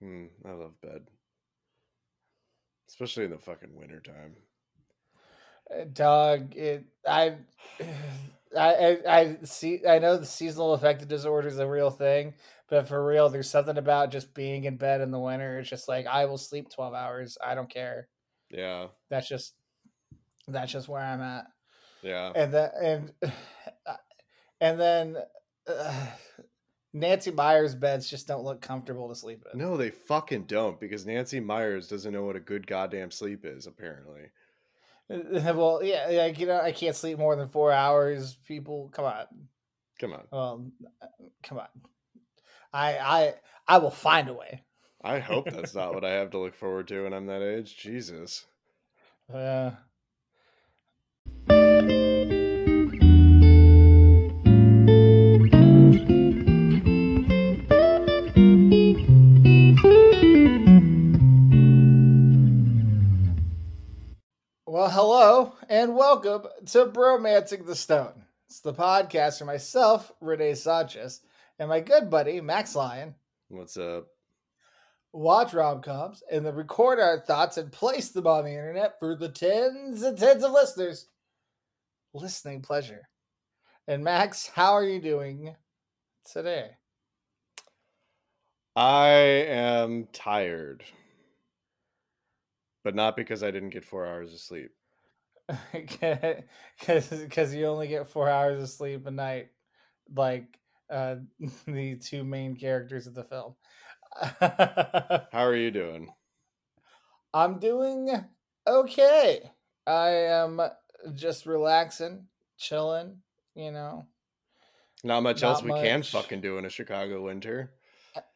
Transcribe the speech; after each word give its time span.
Hmm, 0.00 0.26
I 0.46 0.52
love 0.52 0.80
bed, 0.80 1.02
especially 2.88 3.24
in 3.24 3.30
the 3.30 3.38
fucking 3.38 3.74
wintertime. 3.76 4.36
Uh, 5.70 5.84
Dog, 5.92 6.54
it 6.56 6.84
I 7.08 7.36
I 8.58 8.98
I 9.06 9.36
see 9.44 9.80
I 9.86 9.98
know 9.98 10.16
the 10.16 10.26
seasonal 10.26 10.72
affective 10.74 11.08
disorder 11.08 11.48
is 11.48 11.58
a 11.58 11.66
real 11.66 11.90
thing, 11.90 12.34
but 12.68 12.88
for 12.88 13.04
real, 13.04 13.28
there's 13.28 13.50
something 13.50 13.76
about 13.78 14.10
just 14.10 14.34
being 14.34 14.64
in 14.64 14.76
bed 14.76 15.00
in 15.00 15.10
the 15.10 15.18
winter. 15.20 15.58
It's 15.58 15.70
just 15.70 15.88
like 15.88 16.06
I 16.06 16.24
will 16.24 16.38
sleep 16.38 16.70
twelve 16.70 16.94
hours. 16.94 17.38
I 17.44 17.54
don't 17.54 17.70
care. 17.70 18.08
Yeah, 18.50 18.88
That's 19.10 19.28
just 19.28 19.54
that's 20.48 20.72
just 20.72 20.88
where 20.88 21.02
I'm 21.02 21.20
at. 21.20 21.46
yeah. 22.02 22.32
And 22.34 22.52
then 22.52 22.70
and 22.82 23.12
and 24.60 24.80
then 24.80 25.16
uh, 25.68 26.06
Nancy 26.92 27.30
Meyers 27.30 27.74
beds 27.74 28.10
just 28.10 28.26
don't 28.26 28.44
look 28.44 28.60
comfortable 28.60 29.08
to 29.08 29.14
sleep 29.14 29.44
in. 29.52 29.58
No, 29.58 29.76
they 29.76 29.90
fucking 29.90 30.44
don't 30.44 30.80
because 30.80 31.06
Nancy 31.06 31.40
Meyers 31.40 31.88
doesn't 31.88 32.12
know 32.12 32.24
what 32.24 32.36
a 32.36 32.40
good 32.40 32.66
goddamn 32.66 33.10
sleep 33.10 33.44
is. 33.44 33.66
Apparently, 33.66 34.30
Well, 35.08 35.80
yeah, 35.82 36.06
like 36.10 36.38
you 36.38 36.46
know, 36.46 36.60
I 36.60 36.72
can't 36.72 36.94
sleep 36.94 37.18
more 37.18 37.34
than 37.36 37.48
four 37.48 37.72
hours. 37.72 38.36
People, 38.46 38.90
come 38.92 39.04
on. 39.04 39.26
come 39.98 40.12
on. 40.12 40.22
Well, 40.30 40.66
come 41.42 41.58
on. 41.58 41.68
I 42.72 42.98
I 42.98 43.34
I 43.66 43.78
will 43.78 43.90
find 43.90 44.28
a 44.28 44.34
way. 44.34 44.62
I 45.02 45.18
hope 45.18 45.50
that's 45.50 45.74
not 45.74 45.94
what 45.94 46.04
I 46.04 46.10
have 46.10 46.30
to 46.30 46.38
look 46.38 46.54
forward 46.54 46.88
to 46.88 47.04
when 47.04 47.12
I'm 47.12 47.26
that 47.26 47.42
age. 47.42 47.76
Jesus. 47.76 48.46
Uh, 49.32 49.70
well, 64.80 64.88
hello 64.88 65.52
and 65.68 65.94
welcome 65.94 66.44
to 66.64 66.86
Bromancing 66.86 67.66
the 67.66 67.76
Stone. 67.76 68.24
It's 68.46 68.60
the 68.60 68.72
podcast 68.72 69.38
for 69.38 69.44
myself, 69.44 70.10
Renee 70.22 70.54
Sanchez, 70.54 71.20
and 71.58 71.68
my 71.68 71.80
good 71.80 72.08
buddy 72.08 72.40
Max 72.40 72.74
Lyon. 72.74 73.14
What's 73.50 73.76
up? 73.76 74.06
watch 75.12 75.52
rom 75.52 75.82
coms, 75.82 76.22
and 76.32 76.46
then 76.46 76.54
record 76.54 76.98
our 76.98 77.20
thoughts 77.20 77.58
and 77.58 77.70
place 77.70 78.08
them 78.08 78.26
on 78.26 78.44
the 78.44 78.52
internet 78.52 78.98
for 78.98 79.14
the 79.14 79.28
tens 79.28 80.02
and 80.02 80.16
tens 80.16 80.42
of 80.42 80.52
listeners. 80.52 81.08
Listening 82.14 82.62
pleasure. 82.62 83.10
And 83.86 84.02
Max, 84.02 84.46
how 84.46 84.72
are 84.72 84.84
you 84.84 84.98
doing 84.98 85.56
today? 86.24 86.70
I 88.74 89.10
am 89.10 90.08
tired, 90.14 90.84
but 92.84 92.94
not 92.94 93.16
because 93.16 93.42
I 93.42 93.50
didn't 93.50 93.70
get 93.70 93.84
four 93.84 94.06
hours 94.06 94.32
of 94.32 94.40
sleep. 94.40 94.70
Because 95.72 97.54
you 97.54 97.66
only 97.66 97.88
get 97.88 98.06
four 98.06 98.28
hours 98.28 98.62
of 98.62 98.68
sleep 98.68 99.06
a 99.06 99.10
night, 99.10 99.48
like 100.14 100.58
uh, 100.88 101.16
the 101.66 101.96
two 101.96 102.24
main 102.24 102.56
characters 102.56 103.06
of 103.06 103.14
the 103.14 103.24
film. 103.24 103.54
How 104.40 105.44
are 105.44 105.56
you 105.56 105.70
doing? 105.70 106.12
I'm 107.32 107.58
doing 107.58 108.10
okay. 108.66 109.50
I 109.86 110.08
am 110.08 110.60
just 111.14 111.46
relaxing, 111.46 112.26
chilling, 112.58 113.18
you 113.54 113.70
know. 113.70 114.06
Not 115.04 115.22
much 115.22 115.42
Not 115.42 115.48
else 115.48 115.62
we 115.62 115.70
can 115.72 116.02
fucking 116.02 116.40
do 116.40 116.58
in 116.58 116.64
a 116.64 116.70
Chicago 116.70 117.22
winter. 117.22 117.72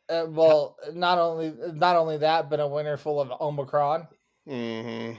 Uh, 0.09 0.27
well, 0.29 0.77
not 0.93 1.19
only 1.19 1.53
not 1.73 1.97
only 1.97 2.19
that, 2.19 2.49
but 2.49 2.61
a 2.61 2.67
winter 2.67 2.97
full 2.97 3.21
of 3.21 3.33
Omicron. 3.41 4.07
Hmm 4.47 5.13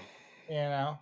You 0.48 0.56
know, 0.56 1.00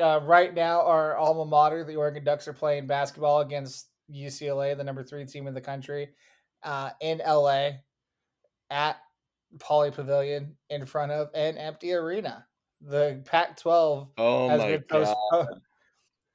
uh, 0.00 0.20
right 0.22 0.52
now 0.54 0.82
our 0.82 1.16
alma 1.16 1.44
mater, 1.44 1.84
the 1.84 1.96
Oregon 1.96 2.24
Ducks, 2.24 2.48
are 2.48 2.52
playing 2.52 2.86
basketball 2.86 3.40
against 3.40 3.90
UCLA, 4.10 4.76
the 4.76 4.84
number 4.84 5.02
three 5.02 5.24
team 5.24 5.46
in 5.46 5.54
the 5.54 5.60
country, 5.60 6.10
uh, 6.62 6.90
in 7.00 7.18
LA, 7.18 7.70
at 8.70 8.96
Pauley 9.58 9.92
Pavilion, 9.92 10.56
in 10.68 10.86
front 10.86 11.12
of 11.12 11.30
an 11.34 11.58
empty 11.58 11.92
arena. 11.92 12.46
The 12.80 13.22
Pac-12 13.26 14.08
Oh 14.16 14.48
has 14.48 14.64
been 14.64 14.82
postponed. 14.82 15.62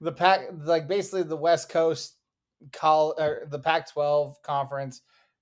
The 0.02 0.12
Pac, 0.12 0.50
like 0.52 0.90
basically 0.90 1.24
the 1.24 1.38
West 1.38 1.70
Coast, 1.70 2.18
call 2.74 3.16
or 3.18 3.48
the 3.50 3.60
Pac-12 3.60 4.36
conference 4.44 5.02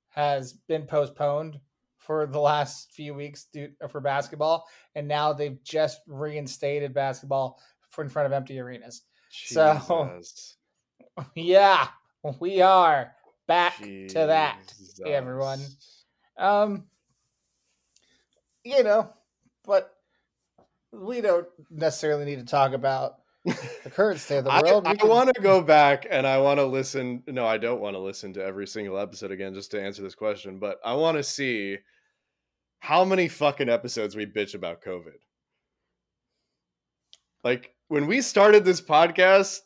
has 0.09 0.53
been 0.53 0.85
postponed 0.85 1.59
for 2.05 2.25
the 2.25 2.39
last 2.39 2.91
few 2.91 3.13
weeks 3.13 3.45
due, 3.53 3.69
for 3.89 4.01
basketball, 4.01 4.65
and 4.95 5.07
now 5.07 5.33
they've 5.33 5.61
just 5.63 6.01
reinstated 6.07 6.93
basketball 6.93 7.59
for 7.89 8.03
in 8.03 8.09
front 8.09 8.25
of 8.25 8.31
empty 8.33 8.59
arenas. 8.59 9.03
So- 9.31 10.19
Yeah, 11.35 11.87
we 12.39 12.61
are 12.61 13.13
back 13.47 13.77
to 13.77 14.07
that, 14.13 14.73
everyone. 15.05 15.59
Um, 16.37 16.85
you 18.63 18.83
know, 18.83 19.13
but 19.65 19.93
we 20.91 21.21
don't 21.21 21.47
necessarily 21.69 22.25
need 22.25 22.39
to 22.39 22.45
talk 22.45 22.73
about 22.73 23.17
the 23.45 23.89
current 23.91 24.19
state 24.19 24.37
of 24.39 24.45
the 24.45 24.49
world. 24.65 24.85
We 24.85 24.91
I 24.93 24.95
can- 24.95 25.09
want 25.09 25.35
to 25.35 25.41
go 25.41 25.61
back 25.61 26.07
and 26.09 26.25
I 26.25 26.39
want 26.39 26.59
to 26.59 26.65
listen. 26.65 27.21
No, 27.27 27.45
I 27.45 27.57
don't 27.57 27.81
want 27.81 27.95
to 27.95 27.99
listen 27.99 28.33
to 28.33 28.43
every 28.43 28.65
single 28.67 28.97
episode 28.97 29.31
again 29.31 29.53
just 29.53 29.71
to 29.71 29.81
answer 29.81 30.01
this 30.01 30.15
question, 30.15 30.57
but 30.59 30.79
I 30.83 30.93
want 30.95 31.17
to 31.17 31.23
see 31.23 31.77
how 32.83 33.05
many 33.05 33.29
fucking 33.29 33.69
episodes 33.69 34.13
we 34.13 34.25
bitch 34.25 34.55
about 34.55 34.83
COVID. 34.83 35.15
Like 37.41 37.73
when 37.87 38.07
we 38.07 38.19
started 38.19 38.65
this 38.65 38.81
podcast 38.81 39.61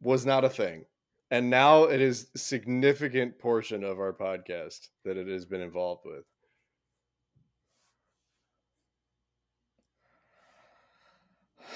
was 0.00 0.24
not 0.24 0.42
a 0.42 0.48
thing. 0.48 0.86
And 1.30 1.50
now 1.50 1.84
it 1.84 2.00
is 2.00 2.28
a 2.34 2.38
significant 2.38 3.38
portion 3.38 3.84
of 3.84 4.00
our 4.00 4.14
podcast 4.14 4.88
that 5.04 5.18
it 5.18 5.28
has 5.28 5.44
been 5.44 5.60
involved 5.60 6.06
with. 6.06 6.24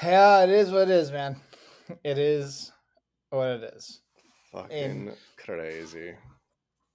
Yeah, 0.03 0.45
it 0.45 0.49
is 0.49 0.71
what 0.71 0.89
it 0.89 0.91
is, 0.91 1.13
man. 1.13 1.37
It 2.03 2.17
is 2.17 2.73
what 3.29 3.49
it 3.49 3.75
is. 3.77 4.01
Fucking 4.53 5.13
crazy. 5.37 6.15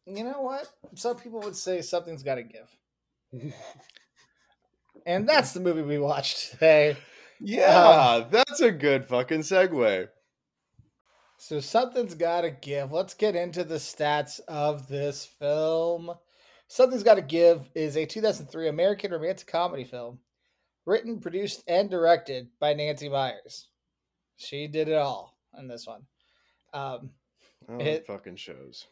You 0.08 0.24
know 0.24 0.42
what? 0.42 0.68
Some 0.96 1.16
people 1.16 1.42
would 1.42 1.56
say 1.56 1.84
something's 1.84 2.24
got 2.24 2.36
to 2.36 2.44
give. 2.44 2.79
And 5.06 5.28
that's 5.28 5.54
the 5.54 5.60
movie 5.60 5.82
we 5.82 5.98
watched 5.98 6.52
today. 6.52 6.98
Yeah, 7.40 8.26
that's 8.30 8.60
a 8.60 8.72
good 8.72 9.06
fucking 9.06 9.42
segue. 9.42 10.08
So 11.38 11.60
something's 11.62 12.16
got 12.16 12.42
to 12.42 12.52
give. 12.52 12.92
Let's 12.92 13.14
get 13.14 13.36
into 13.36 13.64
the 13.64 13.76
stats 13.76 14.42
of 14.48 14.88
this 14.90 15.26
film. 15.26 16.12
Something's 16.68 17.04
got 17.04 17.16
to 17.16 17.22
give 17.22 17.70
is 17.74 17.96
a 17.96 18.06
2003 18.06 18.68
American 18.68 19.12
romantic 19.12 19.48
comedy 19.48 19.86
film, 19.86 20.20
written, 20.86 21.20
produced, 21.20 21.64
and 21.68 21.90
directed 21.90 22.50
by 22.60 22.74
Nancy 22.74 23.08
Meyers. 23.10 23.70
She 24.36 24.68
did 24.68 24.90
it 24.90 24.96
all 24.98 25.38
in 25.58 25.68
this 25.68 25.88
one. 25.88 26.02
Um, 26.74 27.12
Oh, 27.68 27.78
It- 27.78 27.88
it 27.88 28.08
fucking 28.08 28.38
shows. 28.38 28.88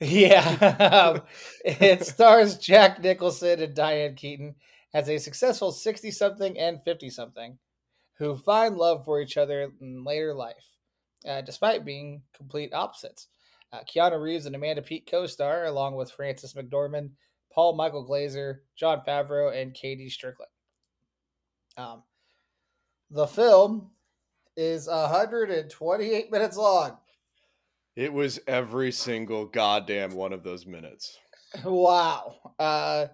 Yeah, 0.00 1.20
it 1.64 2.04
stars 2.04 2.58
Jack 2.58 3.00
Nicholson 3.02 3.62
and 3.62 3.74
Diane 3.74 4.14
Keaton 4.14 4.56
as 4.92 5.08
a 5.08 5.18
successful 5.18 5.72
60 5.72 6.10
something 6.10 6.58
and 6.58 6.82
50 6.82 7.10
something 7.10 7.58
who 8.18 8.36
find 8.36 8.76
love 8.76 9.04
for 9.04 9.20
each 9.20 9.36
other 9.36 9.70
in 9.80 10.04
later 10.04 10.34
life, 10.34 10.66
uh, 11.28 11.40
despite 11.40 11.84
being 11.84 12.22
complete 12.36 12.72
opposites. 12.72 13.28
Uh, 13.72 13.80
Keanu 13.92 14.20
Reeves 14.22 14.46
and 14.46 14.54
Amanda 14.54 14.82
Peet 14.82 15.08
co 15.10 15.26
star, 15.26 15.64
along 15.64 15.96
with 15.96 16.10
Frances 16.12 16.54
McDormand, 16.54 17.10
Paul 17.52 17.74
Michael 17.74 18.04
Glaser, 18.04 18.62
Jon 18.76 19.02
Favreau, 19.06 19.56
and 19.56 19.74
KaDee 19.74 20.10
Strickland. 20.10 20.50
Um, 21.76 22.02
the 23.10 23.26
film 23.26 23.90
is 24.56 24.86
128 24.86 26.30
minutes 26.30 26.56
long. 26.56 26.98
It 27.96 28.12
was 28.12 28.40
every 28.46 28.90
single 28.90 29.46
goddamn 29.46 30.14
one 30.14 30.32
of 30.32 30.42
those 30.42 30.66
minutes. 30.66 31.18
Wow. 31.64 32.34
Uh, 32.58 33.06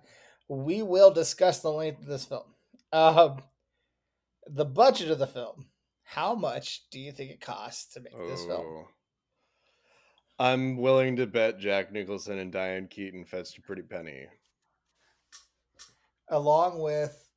we 0.49 0.81
will 0.81 1.11
discuss 1.11 1.61
the 1.61 1.71
length 1.71 2.01
of 2.01 2.07
this 2.07 2.25
film. 2.25 2.55
Um, 2.91 3.43
the 4.47 4.65
budget 4.65 5.11
of 5.11 5.19
the 5.19 5.27
film. 5.27 5.67
How 6.05 6.35
much 6.35 6.87
do 6.91 6.99
you 6.99 7.13
think 7.13 7.33
it 7.33 7.43
costs 7.43 7.93
to 7.93 8.01
make 8.01 8.17
this 8.27 8.47
film? 8.47 8.63
Oh. 8.67 8.89
I'm 10.39 10.79
willing 10.79 11.17
to 11.17 11.27
bet 11.27 11.59
Jack 11.59 11.93
Nicholson 11.93 12.39
and 12.39 12.51
Diane 12.51 12.89
Keaton 12.89 13.27
fetched 13.27 13.59
a 13.59 13.61
pretty 13.61 13.83
penny. 13.83 14.25
Along 16.31 16.81
with 16.81 17.29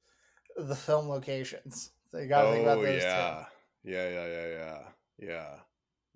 the 0.55 0.75
film 0.75 1.09
locations. 1.09 1.91
So 2.11 2.19
you 2.19 2.29
gotta 2.29 2.51
think 2.51 2.63
about 2.63 2.77
oh 2.77 2.83
those 2.83 3.03
yeah. 3.03 3.45
yeah, 3.83 4.09
yeah, 4.09 4.27
yeah, 4.27 4.47
yeah, 4.47 4.79
yeah, 5.19 5.55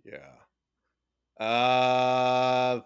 yeah. 0.06 0.46
Uh, 1.39 2.81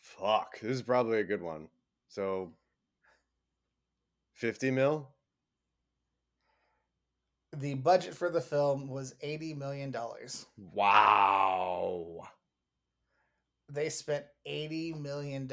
fuck. 0.00 0.60
This 0.60 0.72
is 0.72 0.82
probably 0.82 1.20
a 1.20 1.24
good 1.24 1.42
one. 1.42 1.68
So, 2.08 2.52
50 4.34 4.70
mil? 4.70 5.08
The 7.56 7.74
budget 7.74 8.14
for 8.14 8.30
the 8.30 8.40
film 8.40 8.88
was 8.88 9.14
$80 9.24 9.56
million. 9.56 9.94
Wow. 10.72 12.22
They 13.70 13.88
spent 13.88 14.24
$80 14.46 15.00
million. 15.00 15.50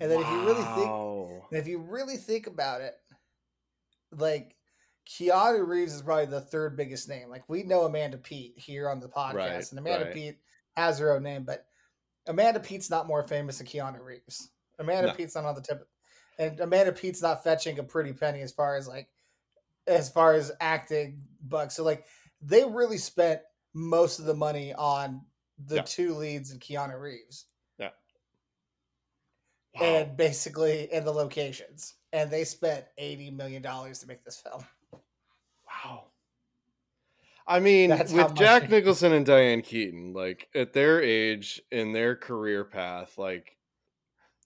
And 0.00 0.10
then 0.10 0.20
if 0.20 0.28
you 0.28 0.40
really 0.44 0.64
think 0.74 1.42
if 1.52 1.66
you 1.66 1.78
really 1.78 2.16
think 2.16 2.46
about 2.46 2.82
it, 2.82 2.94
like 4.12 4.56
Keanu 5.08 5.66
Reeves 5.66 5.94
is 5.94 6.02
probably 6.02 6.26
the 6.26 6.40
third 6.40 6.76
biggest 6.76 7.08
name. 7.08 7.30
Like 7.30 7.48
we 7.48 7.62
know 7.62 7.82
Amanda 7.82 8.18
Peet 8.18 8.54
here 8.56 8.90
on 8.90 9.00
the 9.00 9.08
podcast, 9.08 9.34
Right, 9.34 9.70
and 9.70 9.78
Amanda 9.78 10.06
right. 10.06 10.14
Peet 10.14 10.38
has 10.76 10.98
her 10.98 11.14
own 11.14 11.22
name, 11.22 11.44
but 11.44 11.66
Amanda 12.26 12.60
Peet's 12.60 12.90
not 12.90 13.06
more 13.06 13.22
famous 13.26 13.58
than 13.58 13.66
Keanu 13.66 14.02
Reeves. 14.02 14.50
Amanda 14.78 15.08
No. 15.08 15.14
Peet's 15.14 15.34
not 15.34 15.44
on 15.44 15.54
the 15.54 15.60
tip, 15.62 15.88
and 16.38 16.60
Amanda 16.60 16.92
Peet's 16.92 17.22
not 17.22 17.42
fetching 17.44 17.78
a 17.78 17.82
pretty 17.82 18.12
penny 18.12 18.42
as 18.42 18.52
far 18.52 18.76
as 18.76 18.86
like 18.88 19.08
as 19.86 20.08
far 20.08 20.34
as 20.34 20.52
acting 20.60 21.22
bucks. 21.40 21.74
So 21.74 21.84
like 21.84 22.04
they 22.42 22.64
really 22.64 22.98
spent 22.98 23.40
most 23.74 24.18
of 24.18 24.24
the 24.26 24.34
money 24.34 24.74
on 24.74 25.22
the 25.58 25.76
Yeah. 25.76 25.82
two 25.82 26.14
leads 26.14 26.50
and 26.50 26.60
Keanu 26.60 27.00
Reeves 27.00 27.46
Wow. 27.78 27.92
and 29.74 30.16
basically 30.16 30.90
and 30.92 31.06
the 31.06 31.12
locations. 31.12 31.94
And 32.12 32.30
they 32.30 32.44
spent 32.44 32.84
eighty 32.98 33.30
million 33.30 33.62
dollars 33.62 34.00
to 34.00 34.06
make 34.08 34.24
this 34.24 34.40
film. 34.40 34.64
I 37.48 37.60
mean, 37.60 37.90
That's 37.90 38.12
with 38.12 38.34
Jack 38.34 38.62
they- 38.62 38.68
Nicholson 38.78 39.12
and 39.12 39.24
Diane 39.24 39.62
Keaton, 39.62 40.12
like 40.12 40.48
at 40.54 40.72
their 40.72 41.00
age 41.00 41.62
in 41.70 41.92
their 41.92 42.16
career 42.16 42.64
path, 42.64 43.18
like 43.18 43.56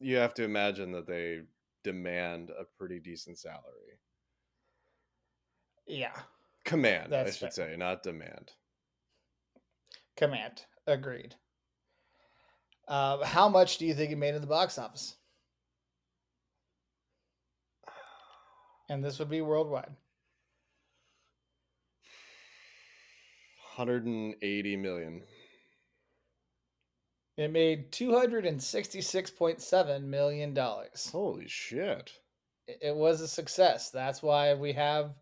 you 0.01 0.17
have 0.17 0.35
to 0.35 0.45
imagine 0.45 0.93
that 0.93 1.07
they 1.07 1.41
demand 1.83 2.51
a 2.51 2.65
pretty 2.79 2.99
decent 3.01 3.39
salary. 3.39 3.99
Yeah, 5.87 6.13
Command, 6.65 7.13
I 7.15 7.25
should 7.31 7.39
fair. 7.39 7.51
say, 7.51 7.75
not 7.77 8.03
demand. 8.03 8.53
command 10.17 10.63
agreed. 10.87 11.35
Uh, 12.87 13.25
how 13.25 13.49
much 13.49 13.79
do 13.79 13.87
you 13.87 13.95
think 13.95 14.13
it 14.13 14.17
made 14.17 14.35
in 14.35 14.41
the 14.41 14.47
box 14.47 14.79
office? 14.79 15.17
And 18.89 19.03
this 19.05 19.19
would 19.19 19.31
be 19.31 19.41
worldwide. 19.41 19.91
180 23.81 24.77
million. 24.77 25.23
It 27.37 27.51
made 27.51 27.91
two 27.91 28.15
hundred 28.15 28.45
and 28.45 28.63
sixty-six 28.63 29.31
point 29.31 29.63
seven 29.63 30.11
million 30.11 30.53
dollars. 30.53 31.09
Holy 31.11 31.49
shit. 31.49 32.13
It 32.69 32.95
was 32.95 33.23
a 33.23 33.29
success. 33.29 33.91
That's 33.91 34.23
why 34.23 34.53
we 34.53 34.75
have 34.75 35.15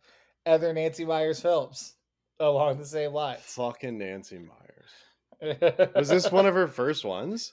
other 0.45 0.73
Nancy 0.73 1.05
Meyers 1.05 1.41
films 1.41 1.95
along 2.41 2.79
the 2.79 2.85
same 2.85 3.13
lines. 3.13 3.43
Fucking 3.43 3.99
Nancy 3.99 4.39
Meyers. 4.39 5.91
Was 5.95 6.09
this 6.09 6.33
one 6.33 6.47
of 6.47 6.55
her 6.55 6.67
first 6.67 7.05
ones? 7.05 7.53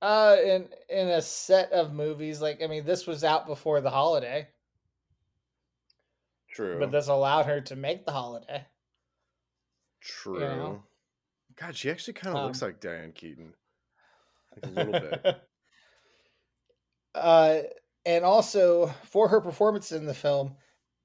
Uh, 0.00 0.36
in 0.42 0.68
in 0.88 1.08
a 1.08 1.20
set 1.20 1.72
of 1.72 1.92
movies, 1.92 2.40
like 2.40 2.62
I 2.62 2.66
mean, 2.66 2.86
this 2.86 3.06
was 3.06 3.24
out 3.24 3.46
before 3.46 3.80
the 3.80 3.90
holiday, 3.90 4.48
True. 6.50 6.78
but 6.78 6.90
this 6.90 7.08
allowed 7.08 7.46
her 7.46 7.60
to 7.62 7.76
make 7.76 8.06
the 8.06 8.12
holiday. 8.12 8.64
True. 10.00 10.40
know? 10.40 10.82
God, 11.56 11.76
she 11.76 11.90
actually 11.90 12.14
kind 12.14 12.36
of 12.36 12.44
looks 12.44 12.62
Um, 12.62 12.68
like 12.68 12.80
Diane 12.80 13.12
Keaton. 13.12 13.54
Like 14.54 14.66
a 14.66 14.74
little 14.74 14.92
bit. 14.92 15.42
uh, 17.14 17.58
and 18.04 18.24
also 18.24 18.88
for 19.04 19.28
her 19.28 19.40
performance 19.40 19.92
in 19.92 20.06
the 20.06 20.14
film, 20.14 20.54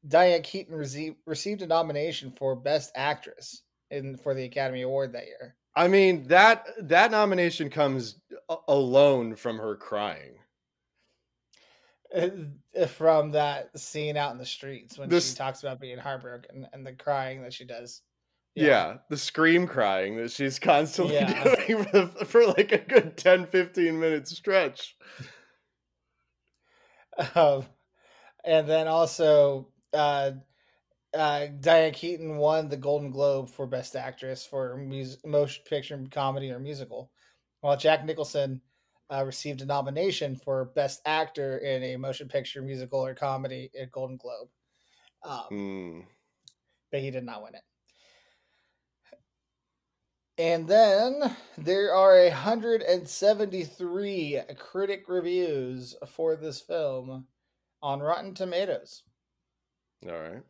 Diane 0.07 0.41
Keaton 0.41 0.75
received 0.75 1.17
received 1.25 1.61
a 1.61 1.67
nomination 1.67 2.31
for 2.31 2.55
Best 2.55 2.91
Actress 2.95 3.63
in 3.91 4.17
for 4.17 4.33
the 4.33 4.43
Academy 4.43 4.81
Award 4.81 5.13
that 5.13 5.25
year. 5.27 5.55
I 5.75 5.87
mean 5.87 6.27
that 6.27 6.67
that 6.89 7.11
nomination 7.11 7.69
comes 7.69 8.19
alone 8.67 9.35
from 9.35 9.57
her 9.57 9.75
crying. 9.75 10.33
Uh, 12.13 12.29
From 12.87 13.31
that 13.31 13.77
scene 13.79 14.17
out 14.17 14.33
in 14.33 14.37
the 14.37 14.45
streets 14.45 14.97
when 14.97 15.07
This- 15.07 15.29
she 15.29 15.35
talks 15.37 15.61
about 15.63 15.79
being 15.79 15.97
heartbroken 15.97 16.67
and 16.73 16.85
the 16.85 16.91
crying 16.91 17.41
that 17.43 17.53
she 17.53 17.63
does. 17.63 18.01
Yeah. 18.55 18.97
the 19.09 19.17
scream 19.17 19.65
crying 19.67 20.17
that 20.17 20.31
she's 20.31 20.59
constantly 20.59 21.15
Yeah. 21.15 21.55
doing 21.67 21.83
for, 21.85 22.07
for 22.25 22.45
like 22.47 22.71
a 22.71 22.77
good 22.79 23.17
10 23.17 23.45
15 23.47 23.99
minute 23.99 24.27
stretch. 24.27 24.97
Um, 27.35 27.65
and 28.43 28.67
then 28.67 28.87
also, 28.87 29.69
uh, 29.93 30.31
uh, 31.13 31.47
Diane 31.59 31.91
Keaton 31.93 32.37
won 32.37 32.69
the 32.69 32.77
Golden 32.77 33.09
Globe 33.11 33.49
for 33.49 33.67
Best 33.67 33.95
Actress 33.95 34.45
for 34.45 34.77
mus- 34.77 35.17
motion 35.25 35.63
picture, 35.67 36.01
comedy, 36.09 36.51
or 36.51 36.59
musical, 36.59 37.11
while 37.59 37.75
Jack 37.77 38.05
Nicholson 38.05 38.61
uh, 39.13 39.23
received 39.25 39.61
a 39.61 39.65
nomination 39.65 40.37
for 40.37 40.65
Best 40.73 41.01
Actor 41.05 41.57
in 41.59 41.83
a 41.83 41.97
motion 41.97 42.29
picture, 42.29 42.61
musical, 42.61 43.05
or 43.05 43.13
comedy 43.13 43.69
at 43.79 43.91
Golden 43.91 44.17
Globe. 44.17 44.47
Um, 45.23 45.43
Mm. 45.51 46.05
but 46.91 47.01
he 47.01 47.11
did 47.11 47.25
not 47.25 47.43
win 47.43 47.55
it. 47.55 47.61
And 50.41 50.67
then 50.67 51.35
there 51.55 51.93
are 51.93 52.23
173 52.23 54.41
critic 54.57 55.03
reviews 55.07 55.95
for 56.15 56.35
this 56.35 56.59
film 56.59 57.27
on 57.83 57.99
Rotten 57.99 58.33
Tomatoes. 58.33 59.03
All 60.03 60.13
right. 60.13 60.41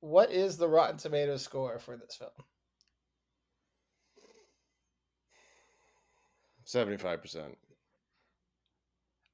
What 0.00 0.30
is 0.30 0.56
the 0.56 0.66
Rotten 0.66 0.96
Tomatoes 0.96 1.42
score 1.42 1.78
for 1.78 1.98
this 1.98 2.16
film? 2.16 2.30
75%. 6.66 7.54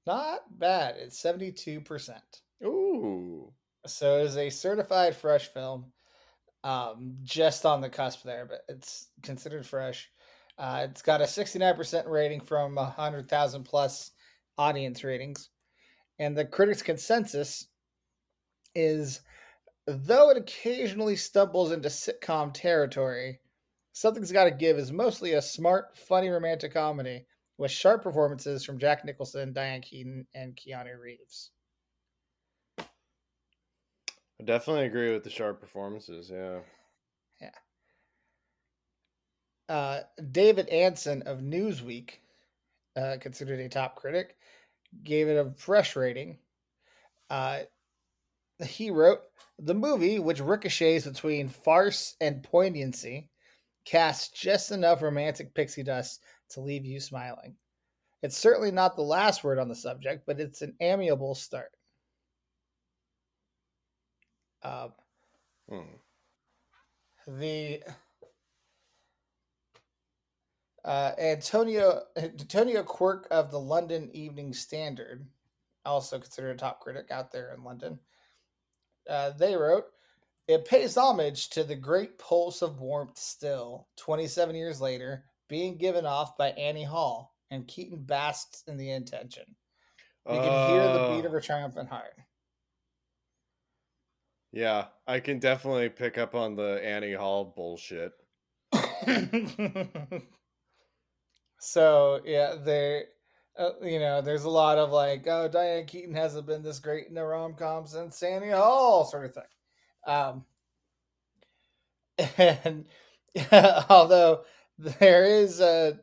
Not 0.08 0.58
bad. 0.58 0.96
It's 0.98 1.22
72%. 1.22 2.18
Ooh. 2.64 3.52
So 3.86 4.18
it 4.18 4.24
is 4.24 4.36
a 4.38 4.50
certified 4.50 5.14
fresh 5.14 5.46
film. 5.46 5.92
Um, 6.64 7.18
just 7.22 7.66
on 7.66 7.80
the 7.80 7.90
cusp 7.90 8.24
there, 8.24 8.46
but 8.46 8.62
it's 8.68 9.08
considered 9.22 9.66
fresh. 9.66 10.10
Uh, 10.58 10.86
it's 10.88 11.02
got 11.02 11.20
a 11.20 11.24
69% 11.24 12.08
rating 12.08 12.40
from 12.40 12.74
100,000 12.76 13.64
plus 13.64 14.12
audience 14.56 15.04
ratings. 15.04 15.50
And 16.18 16.36
the 16.36 16.44
critics' 16.44 16.82
consensus 16.82 17.68
is 18.74 19.20
though 19.86 20.30
it 20.30 20.38
occasionally 20.38 21.16
stumbles 21.16 21.70
into 21.70 21.88
sitcom 21.88 22.52
territory, 22.54 23.40
Something's 23.96 24.32
Gotta 24.32 24.50
Give 24.50 24.76
is 24.76 24.90
mostly 24.90 25.34
a 25.34 25.40
smart, 25.40 25.96
funny 25.96 26.28
romantic 26.28 26.74
comedy 26.74 27.26
with 27.58 27.70
sharp 27.70 28.02
performances 28.02 28.64
from 28.64 28.80
Jack 28.80 29.04
Nicholson, 29.04 29.52
Diane 29.52 29.82
Keaton, 29.82 30.26
and 30.34 30.56
Keanu 30.56 30.98
Reeves. 31.00 31.52
I 34.40 34.44
definitely 34.44 34.86
agree 34.86 35.12
with 35.12 35.24
the 35.24 35.30
sharp 35.30 35.60
performances. 35.60 36.30
Yeah. 36.30 36.60
uh, 39.68 40.00
David 40.30 40.68
Ansen 40.68 41.22
of 41.22 41.38
Newsweek, 41.38 42.10
uh, 42.96 43.16
considered 43.20 43.60
a 43.60 43.68
top 43.68 43.96
critic, 43.96 44.36
gave 45.02 45.28
it 45.28 45.36
a 45.36 45.52
fresh 45.56 45.96
rating. 45.96 46.38
Uh, 47.30 47.60
he 48.64 48.90
wrote 48.90 49.20
the 49.58 49.74
movie, 49.74 50.18
which 50.18 50.40
ricochets 50.40 51.06
between 51.06 51.48
farce 51.48 52.16
and 52.20 52.42
poignancy, 52.42 53.30
casts 53.84 54.28
just 54.28 54.70
enough 54.70 55.02
romantic 55.02 55.54
pixie 55.54 55.82
dust 55.82 56.22
to 56.50 56.60
leave 56.60 56.84
you 56.84 57.00
smiling. 57.00 57.56
It's 58.22 58.36
certainly 58.36 58.70
not 58.70 58.96
the 58.96 59.02
last 59.02 59.44
word 59.44 59.58
on 59.58 59.68
the 59.68 59.74
subject, 59.74 60.24
but 60.26 60.40
it's 60.40 60.62
an 60.62 60.74
amiable 60.80 61.34
start. 61.34 61.72
Uh, 64.64 64.88
Hmm. 65.68 65.96
the 67.26 67.82
uh, 70.84 71.12
Antonia 71.18 72.02
Antonia 72.16 72.82
Quirk 72.82 73.26
of 73.30 73.50
the 73.50 73.60
London 73.60 74.10
Evening 74.12 74.52
Standard, 74.52 75.26
also 75.86 76.18
considered 76.18 76.56
a 76.56 76.58
top 76.58 76.80
critic 76.80 77.10
out 77.10 77.30
there 77.30 77.54
in 77.54 77.64
London. 77.64 77.98
Uh, 79.08 79.30
they 79.30 79.56
wrote, 79.56 79.86
"It 80.48 80.66
pays 80.66 80.96
homage 80.96 81.48
to 81.50 81.64
the 81.64 81.76
great 81.76 82.18
pulse 82.18 82.60
of 82.62 82.80
warmth 82.80 83.18
still, 83.18 83.88
27 83.96 84.54
years 84.54 84.80
later, 84.80 85.24
being 85.48 85.76
given 85.78 86.04
off 86.04 86.36
by 86.36 86.50
Annie 86.52 86.84
Hall, 86.84 87.34
and 87.50 87.68
Keaton 87.68 88.02
basks 88.02 88.64
in 88.66 88.76
the 88.76 88.90
intention. 88.90 89.56
You 90.30 90.40
can 90.40 90.68
hear 90.68 90.92
the 90.92 91.16
beat 91.16 91.24
of 91.24 91.32
her 91.32 91.40
triumphant 91.40 91.88
heart." 91.88 92.18
Yeah, 94.54 94.86
I 95.04 95.18
can 95.18 95.40
definitely 95.40 95.88
pick 95.88 96.16
up 96.16 96.36
on 96.36 96.54
the 96.54 96.80
Annie 96.84 97.12
Hall 97.12 97.52
bullshit. 97.56 98.12
so 101.58 102.20
yeah, 102.24 102.54
they 102.64 103.02
uh, 103.58 103.70
you 103.82 103.98
know, 103.98 104.20
there's 104.20 104.44
a 104.44 104.50
lot 104.50 104.78
of 104.78 104.92
like, 104.92 105.26
oh, 105.26 105.48
Diane 105.48 105.86
Keaton 105.86 106.14
hasn't 106.14 106.46
been 106.46 106.62
this 106.62 106.78
great 106.78 107.08
in 107.08 107.18
a 107.18 107.24
rom 107.24 107.54
com 107.54 107.84
since 107.88 108.22
Annie 108.22 108.50
Hall, 108.50 109.04
sort 109.04 109.24
of 109.26 109.34
thing. 109.34 109.42
Um, 110.06 110.44
and 112.38 112.84
although 113.90 114.44
there 114.78 115.24
is 115.24 115.60
a, 115.60 115.98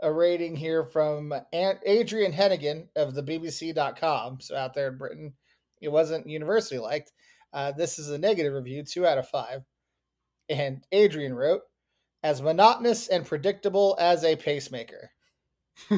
a 0.00 0.12
rating 0.12 0.54
here 0.54 0.84
from 0.84 1.34
Aunt 1.52 1.80
Adrian 1.84 2.32
Hennigan 2.32 2.86
of 2.94 3.14
the 3.14 3.22
BBC.com, 3.22 4.40
so 4.40 4.54
out 4.54 4.74
there 4.74 4.88
in 4.88 4.98
Britain, 4.98 5.32
it 5.80 5.90
wasn't 5.90 6.28
universally 6.28 6.78
liked. 6.78 7.10
Uh, 7.52 7.72
this 7.72 7.98
is 7.98 8.10
a 8.10 8.18
negative 8.18 8.52
review, 8.52 8.82
two 8.82 9.06
out 9.06 9.18
of 9.18 9.28
five. 9.28 9.62
And 10.48 10.84
Adrian 10.92 11.34
wrote, 11.34 11.62
as 12.22 12.42
monotonous 12.42 13.08
and 13.08 13.24
predictable 13.26 13.96
as 13.98 14.24
a 14.24 14.36
pacemaker. 14.36 15.10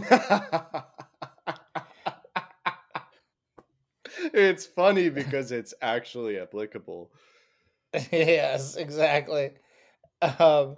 it's 4.34 4.66
funny 4.66 5.08
because 5.08 5.52
it's 5.52 5.74
actually 5.80 6.38
applicable. 6.38 7.10
yes, 8.12 8.76
exactly. 8.76 9.52
Um, 10.20 10.76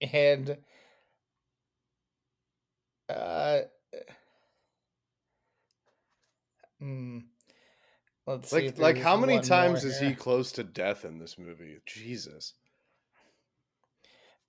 and 0.00 0.56
uh, 3.08 3.58
mm, 6.82 7.22
let's 8.30 8.52
like, 8.52 8.78
like 8.78 8.98
how 8.98 9.16
many 9.16 9.40
times 9.40 9.84
is 9.84 9.98
he 9.98 10.14
close 10.14 10.52
to 10.52 10.64
death 10.64 11.04
in 11.04 11.18
this 11.18 11.38
movie? 11.38 11.78
Jesus. 11.86 12.54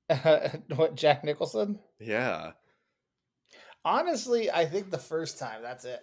Uh, 0.09 0.49
what 0.75 0.95
Jack 0.95 1.23
Nicholson? 1.23 1.79
Yeah. 1.99 2.51
Honestly, 3.83 4.51
I 4.51 4.65
think 4.65 4.91
the 4.91 4.97
first 4.97 5.39
time. 5.39 5.61
That's 5.61 5.85
it. 5.85 6.01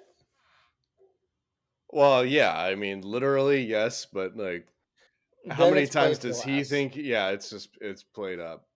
Well, 1.91 2.25
yeah. 2.25 2.57
I 2.57 2.75
mean, 2.75 3.03
literally, 3.03 3.65
yes, 3.65 4.07
but 4.13 4.37
like, 4.37 4.67
how 5.49 5.71
many 5.71 5.87
times 5.87 6.19
does 6.19 6.43
he 6.43 6.65
think? 6.65 6.97
Yeah, 6.97 7.29
it's 7.31 7.51
just 7.51 7.71
it's 7.81 8.03
played 8.03 8.41
up 8.41 8.67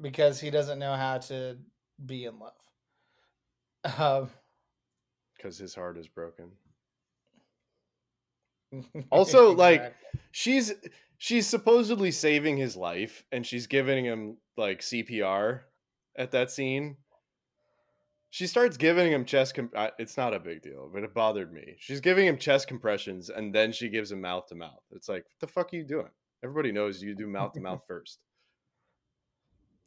because 0.00 0.40
he 0.40 0.50
doesn't 0.50 0.78
know 0.78 0.94
how 0.94 1.18
to 1.18 1.56
be 2.04 2.24
in 2.24 2.38
love. 2.38 2.52
Um, 3.98 4.30
because 5.36 5.58
his 5.58 5.74
heart 5.74 5.98
is 5.98 6.08
broken. 6.08 6.52
Also, 9.10 9.52
exactly. 9.52 9.56
like 9.56 9.94
she's 10.32 10.72
she's 11.18 11.46
supposedly 11.46 12.10
saving 12.10 12.56
his 12.56 12.76
life, 12.76 13.24
and 13.32 13.46
she's 13.46 13.66
giving 13.66 14.04
him 14.04 14.36
like 14.56 14.80
CPR 14.80 15.60
at 16.16 16.30
that 16.32 16.50
scene. 16.50 16.96
She 18.30 18.48
starts 18.48 18.76
giving 18.76 19.12
him 19.12 19.24
chest. 19.24 19.54
Comp- 19.54 19.74
it's 19.98 20.16
not 20.16 20.34
a 20.34 20.40
big 20.40 20.62
deal, 20.62 20.90
but 20.92 21.04
it 21.04 21.14
bothered 21.14 21.52
me. 21.52 21.76
She's 21.78 22.00
giving 22.00 22.26
him 22.26 22.36
chest 22.36 22.66
compressions, 22.66 23.30
and 23.30 23.54
then 23.54 23.70
she 23.70 23.88
gives 23.88 24.10
him 24.10 24.20
mouth 24.20 24.46
to 24.48 24.56
mouth. 24.56 24.82
It's 24.90 25.08
like, 25.08 25.24
what 25.24 25.38
the 25.40 25.46
fuck 25.46 25.72
are 25.72 25.76
you 25.76 25.84
doing? 25.84 26.10
Everybody 26.42 26.72
knows 26.72 27.00
you 27.00 27.14
do 27.14 27.26
mouth 27.26 27.52
to 27.52 27.60
mouth 27.60 27.82
first. 27.88 28.18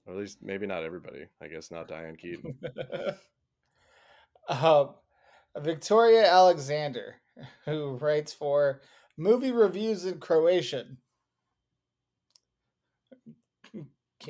Or 0.05 0.13
at 0.13 0.19
least 0.19 0.37
maybe 0.41 0.65
not 0.65 0.83
everybody. 0.83 1.25
I 1.41 1.47
guess 1.47 1.71
not 1.71 1.89
Diane 1.89 2.15
Keaton. 2.15 2.57
um, 4.49 4.95
Victoria 5.57 6.31
Alexander, 6.31 7.15
who 7.65 7.97
writes 7.97 8.33
for 8.33 8.81
movie 9.17 9.51
reviews 9.51 10.05
in 10.05 10.19
Croatian. 10.19 10.97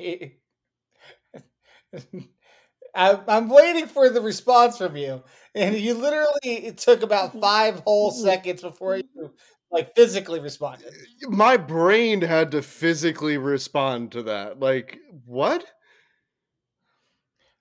I'm 2.94 3.48
waiting 3.48 3.86
for 3.86 4.08
the 4.08 4.20
response 4.20 4.78
from 4.78 4.96
you, 4.96 5.22
and 5.54 5.76
you 5.76 5.94
literally 5.94 6.28
it 6.42 6.78
took 6.78 7.02
about 7.02 7.38
five 7.40 7.80
whole 7.80 8.10
seconds 8.10 8.62
before 8.62 8.96
you 8.96 9.32
like 9.70 9.94
physically 9.94 10.40
responded. 10.40 10.92
My 11.28 11.56
brain 11.56 12.22
had 12.22 12.50
to 12.52 12.62
physically 12.62 13.36
respond 13.38 14.12
to 14.12 14.22
that. 14.24 14.58
Like, 14.60 14.98
what? 15.24 15.64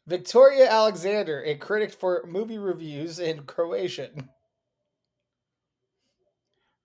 Victoria 0.08 0.70
Alexander, 0.70 1.44
a 1.44 1.56
critic 1.56 1.92
for 1.92 2.24
movie 2.26 2.58
reviews 2.58 3.20
in 3.20 3.44
Croatian, 3.44 4.30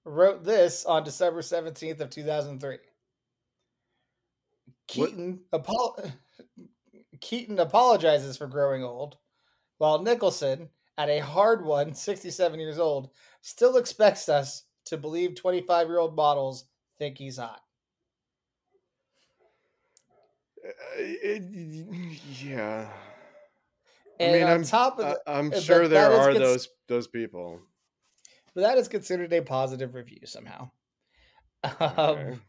wrote 0.05 0.45
this 0.45 0.85
on 0.85 1.05
December 1.05 1.41
17th 1.41 2.01
of 2.01 2.11
2003. 2.11 2.79
Keaton 4.89 5.41
apo- 5.53 5.97
Keaton 7.21 7.59
apologizes 7.59 8.37
for 8.37 8.47
growing 8.47 8.83
old, 8.83 9.17
while 9.79 10.03
Nicholson, 10.03 10.69
at 10.99 11.09
a 11.09 11.21
hard 11.21 11.65
one, 11.65 11.95
67 11.95 12.59
years 12.61 12.79
old, 12.79 13.11
still 13.41 13.77
expects 13.77 14.29
us 14.29 14.65
to 14.87 14.97
believe 14.97 15.35
25 15.35 15.89
year 15.89 15.99
old 15.99 16.17
models 16.17 16.65
think 16.99 17.19
he's 17.19 17.39
hot. 17.39 17.61
Uh, 20.65 21.03
yeah. 22.41 22.89
And 24.21 24.31
I 24.31 24.39
mean, 24.39 24.43
on 24.45 24.51
I'm, 24.51 24.65
top 24.65 24.99
of 24.99 25.07
the, 25.07 25.21
I'm 25.27 25.61
sure 25.61 25.89
there 25.89 26.13
are 26.13 26.33
cons- 26.33 26.39
those 26.39 26.69
those 26.89 27.07
people. 27.09 27.61
But 28.55 28.63
that 28.63 28.79
is 28.79 28.89
considered 28.89 29.33
a 29.33 29.41
positive 29.41 29.95
review 29.95 30.21
somehow. 30.25 30.71
Okay. 31.65 32.33
Um, 32.33 32.43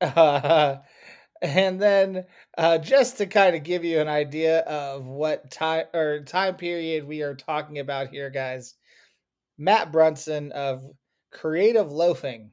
uh, 0.00 0.76
and 1.42 1.80
then 1.80 2.24
uh, 2.58 2.78
just 2.78 3.18
to 3.18 3.26
kind 3.26 3.54
of 3.54 3.62
give 3.62 3.84
you 3.84 4.00
an 4.00 4.08
idea 4.08 4.60
of 4.60 5.06
what 5.06 5.50
time 5.50 5.86
or 5.94 6.22
time 6.24 6.56
period 6.56 7.06
we 7.06 7.22
are 7.22 7.34
talking 7.34 7.78
about 7.78 8.08
here, 8.08 8.30
guys, 8.30 8.74
Matt 9.58 9.92
Brunson 9.92 10.52
of 10.52 10.84
Creative 11.30 11.90
Loafing 11.90 12.50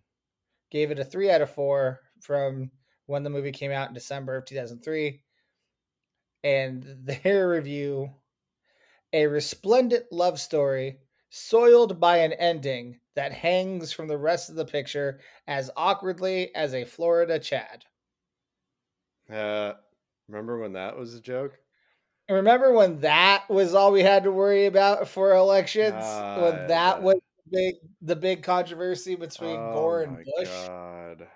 gave 0.72 0.92
it 0.92 1.00
a 1.00 1.06
three 1.06 1.32
out 1.32 1.42
of 1.42 1.50
four 1.50 2.00
from 2.22 2.72
when 3.08 3.24
the 3.24 3.30
movie 3.30 3.52
came 3.52 3.72
out 3.72 3.88
in 3.88 3.94
December 3.94 4.38
of 4.38 4.46
2003. 4.46 5.22
And 6.44 6.84
their 7.04 7.50
review 7.50 8.12
a 9.14 9.28
resplendent 9.28 10.06
love 10.12 10.40
story 10.40 10.98
soiled 11.30 12.00
by 12.00 12.18
an 12.18 12.34
ending 12.34 13.00
that 13.16 13.34
hangs 13.34 13.92
from 13.92 14.08
the 14.08 14.18
rest 14.18 14.50
of 14.50 14.56
the 14.56 14.66
picture 14.66 15.20
as 15.48 15.70
awkwardly 15.76 16.54
as 16.56 16.74
a 16.74 16.86
Florida 16.86 17.40
Chad. 17.40 17.86
Uh, 19.32 19.74
remember 20.28 20.60
when 20.60 20.74
that 20.74 20.98
was 20.98 21.14
a 21.14 21.22
joke? 21.22 21.58
Remember 22.30 22.72
when 22.74 23.00
that 23.00 23.50
was 23.50 23.74
all 23.74 23.92
we 23.92 24.04
had 24.04 24.24
to 24.24 24.32
worry 24.32 24.68
about 24.68 25.08
for 25.08 25.34
elections? 25.34 25.96
Uh, 25.96 26.40
when 26.42 26.68
that 26.68 27.02
was 27.02 27.16
the 27.16 27.58
big 27.58 27.76
the 28.02 28.16
big 28.16 28.44
controversy 28.44 29.16
between 29.16 29.58
oh 29.58 29.74
Gore 29.74 30.02
and 30.04 30.18
Bush. 30.18 30.48
God. 30.68 31.28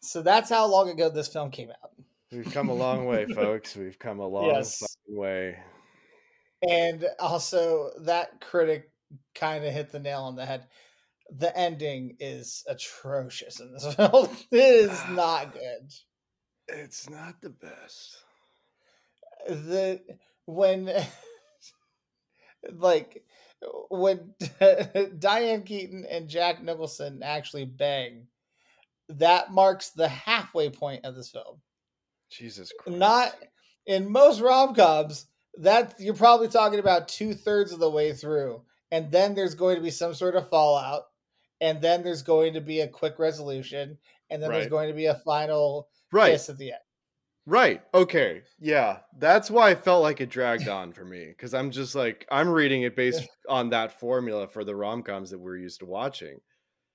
So 0.00 0.20
that's 0.20 0.50
how 0.50 0.66
long 0.66 0.90
ago 0.90 1.08
this 1.08 1.28
film 1.28 1.50
came 1.50 1.70
out. 1.70 1.92
We've 2.30 2.52
come 2.52 2.68
a 2.68 2.74
long 2.74 3.06
way, 3.06 3.24
folks. 3.34 3.74
We've 3.74 3.98
come 3.98 4.18
a 4.18 4.26
long 4.26 4.46
yes. 4.46 4.82
way. 5.08 5.56
And 6.68 7.06
also, 7.18 7.90
that 8.02 8.40
critic 8.40 8.90
kind 9.34 9.64
of 9.64 9.72
hit 9.72 9.90
the 9.90 9.98
nail 9.98 10.22
on 10.22 10.36
the 10.36 10.46
head. 10.46 10.66
The 11.30 11.56
ending 11.56 12.16
is 12.20 12.64
atrocious 12.68 13.60
in 13.60 13.72
this 13.72 13.94
film. 13.94 14.28
it 14.50 14.58
is 14.58 14.90
ah, 14.92 15.12
not 15.12 15.52
good. 15.52 15.92
It's 16.68 17.08
not 17.10 17.40
the 17.42 17.50
best 17.50 18.24
the 19.46 20.00
when 20.46 20.90
like 22.72 23.24
when 23.90 24.34
Diane 25.18 25.62
Keaton 25.62 26.06
and 26.08 26.28
Jack 26.28 26.62
Nicholson 26.62 27.22
actually 27.22 27.64
bang, 27.64 28.26
that 29.08 29.52
marks 29.52 29.90
the 29.90 30.08
halfway 30.08 30.70
point 30.70 31.04
of 31.04 31.14
this 31.14 31.30
film. 31.30 31.60
Jesus 32.30 32.72
Christ. 32.78 32.98
Not 32.98 33.34
in 33.86 34.10
most 34.10 34.40
rom 34.40 34.74
coms, 34.74 35.26
that 35.58 35.94
you're 35.98 36.14
probably 36.14 36.48
talking 36.48 36.78
about 36.78 37.08
two 37.08 37.34
thirds 37.34 37.72
of 37.72 37.80
the 37.80 37.90
way 37.90 38.12
through, 38.12 38.62
and 38.90 39.10
then 39.10 39.34
there's 39.34 39.54
going 39.54 39.76
to 39.76 39.82
be 39.82 39.90
some 39.90 40.14
sort 40.14 40.36
of 40.36 40.48
fallout, 40.48 41.04
and 41.60 41.80
then 41.80 42.02
there's 42.02 42.22
going 42.22 42.54
to 42.54 42.60
be 42.60 42.80
a 42.80 42.88
quick 42.88 43.18
resolution, 43.18 43.98
and 44.30 44.42
then 44.42 44.50
right. 44.50 44.58
there's 44.58 44.70
going 44.70 44.88
to 44.88 44.94
be 44.94 45.06
a 45.06 45.14
final 45.14 45.88
right. 46.12 46.32
kiss 46.32 46.48
at 46.48 46.58
the 46.58 46.72
end. 46.72 46.80
Right. 47.46 47.82
Okay. 47.92 48.42
Yeah. 48.58 48.98
That's 49.18 49.50
why 49.50 49.70
I 49.70 49.74
felt 49.74 50.02
like 50.02 50.20
it 50.20 50.30
dragged 50.30 50.68
on 50.68 50.92
for 50.92 51.04
me 51.04 51.26
because 51.26 51.52
I'm 51.52 51.70
just 51.70 51.94
like 51.94 52.26
I'm 52.30 52.48
reading 52.48 52.82
it 52.82 52.96
based 52.96 53.28
on 53.48 53.70
that 53.70 54.00
formula 54.00 54.48
for 54.48 54.64
the 54.64 54.74
rom 54.74 55.02
coms 55.02 55.30
that 55.30 55.38
we're 55.38 55.58
used 55.58 55.80
to 55.80 55.86
watching. 55.86 56.38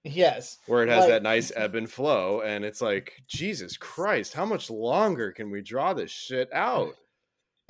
Yes. 0.03 0.57
Where 0.65 0.83
it 0.83 0.89
has 0.89 1.01
like, 1.01 1.09
that 1.09 1.23
nice 1.23 1.51
ebb 1.55 1.75
and 1.75 1.89
flow, 1.89 2.41
and 2.41 2.63
it's 2.63 2.81
like 2.81 3.13
Jesus 3.27 3.77
Christ, 3.77 4.33
how 4.33 4.45
much 4.45 4.69
longer 4.69 5.31
can 5.31 5.51
we 5.51 5.61
draw 5.61 5.93
this 5.93 6.09
shit 6.09 6.51
out? 6.53 6.95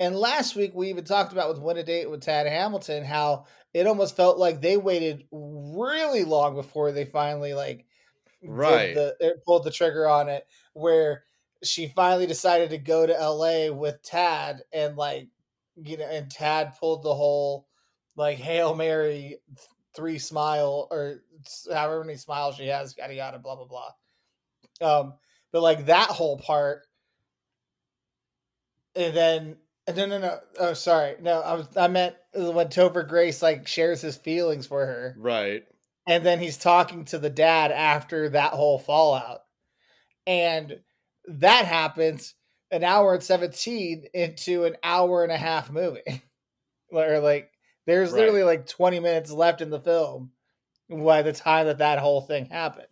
And 0.00 0.16
last 0.16 0.56
week 0.56 0.72
we 0.74 0.88
even 0.88 1.04
talked 1.04 1.32
about 1.32 1.50
with 1.50 1.60
Win 1.60 1.76
a 1.76 1.84
Date 1.84 2.10
with 2.10 2.22
Tad 2.22 2.46
Hamilton 2.46 3.04
how 3.04 3.44
it 3.74 3.86
almost 3.86 4.16
felt 4.16 4.38
like 4.38 4.60
they 4.60 4.78
waited 4.78 5.26
really 5.30 6.24
long 6.24 6.54
before 6.54 6.90
they 6.90 7.04
finally 7.04 7.52
like 7.52 7.84
right 8.42 8.94
the, 8.94 9.36
pulled 9.46 9.64
the 9.64 9.70
trigger 9.70 10.08
on 10.08 10.30
it. 10.30 10.46
Where 10.72 11.24
she 11.62 11.88
finally 11.88 12.26
decided 12.26 12.70
to 12.70 12.78
go 12.78 13.06
to 13.06 13.12
LA 13.12 13.70
with 13.70 14.02
Tad 14.02 14.62
and 14.72 14.96
like 14.96 15.28
you 15.76 15.98
know 15.98 16.08
and 16.08 16.30
Tad 16.30 16.78
pulled 16.80 17.02
the 17.02 17.14
whole 17.14 17.66
like 18.16 18.38
Hail 18.38 18.74
Mary 18.74 19.36
three 19.94 20.18
smile 20.18 20.88
or 20.90 21.16
however 21.70 22.04
many 22.04 22.16
smiles 22.16 22.56
she 22.56 22.68
has, 22.68 22.96
yada 22.96 23.14
yada, 23.14 23.38
blah 23.38 23.54
blah 23.54 23.66
blah. 23.66 25.00
Um, 25.00 25.14
but 25.52 25.60
like 25.60 25.86
that 25.86 26.08
whole 26.08 26.38
part, 26.38 26.86
and 28.96 29.14
then 29.14 29.56
Uh, 29.90 29.94
no 29.96 30.06
no 30.06 30.18
no 30.18 30.38
oh 30.58 30.74
sorry 30.74 31.16
no 31.20 31.40
I 31.40 31.54
was 31.54 31.68
I 31.76 31.88
meant 31.88 32.14
when 32.32 32.68
Topher 32.68 33.06
Grace 33.06 33.42
like 33.42 33.66
shares 33.66 34.00
his 34.00 34.16
feelings 34.16 34.66
for 34.66 34.86
her, 34.86 35.14
right? 35.18 35.62
And 36.06 36.24
then 36.24 36.40
he's 36.40 36.56
talking 36.56 37.04
to 37.06 37.18
the 37.18 37.30
dad 37.30 37.70
after 37.70 38.30
that 38.30 38.52
whole 38.52 38.78
fallout, 38.78 39.40
and 40.26 40.80
that 41.26 41.66
happens 41.66 42.34
an 42.70 42.84
hour 42.84 43.14
and 43.14 43.22
17 43.22 44.04
into 44.14 44.64
an 44.64 44.76
hour 44.82 45.22
and 45.22 45.32
a 45.32 45.36
half 45.36 45.70
movie. 45.70 46.22
or 46.90 47.18
like 47.20 47.50
there's 47.86 48.12
right. 48.12 48.18
literally 48.18 48.44
like 48.44 48.66
20 48.66 49.00
minutes 49.00 49.30
left 49.30 49.60
in 49.60 49.70
the 49.70 49.80
film 49.80 50.30
by 50.88 51.22
the 51.22 51.32
time 51.32 51.66
that 51.66 51.78
that 51.78 51.98
whole 51.98 52.20
thing 52.20 52.46
happened. 52.46 52.86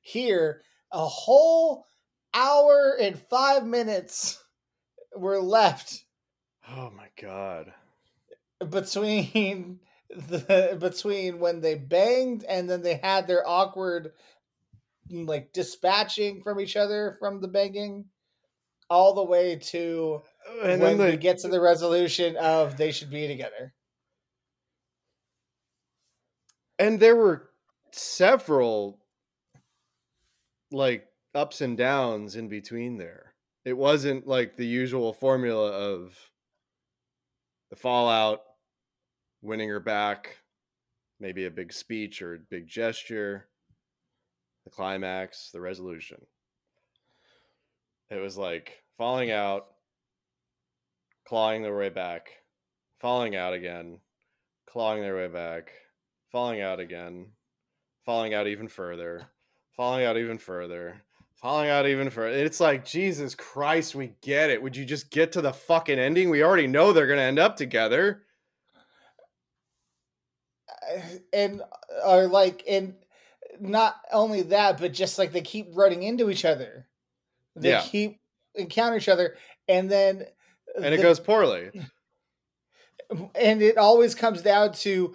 Here, 0.00 0.62
a 0.90 1.06
whole 1.06 1.84
hour 2.34 2.96
and 3.00 3.18
5 3.18 3.66
minutes 3.66 4.42
were 5.16 5.40
left. 5.40 6.04
Oh 6.68 6.90
my 6.90 7.08
god. 7.20 7.72
Between 8.68 9.80
the 10.10 10.76
between 10.80 11.38
when 11.38 11.60
they 11.60 11.74
banged 11.74 12.44
and 12.44 12.68
then 12.68 12.82
they 12.82 12.96
had 12.96 13.26
their 13.26 13.46
awkward 13.46 14.12
like 15.10 15.52
dispatching 15.52 16.42
from 16.42 16.60
each 16.60 16.76
other 16.76 17.16
from 17.18 17.40
the 17.40 17.48
banging 17.48 18.06
all 18.88 19.14
the 19.14 19.24
way 19.24 19.56
to 19.56 20.22
and 20.62 20.80
when 20.82 20.98
they 20.98 21.16
get 21.16 21.38
to 21.38 21.48
the 21.48 21.60
resolution 21.60 22.36
of 22.36 22.76
they 22.76 22.92
should 22.92 23.10
be 23.10 23.26
together. 23.26 23.74
And 26.78 27.00
there 27.00 27.16
were 27.16 27.50
several 27.92 28.98
like 30.70 31.06
ups 31.34 31.60
and 31.60 31.76
downs 31.76 32.36
in 32.36 32.48
between 32.48 32.98
there. 32.98 33.34
It 33.64 33.76
wasn't 33.76 34.26
like 34.26 34.56
the 34.56 34.66
usual 34.66 35.12
formula 35.12 35.70
of 35.70 36.31
the 37.72 37.76
fallout, 37.76 38.42
winning 39.40 39.70
her 39.70 39.80
back, 39.80 40.36
maybe 41.18 41.46
a 41.46 41.50
big 41.50 41.72
speech 41.72 42.20
or 42.20 42.34
a 42.34 42.38
big 42.50 42.68
gesture, 42.68 43.48
the 44.64 44.70
climax, 44.70 45.48
the 45.54 45.60
resolution. 45.60 46.20
It 48.10 48.16
was 48.16 48.36
like 48.36 48.82
falling 48.98 49.30
out, 49.30 49.68
clawing 51.26 51.62
their 51.62 51.74
way 51.74 51.88
back, 51.88 52.28
falling 53.00 53.36
out 53.36 53.54
again, 53.54 54.00
clawing 54.66 55.00
their 55.00 55.16
way 55.16 55.28
back, 55.28 55.72
falling 56.30 56.60
out 56.60 56.78
again, 56.78 57.28
falling 58.04 58.34
out 58.34 58.48
even 58.48 58.68
further, 58.68 59.28
falling 59.74 60.04
out 60.04 60.18
even 60.18 60.36
further, 60.36 61.00
falling 61.42 61.68
out 61.68 61.86
even 61.86 62.08
further. 62.08 62.36
It's 62.38 62.60
like, 62.60 62.84
Jesus 62.84 63.34
Christ, 63.34 63.96
we 63.96 64.14
get 64.22 64.48
it. 64.48 64.62
Would 64.62 64.76
you 64.76 64.84
just 64.84 65.10
get 65.10 65.32
to 65.32 65.40
the 65.40 65.52
fucking 65.52 65.98
ending? 65.98 66.30
We 66.30 66.42
already 66.42 66.68
know 66.68 66.92
they're 66.92 67.08
going 67.08 67.18
to 67.18 67.24
end 67.24 67.40
up 67.40 67.56
together. 67.56 68.22
And 71.32 71.60
are 72.04 72.26
like, 72.28 72.62
and 72.68 72.94
not 73.60 73.96
only 74.12 74.42
that, 74.42 74.78
but 74.78 74.92
just 74.92 75.18
like 75.18 75.32
they 75.32 75.40
keep 75.40 75.68
running 75.74 76.04
into 76.04 76.30
each 76.30 76.44
other. 76.44 76.86
They 77.56 77.70
yeah. 77.70 77.82
keep 77.82 78.20
encounter 78.54 78.96
each 78.96 79.08
other, 79.08 79.36
and 79.68 79.90
then 79.90 80.24
and 80.74 80.84
the, 80.84 80.94
it 80.94 81.02
goes 81.02 81.20
poorly. 81.20 81.70
And 83.34 83.60
it 83.60 83.76
always 83.76 84.14
comes 84.14 84.40
down 84.40 84.72
to 84.72 85.14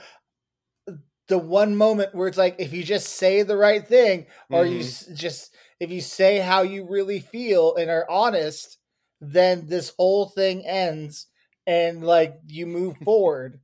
the 1.28 1.38
one 1.40 1.76
moment 1.76 2.14
where 2.14 2.28
it's 2.28 2.38
like 2.38 2.58
if 2.60 2.72
you 2.72 2.84
just 2.84 3.08
say 3.08 3.42
the 3.42 3.58
right 3.58 3.88
thing, 3.88 4.28
or 4.52 4.66
mm-hmm. 4.66 4.74
you 4.74 5.16
just 5.16 5.52
if 5.80 5.92
you 5.92 6.02
say 6.02 6.40
how 6.40 6.62
you 6.62 6.86
really 6.90 7.20
feel 7.20 7.76
and 7.76 7.90
are 7.90 8.10
honest, 8.10 8.78
then 9.22 9.68
this 9.68 9.94
whole 9.98 10.28
thing 10.28 10.66
ends, 10.66 11.28
and 11.66 12.04
like 12.04 12.40
you 12.48 12.66
move 12.66 12.98
forward, 13.04 13.60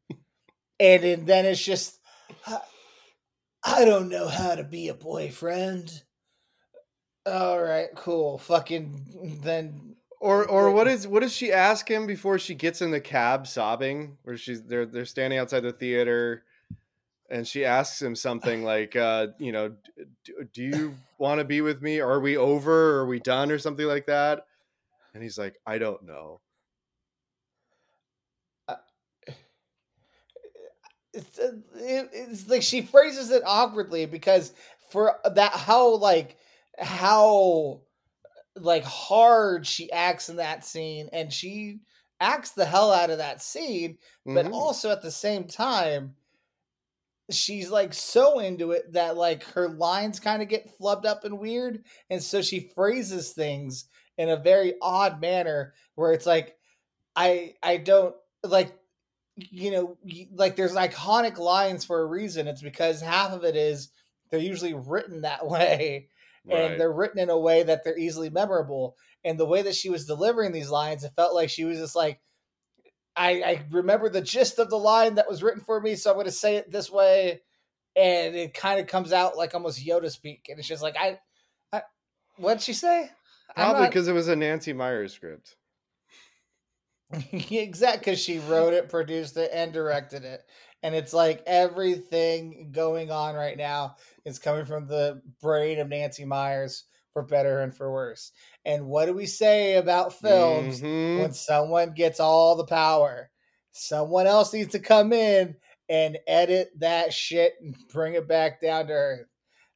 and, 0.80 1.04
and 1.04 1.28
then 1.28 1.46
it's 1.46 1.64
just. 1.64 2.00
I 3.66 3.86
don't 3.86 4.10
know 4.10 4.28
how 4.28 4.56
to 4.56 4.64
be 4.64 4.90
a 4.90 4.94
boyfriend. 4.94 6.04
All 7.26 7.62
right, 7.62 7.88
cool. 7.96 8.38
Fucking 8.38 9.40
then. 9.42 9.96
Or 10.20 10.46
or 10.46 10.72
what 10.72 10.88
is 10.88 11.08
what 11.08 11.22
does 11.22 11.34
she 11.34 11.52
ask 11.52 11.90
him 11.90 12.06
before 12.08 12.40
she 12.40 12.56
gets 12.56 12.82
in 12.82 12.92
the 12.92 13.02
cab 13.02 13.48
sobbing? 13.48 14.18
Where 14.24 14.38
she's 14.38 14.64
they're 14.64 14.86
they're 14.86 15.06
standing 15.06 15.40
outside 15.40 15.62
the 15.62 15.72
theater, 15.72 16.44
and 17.30 17.48
she 17.48 17.66
asks 17.66 18.02
him 18.02 18.16
something 18.16 18.64
like, 18.64 18.96
uh, 18.96 19.28
you 19.40 19.52
know, 19.52 19.74
do 20.54 20.64
you 20.64 20.96
want 21.18 21.40
to 21.40 21.46
be 21.46 21.62
with 21.62 21.82
me? 21.82 22.00
Are 22.00 22.20
we 22.20 22.38
over? 22.38 23.00
Are 23.00 23.06
we 23.06 23.20
done? 23.20 23.52
Or 23.52 23.58
something 23.58 23.86
like 23.86 24.06
that. 24.08 24.46
And 25.14 25.24
he's 25.24 25.38
like, 25.38 25.56
I 25.66 25.78
don't 25.78 26.04
know. 26.04 26.42
Uh, 28.68 28.76
it's, 31.14 31.40
uh, 31.40 31.54
it's 31.76 32.48
like 32.48 32.62
she 32.62 32.82
phrases 32.82 33.32
it 33.32 33.44
awkwardly 33.46 34.06
because 34.06 34.54
for 34.90 35.20
that 35.34 35.54
how 35.54 35.96
like 35.96 36.38
how 36.78 37.82
like 38.56 38.84
hard 38.84 39.66
she 39.66 39.92
acts 39.92 40.30
in 40.30 40.36
that 40.36 40.64
scene 40.64 41.10
and 41.12 41.34
she 41.34 41.80
acts 42.20 42.52
the 42.52 42.66
hell 42.66 42.92
out 42.92 43.10
of 43.10 43.18
that 43.18 43.42
scene 43.42 43.98
but 44.26 44.46
mm-hmm. 44.46 44.54
also 44.54 44.92
at 44.92 45.02
the 45.02 45.12
same 45.12 45.46
time 45.46 46.14
she's 47.32 47.70
like 47.70 47.94
so 47.94 48.40
into 48.40 48.72
it 48.72 48.92
that 48.94 49.16
like 49.16 49.44
her 49.44 49.70
lines 49.70 50.20
kind 50.20 50.42
of 50.42 50.50
get 50.50 50.70
flubbed 50.80 51.06
up 51.06 51.24
and 51.24 51.40
weird 51.40 51.84
and 52.10 52.22
so 52.22 52.42
she 52.42 52.72
phrases 52.76 53.32
things 53.32 53.86
in 54.18 54.30
a 54.30 54.38
very 54.38 54.74
odd 54.82 55.22
manner 55.22 55.74
where 55.96 56.12
it's 56.12 56.26
like 56.26 56.56
i 57.16 57.54
i 57.64 57.78
don't 57.78 58.16
like 58.44 58.78
you 59.38 59.72
know 59.72 59.98
like 60.34 60.56
there's 60.56 60.76
iconic 60.76 61.38
lines 61.38 61.86
for 61.86 62.02
a 62.02 62.06
reason 62.06 62.48
it's 62.48 62.62
because 62.62 63.02
half 63.02 63.32
of 63.32 63.44
it 63.44 63.56
is 63.56 63.90
they're 64.30 64.40
usually 64.40 64.74
written 64.74 65.22
that 65.22 65.48
way 65.48 66.10
right. 66.46 66.72
and 66.72 66.82
they're 66.82 66.92
written 66.92 67.20
in 67.20 67.30
a 67.30 67.38
way 67.38 67.64
that 67.64 67.84
they're 67.84 67.98
easily 67.98 68.30
memorable. 68.30 68.96
And 69.24 69.40
the 69.40 69.46
way 69.46 69.62
that 69.62 69.76
she 69.76 69.90
was 69.90 70.06
delivering 70.06 70.52
these 70.52 70.70
lines, 70.70 71.04
it 71.04 71.14
felt 71.16 71.34
like 71.36 71.50
she 71.50 71.66
was 71.66 71.80
just 71.80 71.96
like, 71.96 72.20
I, 73.16 73.30
I 73.42 73.66
remember 73.72 74.10
the 74.10 74.22
gist 74.22 74.60
of 74.60 74.70
the 74.70 74.78
line 74.78 75.16
that 75.16 75.30
was 75.30 75.44
written 75.44 75.62
for 75.62 75.80
me, 75.80 75.96
so 75.96 76.10
I'm 76.10 76.16
going 76.16 76.26
to 76.26 76.32
say 76.32 76.56
it 76.56 76.72
this 76.72 76.92
way, 76.92 77.42
and 77.96 78.36
it 78.36 78.54
kind 78.54 78.80
of 78.80 78.88
comes 78.88 79.14
out 79.14 79.38
like 79.38 79.54
almost 79.54 79.86
Yoda 79.86 80.10
speak, 80.12 80.48
and 80.50 80.60
it's 80.60 80.68
just 80.68 80.84
like 80.84 80.96
I, 80.98 81.20
I 81.72 81.82
what'd 82.38 82.62
she 82.62 82.74
say? 82.74 83.10
Probably 83.56 83.88
because 83.88 84.08
not... 84.08 84.14
it 84.14 84.16
was 84.16 84.28
a 84.28 84.36
Nancy 84.36 84.74
Meyers 84.74 85.14
script. 85.14 85.56
exactly, 87.32 88.00
because 88.00 88.20
she 88.20 88.40
wrote 88.40 88.74
it, 88.74 88.90
produced 88.90 89.38
it, 89.38 89.52
and 89.54 89.72
directed 89.72 90.26
it 90.26 90.42
and 90.84 90.94
it's 90.94 91.14
like 91.14 91.42
everything 91.48 92.70
going 92.72 93.10
on 93.10 93.36
right 93.36 93.58
now 93.58 93.96
is 94.26 94.38
coming 94.38 94.66
from 94.66 94.86
the 94.86 95.22
brain 95.42 95.80
of 95.80 95.88
Nancy 95.88 96.26
Meyers 96.26 96.84
for 97.14 97.24
better 97.24 97.62
and 97.62 97.76
for 97.76 97.92
worse. 97.92 98.32
And 98.66 98.88
what 98.88 99.06
do 99.06 99.14
we 99.14 99.26
say 99.26 99.76
about 99.76 100.20
films 100.20 100.82
mm-hmm. 100.82 101.22
when 101.22 101.34
someone 101.34 101.94
gets 101.94 102.20
all 102.20 102.56
the 102.56 102.66
power? 102.66 103.30
Someone 103.72 104.28
else 104.28 104.54
needs 104.54 104.72
to 104.74 104.80
come 104.80 105.14
in 105.14 105.56
and 105.90 106.18
edit 106.28 106.72
that 106.80 107.14
shit 107.14 107.54
and 107.62 107.76
bring 107.92 108.16
it 108.16 108.28
back 108.28 108.62
down 108.62 108.88
to 108.88 108.94
earth. 108.94 109.28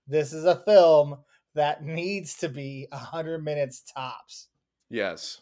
This 0.07 0.33
is 0.33 0.45
a 0.45 0.63
film 0.65 1.17
that 1.55 1.83
needs 1.83 2.35
to 2.37 2.49
be 2.49 2.87
100 2.91 3.43
minutes 3.43 3.83
tops. 3.93 4.47
Yes. 4.89 5.41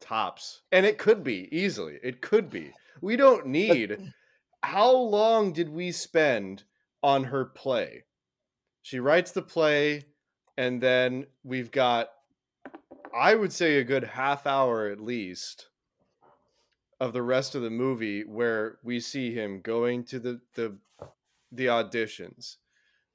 Tops. 0.00 0.62
And 0.72 0.86
it 0.86 0.98
could 0.98 1.22
be 1.22 1.48
easily. 1.56 1.98
It 2.02 2.20
could 2.20 2.50
be. 2.50 2.72
We 3.00 3.16
don't 3.16 3.46
need 3.46 4.12
how 4.62 4.92
long 4.92 5.52
did 5.52 5.68
we 5.68 5.90
spend 5.92 6.64
on 7.02 7.24
her 7.24 7.44
play? 7.44 8.04
She 8.82 9.00
writes 9.00 9.32
the 9.32 9.42
play, 9.42 10.04
and 10.56 10.80
then 10.80 11.26
we've 11.44 11.70
got, 11.70 12.10
I 13.14 13.34
would 13.34 13.52
say, 13.52 13.78
a 13.78 13.84
good 13.84 14.04
half 14.04 14.46
hour 14.46 14.88
at 14.88 15.00
least 15.00 15.68
of 17.00 17.12
the 17.12 17.22
rest 17.22 17.54
of 17.54 17.62
the 17.62 17.70
movie 17.70 18.22
where 18.22 18.78
we 18.82 19.00
see 19.00 19.34
him 19.34 19.60
going 19.60 20.04
to 20.04 20.18
the 20.18 20.40
the, 20.54 20.76
the 21.50 21.66
auditions. 21.66 22.56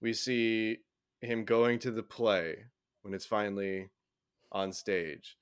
We 0.02 0.14
see 0.14 0.80
him 1.22 1.46
going 1.46 1.80
to 1.80 1.92
the 1.92 2.04
play 2.04 2.66
when 3.02 3.14
it's 3.14 3.26
finally 3.26 3.90
on 4.52 4.72
stage. 4.72 5.38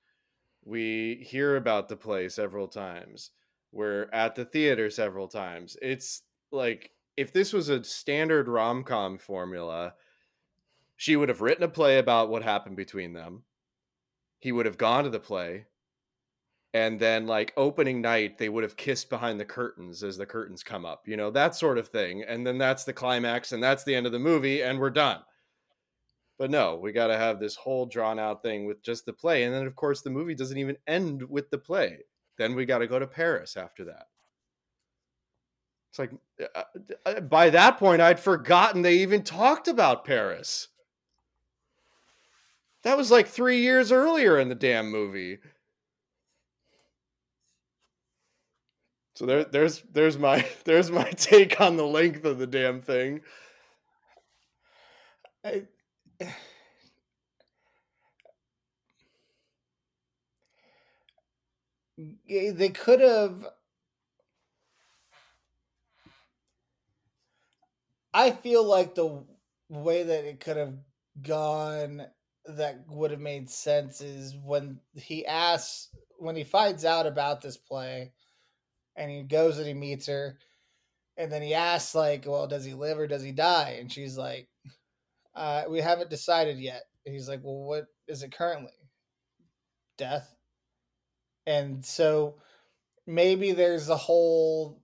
We 0.63 1.25
hear 1.27 1.55
about 1.55 1.89
the 1.89 1.97
play 1.97 2.29
several 2.29 2.67
times 2.67 3.31
we're 3.75 4.07
at 4.13 4.35
the 4.35 4.45
theater 4.45 4.89
several 4.89 5.27
times. 5.27 5.77
It's 5.81 6.23
like 6.49 6.91
if 7.17 7.33
this 7.33 7.51
was 7.51 7.67
a 7.67 7.83
standard 7.83 8.47
rom 8.47 8.83
com 8.85 9.17
formula, 9.17 9.93
she 10.97 11.15
would 11.15 11.29
have 11.29 11.41
written 11.41 11.63
a 11.63 11.67
play 11.67 11.97
about 11.97 12.29
what 12.29 12.43
happened 12.43 12.75
between 12.77 13.13
them. 13.13 13.43
he 14.39 14.51
would 14.51 14.65
have 14.65 14.77
gone 14.77 15.03
to 15.05 15.09
the 15.09 15.19
play. 15.19 15.65
And 16.73 16.99
then 16.99 17.25
like 17.25 17.53
opening 17.57 18.01
night 18.01 18.37
they 18.37 18.49
would 18.49 18.63
have 18.63 18.75
kissed 18.77 19.09
behind 19.09 19.39
the 19.39 19.45
curtains 19.45 20.03
as 20.03 20.17
the 20.17 20.25
curtains 20.25 20.61
come 20.63 20.85
up 20.85 21.07
you 21.07 21.15
know 21.17 21.31
that 21.31 21.55
sort 21.55 21.77
of 21.77 21.87
thing. 21.87 22.23
And 22.23 22.45
then 22.45 22.57
that's 22.57 22.83
the 22.83 22.93
climax 22.93 23.51
and 23.53 23.63
that's 23.63 23.83
the 23.83 23.95
end 23.95 24.05
of 24.05 24.11
the 24.11 24.19
movie 24.19 24.61
and 24.61 24.79
we're 24.79 24.89
done. 24.89 25.21
But 26.37 26.51
no 26.51 26.75
we 26.75 26.91
got 26.91 27.07
to 27.07 27.17
have 27.17 27.39
this 27.39 27.55
whole 27.55 27.85
drawn 27.85 28.19
out 28.19 28.43
thing 28.43 28.65
with 28.65 28.83
just 28.83 29.05
the 29.05 29.13
play. 29.13 29.43
And 29.43 29.53
then 29.53 29.65
of 29.67 29.75
course 29.75 30.01
the 30.01 30.09
movie 30.09 30.35
doesn't 30.35 30.57
even 30.57 30.77
end 30.87 31.23
with 31.29 31.49
the 31.49 31.57
play. 31.57 31.99
Then 32.37 32.55
we 32.55 32.65
got 32.65 32.79
to 32.79 32.87
go 32.87 32.99
to 32.99 33.07
paris 33.07 33.55
after 33.57 33.85
that. 33.85 34.07
It's 35.91 35.99
like 35.99 36.11
uh, 36.55 36.63
uh, 37.05 37.21
by 37.21 37.49
that 37.51 37.77
point 37.77 38.01
i'd 38.01 38.19
forgotten 38.19 38.81
they 38.81 38.95
even 38.95 39.23
talked 39.23 39.69
about 39.69 40.03
paris 40.03 40.67
that 42.85 42.95
was 42.95 43.11
like 43.11 43.27
three 43.27 43.59
years 43.59 43.91
earlier 43.91 44.39
in 44.39 44.47
the 44.47 44.55
damn 44.55 44.89
movie 44.89 45.39
So 49.15 49.25
there, 49.25 49.45
there's 49.45 49.81
there's 49.91 50.17
my 50.17 50.45
there's 50.65 50.91
my 50.91 51.09
take 51.11 51.59
on 51.61 51.77
the 51.77 51.87
length 51.87 52.25
of 52.25 52.37
the 52.37 52.47
damn 52.47 52.81
thing. 52.81 53.21
I, 55.43 55.63
they 62.27 62.69
could 62.69 62.99
have. 62.99 63.47
I 68.13 68.31
feel 68.31 68.63
like 68.63 68.95
the 68.95 69.23
way 69.69 70.03
that 70.03 70.25
it 70.25 70.39
could 70.39 70.57
have 70.57 70.75
gone 71.21 72.05
that 72.47 72.79
would 72.87 73.11
have 73.11 73.19
made 73.19 73.49
sense 73.49 74.01
is 74.01 74.35
when 74.43 74.79
he 74.95 75.25
asks 75.25 75.89
when 76.17 76.35
he 76.35 76.43
finds 76.43 76.85
out 76.85 77.07
about 77.07 77.41
this 77.41 77.57
play 77.57 78.11
and 78.95 79.11
he 79.11 79.23
goes 79.23 79.57
and 79.57 79.67
he 79.67 79.73
meets 79.73 80.05
her 80.07 80.37
and 81.17 81.31
then 81.31 81.41
he 81.41 81.53
asks 81.53 81.95
like 81.95 82.25
well 82.27 82.47
does 82.47 82.63
he 82.63 82.73
live 82.73 82.99
or 82.99 83.07
does 83.07 83.23
he 83.23 83.31
die? 83.31 83.77
And 83.79 83.91
she's 83.91 84.17
like 84.17 84.47
uh, 85.35 85.63
we 85.69 85.81
haven't 85.81 86.09
decided 86.09 86.57
yet. 86.59 86.83
And 87.05 87.13
he's 87.13 87.27
like 87.27 87.41
well 87.43 87.63
what 87.63 87.87
is 88.07 88.23
it 88.23 88.35
currently? 88.35 88.71
Death. 89.97 90.33
And 91.47 91.85
so 91.85 92.35
maybe 93.07 93.51
there's 93.51 93.89
a 93.89 93.97
whole 93.97 94.81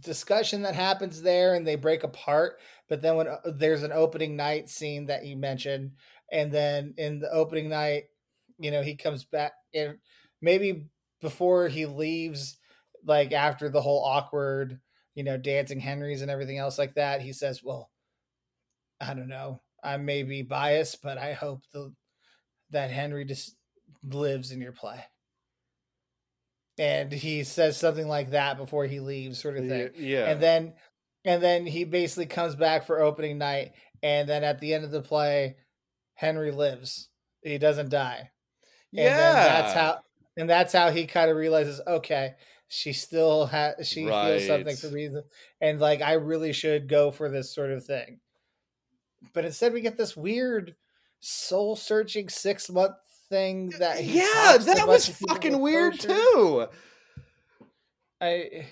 discussion 0.00 0.62
that 0.62 0.74
happens 0.74 1.22
there 1.22 1.54
and 1.54 1.66
they 1.66 1.76
break 1.76 2.04
apart 2.04 2.58
but 2.88 3.00
then 3.00 3.16
when 3.16 3.26
uh, 3.26 3.38
there's 3.46 3.82
an 3.82 3.92
opening 3.92 4.36
night 4.36 4.68
scene 4.68 5.06
that 5.06 5.24
you 5.24 5.34
mentioned 5.34 5.92
and 6.30 6.52
then 6.52 6.94
in 6.98 7.18
the 7.18 7.30
opening 7.30 7.68
night 7.68 8.04
you 8.58 8.70
know 8.70 8.82
he 8.82 8.94
comes 8.94 9.24
back 9.24 9.52
and 9.74 9.98
maybe 10.40 10.86
before 11.20 11.68
he 11.68 11.86
leaves 11.86 12.58
like 13.04 13.32
after 13.32 13.68
the 13.68 13.80
whole 13.80 14.04
awkward, 14.04 14.80
you 15.14 15.24
know, 15.24 15.36
dancing 15.36 15.80
Henrys 15.80 16.22
and 16.22 16.30
everything 16.30 16.58
else 16.58 16.78
like 16.78 16.94
that, 16.94 17.20
he 17.20 17.32
says, 17.32 17.62
"Well, 17.62 17.90
I 19.00 19.14
don't 19.14 19.28
know. 19.28 19.62
I 19.82 19.96
may 19.96 20.22
be 20.22 20.42
biased, 20.42 21.02
but 21.02 21.18
I 21.18 21.32
hope 21.32 21.62
the 21.72 21.92
that 22.70 22.90
Henry 22.90 23.24
just 23.24 23.56
lives 24.02 24.52
in 24.52 24.60
your 24.60 24.72
play." 24.72 25.04
And 26.78 27.12
he 27.12 27.42
says 27.42 27.76
something 27.76 28.06
like 28.06 28.30
that 28.30 28.56
before 28.56 28.86
he 28.86 29.00
leaves, 29.00 29.40
sort 29.40 29.56
of 29.56 29.66
thing. 29.66 29.90
Yeah. 29.96 30.26
And 30.26 30.40
then, 30.40 30.74
and 31.24 31.42
then 31.42 31.66
he 31.66 31.82
basically 31.82 32.26
comes 32.26 32.54
back 32.54 32.86
for 32.86 33.00
opening 33.00 33.38
night, 33.38 33.72
and 34.02 34.28
then 34.28 34.44
at 34.44 34.60
the 34.60 34.74
end 34.74 34.84
of 34.84 34.92
the 34.92 35.02
play, 35.02 35.56
Henry 36.18 36.50
lives. 36.50 37.08
He 37.42 37.58
doesn't 37.58 37.90
die. 37.90 38.30
And 38.92 39.04
yeah. 39.04 39.32
that's 39.32 39.72
how 39.72 40.00
and 40.36 40.50
that's 40.50 40.72
how 40.72 40.90
he 40.90 41.06
kind 41.06 41.30
of 41.30 41.36
realizes, 41.36 41.80
okay, 41.86 42.34
she 42.68 42.92
still 42.92 43.46
has 43.46 43.88
she 43.88 44.04
right. 44.04 44.38
feels 44.38 44.46
something 44.46 44.76
for 44.76 44.88
me 44.88 45.08
and 45.60 45.80
like 45.80 46.02
i 46.02 46.12
really 46.12 46.52
should 46.52 46.86
go 46.86 47.10
for 47.10 47.30
this 47.30 47.52
sort 47.52 47.70
of 47.70 47.82
thing 47.84 48.20
but 49.32 49.46
instead 49.46 49.72
we 49.72 49.80
get 49.80 49.96
this 49.96 50.14
weird 50.14 50.76
soul 51.18 51.74
searching 51.74 52.28
six 52.28 52.68
month 52.70 52.94
thing 53.30 53.70
that 53.78 54.04
yeah 54.04 54.58
that 54.58 54.86
was 54.86 55.08
fucking 55.08 55.58
weird 55.58 55.98
too 55.98 56.66
i 58.20 58.66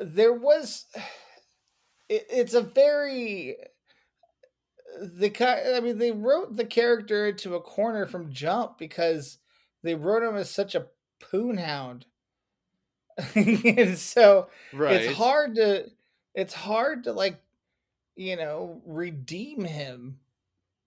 there 0.00 0.32
was 0.32 0.86
it, 2.08 2.26
it's 2.30 2.54
a 2.54 2.60
very 2.60 3.56
the 5.00 5.74
i 5.76 5.80
mean 5.80 5.98
they 5.98 6.12
wrote 6.12 6.56
the 6.56 6.64
character 6.64 7.26
into 7.26 7.54
a 7.54 7.60
corner 7.60 8.06
from 8.06 8.32
jump 8.32 8.78
because 8.78 9.38
they 9.84 9.94
wrote 9.94 10.22
him 10.22 10.36
as 10.36 10.50
such 10.50 10.74
a 10.74 10.86
poon 11.20 11.58
hound. 11.58 12.06
and 13.36 13.96
so 13.96 14.48
right. 14.72 14.94
it's 14.94 15.16
hard 15.16 15.54
to 15.54 15.88
it's 16.34 16.54
hard 16.54 17.04
to 17.04 17.12
like 17.12 17.40
you 18.16 18.34
know 18.34 18.82
redeem 18.84 19.64
him 19.64 20.18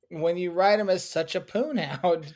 when 0.09 0.37
you 0.37 0.51
write 0.51 0.79
him 0.79 0.89
as 0.89 1.07
such 1.07 1.35
a 1.35 1.41
poon 1.41 1.77
hound. 1.77 2.33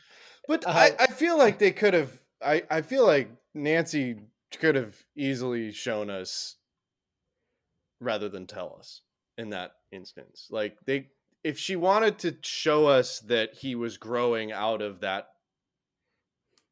But 0.48 0.66
uh, 0.66 0.70
I, 0.70 0.92
I 1.00 1.08
feel 1.08 1.38
like 1.38 1.60
they 1.60 1.72
could 1.72 1.94
have 1.94 2.12
I, 2.42 2.64
I 2.70 2.82
feel 2.82 3.06
like 3.06 3.30
Nancy 3.54 4.16
could 4.60 4.76
have 4.76 4.96
easily 5.16 5.72
shown 5.72 6.10
us 6.10 6.56
rather 8.00 8.30
than 8.30 8.48
tell 8.48 8.76
us 8.80 9.02
in 9.38 9.50
that 9.50 9.74
instance. 9.92 10.48
Like 10.50 10.78
they 10.86 11.08
if 11.44 11.58
she 11.58 11.76
wanted 11.76 12.20
to 12.20 12.38
show 12.44 12.88
us 12.88 13.20
that 13.22 13.56
he 13.56 13.76
was 13.76 13.98
growing 13.98 14.52
out 14.52 14.82
of 14.82 15.02
that 15.02 15.28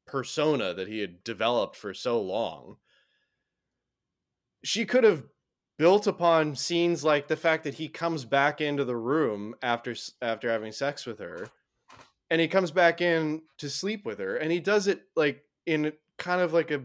persona 0.06 0.74
that 0.74 0.88
he 0.88 1.00
had 1.00 1.24
developed 1.24 1.76
for 1.76 1.94
so 1.94 2.20
long. 2.20 2.78
She 4.64 4.86
could 4.86 5.04
have 5.04 5.24
built 5.78 6.08
upon 6.08 6.56
scenes 6.56 7.04
like 7.04 7.28
the 7.28 7.38
fact 7.38 7.64
that 7.64 7.76
he 7.76 7.88
comes 7.88 8.26
back 8.26 8.60
into 8.60 8.84
the 8.84 8.98
room 8.98 9.56
after 9.62 9.96
after 10.22 10.50
having 10.50 10.74
sex 10.74 11.06
with 11.06 11.20
her 11.20 11.48
and 12.30 12.42
he 12.42 12.48
comes 12.50 12.70
back 12.70 13.00
in 13.00 13.42
to 13.58 13.70
sleep 13.70 14.06
with 14.06 14.20
her 14.20 14.36
and 14.36 14.52
he 14.52 14.60
does 14.60 14.88
it 14.88 15.04
like 15.16 15.44
in 15.66 15.94
kind 16.18 16.42
of 16.42 16.52
like 16.52 16.70
a 16.70 16.82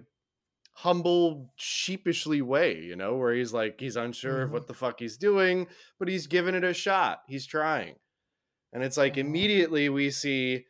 humble 0.74 1.52
sheepishly 1.56 2.42
way 2.42 2.80
you 2.80 2.96
know 2.96 3.16
where 3.16 3.32
he's 3.32 3.52
like 3.52 3.80
he's 3.80 3.96
unsure 3.96 4.34
mm-hmm. 4.34 4.44
of 4.44 4.50
what 4.52 4.66
the 4.66 4.74
fuck 4.74 4.98
he's 4.98 5.16
doing 5.16 5.66
but 5.98 6.08
he's 6.08 6.26
giving 6.26 6.54
it 6.54 6.64
a 6.64 6.74
shot 6.74 7.20
he's 7.28 7.46
trying 7.46 7.94
and 8.72 8.82
it's 8.82 8.96
like 8.96 9.14
mm-hmm. 9.14 9.28
immediately 9.28 9.88
we 9.88 10.10
see 10.10 10.64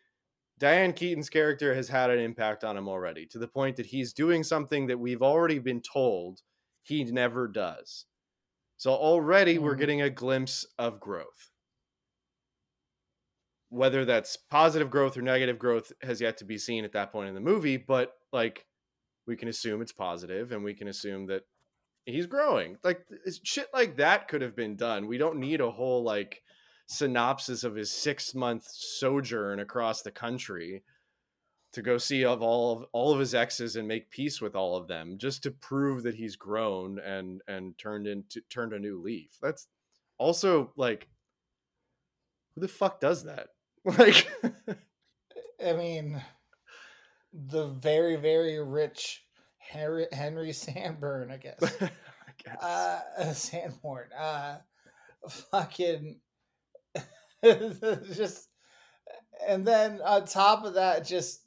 Diane 0.59 0.93
Keaton's 0.93 1.31
character 1.31 1.75
has 1.75 1.89
had 1.89 2.11
an 2.11 2.21
impact 2.21 2.63
on 2.63 2.77
him 2.77 2.89
already 2.89 3.27
to 3.27 3.39
the 3.39 3.49
point 3.49 3.77
that 3.77 3.87
he's 3.87 4.13
doing 4.13 4.45
something 4.45 4.87
that 4.87 5.01
we've 5.01 5.23
already 5.23 5.59
been 5.59 5.81
told 5.81 6.43
he 6.83 7.03
never 7.05 7.49
does. 7.49 8.07
So 8.77 8.93
already 8.93 9.57
mm. 9.57 9.63
we're 9.63 9.75
getting 9.75 10.03
a 10.03 10.11
glimpse 10.11 10.67
of 10.79 11.01
growth. 11.01 11.51
Whether 13.71 14.05
that's 14.05 14.37
positive 14.37 14.91
growth 14.91 15.17
or 15.17 15.23
negative 15.23 15.59
growth 15.59 15.91
has 16.03 16.21
yet 16.21 16.37
to 16.39 16.45
be 16.45 16.59
seen 16.59 16.85
at 16.85 16.93
that 16.93 17.11
point 17.11 17.29
in 17.29 17.35
the 17.35 17.41
movie, 17.41 17.77
but 17.77 18.13
like 18.33 18.67
we 19.27 19.37
can 19.37 19.49
assume 19.49 19.83
it's 19.83 19.93
positive 19.93 20.53
and 20.53 20.65
we 20.65 20.75
can 20.75 20.89
assume 20.89 21.27
that 21.27 21.43
he's 22.07 22.27
growing. 22.27 22.77
Like 22.85 23.05
shit 23.43 23.69
like 23.73 23.97
that 23.97 24.29
could 24.29 24.43
have 24.43 24.57
been 24.57 24.77
done. 24.77 25.07
We 25.07 25.19
don't 25.19 25.39
need 25.39 25.61
a 25.61 25.71
whole 25.71 26.03
like 26.03 26.43
synopsis 26.87 27.65
of 27.65 27.75
his 27.75 27.91
six 27.91 28.35
month 28.35 28.67
sojourn 28.69 29.59
across 29.59 30.03
the 30.03 30.11
country 30.11 30.83
to 31.73 31.83
go 31.83 31.99
see 31.99 32.25
of 32.25 32.41
all 32.41 32.79
of 32.79 32.85
all 32.93 33.13
of 33.13 33.19
his 33.19 33.35
exes 33.35 33.75
and 33.75 33.89
make 33.89 34.11
peace 34.11 34.41
with 34.41 34.55
all 34.55 34.77
of 34.77 34.87
them 34.87 35.19
just 35.19 35.43
to 35.43 35.51
prove 35.51 36.05
that 36.05 36.15
he's 36.15 36.37
grown 36.37 36.99
and 37.01 37.41
and 37.49 37.77
turned 37.79 38.07
into 38.07 38.41
turned 38.49 38.73
a 38.73 38.79
new 38.79 39.01
leaf 39.03 39.31
that's 39.43 39.67
also 40.19 40.73
like 40.77 41.09
who 42.55 42.61
the 42.61 42.69
fuck 42.69 43.01
does 43.01 43.25
that 43.25 43.49
like 43.99 44.29
i 45.65 45.73
mean 45.73 46.23
the 47.35 47.67
very 47.67 48.17
very 48.17 48.61
rich 48.61 49.25
henry 49.59 50.07
henry 50.13 50.51
Sandburn, 50.51 51.31
i 51.31 51.37
guess 51.37 51.59
i 51.83 51.91
guess 52.43 52.63
uh 52.63 53.33
Sanborn. 53.35 54.09
uh 54.13 54.59
fucking 55.51 56.21
just 57.45 58.49
and 59.47 59.67
then 59.67 60.01
on 60.05 60.27
top 60.27 60.65
of 60.65 60.75
that, 60.75 61.07
just 61.07 61.43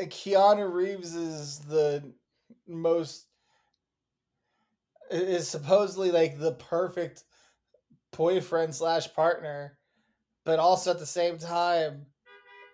Keanu 0.00 0.72
Reeves 0.72 1.14
is 1.14 1.60
the 1.60 2.12
most 2.66 3.26
is 5.10 5.48
supposedly 5.48 6.10
like 6.10 6.38
the 6.38 6.52
perfect 6.52 7.24
boyfriend 8.12 8.74
slash 8.74 9.12
partner, 9.14 9.78
but 10.44 10.58
also 10.58 10.90
at 10.90 10.98
the 10.98 11.06
same 11.06 11.38
time 11.38 12.06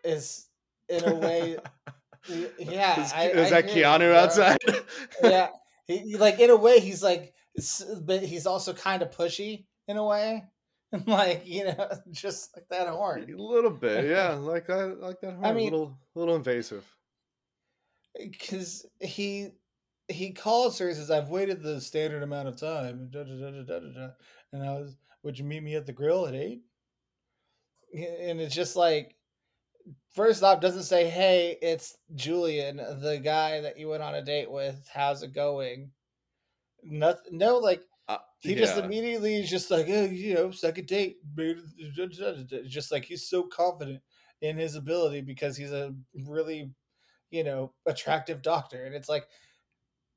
is 0.03 0.49
in 0.89 1.05
a 1.05 1.15
way. 1.15 1.57
yeah, 2.59 3.01
is, 3.03 3.13
I, 3.13 3.29
is 3.29 3.53
I 3.53 3.63
that 3.63 3.71
Keanu 3.71 4.11
it, 4.11 4.17
outside? 4.17 4.59
yeah, 5.23 5.49
he, 5.87 6.17
like 6.17 6.39
in 6.41 6.51
a 6.51 6.57
way, 6.57 6.81
he's 6.81 7.03
like, 7.03 7.35
but 8.03 8.23
he's 8.23 8.47
also 8.47 8.73
kind 8.73 9.03
of 9.03 9.11
pushy 9.11 9.67
in 9.87 9.97
a 9.97 10.05
way 10.05 10.45
like 11.07 11.43
you 11.47 11.65
know, 11.65 11.89
just 12.11 12.57
like 12.57 12.67
that 12.71 12.89
horn. 12.89 13.27
A 13.31 13.43
little 13.43 13.71
bit, 13.71 14.07
yeah, 14.07 14.31
like 14.31 14.67
that, 14.67 15.01
like 15.01 15.21
that 15.21 15.33
horn. 15.33 15.45
I 15.45 15.53
mean, 15.53 15.69
a 15.69 15.77
little, 15.77 15.99
a 16.15 16.19
little 16.19 16.37
invasive. 16.37 16.85
Eh, 18.19 18.27
because 18.31 18.87
he 19.01 19.51
he 20.09 20.33
calls 20.33 20.79
her 20.79 20.89
and 20.89 20.97
says, 20.97 21.11
"I've 21.11 21.31
waited 21.31 21.63
the 21.63 21.81
standard 21.81 22.23
amount 22.23 22.49
of 22.49 22.59
time," 22.59 23.09
da, 23.11 23.25
da, 23.25 23.63
da, 23.63 24.09
and 24.53 24.63
I 24.63 24.75
was, 24.75 24.97
"Would 25.23 25.39
you 25.39 25.45
meet 25.45 25.63
me 25.63 25.75
at 25.75 25.87
the 25.87 25.93
grill 25.93 26.27
at 26.27 26.35
8? 26.35 26.63
And 27.95 28.41
it's 28.41 28.55
just 28.55 28.75
like, 28.75 29.15
first 30.15 30.43
off, 30.43 30.61
doesn't 30.61 30.85
say, 30.85 31.09
"Hey, 31.09 31.57
it's 31.61 31.97
Julian, 32.15 32.77
the 32.77 33.21
guy 33.23 33.61
that 33.61 33.79
you 33.79 33.89
went 33.89 34.03
on 34.03 34.15
a 34.15 34.23
date 34.23 34.51
with. 34.51 34.89
How's 34.93 35.23
it 35.23 35.33
going?" 35.33 35.91
Nothing. 36.83 37.39
No, 37.39 37.59
like 37.59 37.83
uh, 38.09 38.19
he 38.41 38.55
yeah. 38.55 38.61
just 38.61 38.79
immediately 38.79 39.37
is 39.37 39.49
just 39.49 39.71
like, 39.71 39.87
oh, 39.89 40.05
you 40.05 40.35
know, 40.35 40.51
second 40.51 40.87
date. 40.87 41.17
Just 42.67 42.93
like 42.93 43.05
he's 43.05 43.29
so 43.29 43.45
confident 43.45 44.03
in 44.43 44.59
his 44.59 44.77
ability 44.77 45.23
because 45.23 45.57
he's 45.57 45.73
a 45.73 45.95
really, 46.27 46.71
you 47.31 47.45
know, 47.45 47.73
attractive 47.87 48.43
doctor, 48.43 48.85
and 48.85 48.95
it's 48.95 49.09
like 49.09 49.27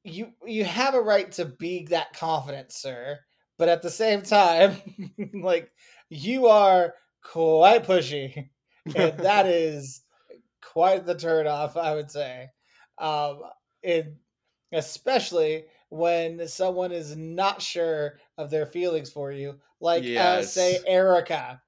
you 0.04 0.34
you 0.46 0.66
have 0.66 0.96
a 0.96 1.02
right 1.02 1.32
to 1.34 1.46
be 1.46 1.86
that 1.86 2.14
confident, 2.14 2.72
sir. 2.72 3.20
But 3.58 3.70
at 3.70 3.82
the 3.82 3.90
same 3.90 4.22
time, 4.22 4.78
like 5.34 5.72
you 6.10 6.48
are 6.48 6.94
quite 7.24 7.86
pushy, 7.86 8.50
and 8.96 9.18
that 9.20 9.46
is 9.46 10.02
quite 10.62 11.06
the 11.06 11.16
turn 11.16 11.48
off, 11.48 11.78
I 11.78 11.96
would 11.96 12.12
say. 12.12 12.50
Um, 12.98 13.42
and 13.84 14.16
especially 14.72 15.66
when 15.90 16.48
someone 16.48 16.92
is 16.92 17.16
not 17.16 17.62
sure 17.62 18.20
of 18.38 18.50
their 18.50 18.66
feelings 18.66 19.10
for 19.10 19.32
you, 19.32 19.60
like 19.80 20.04
uh, 20.04 20.08
yes. 20.08 20.44
uh, 20.44 20.48
say 20.48 20.80
Erica, 20.86 21.62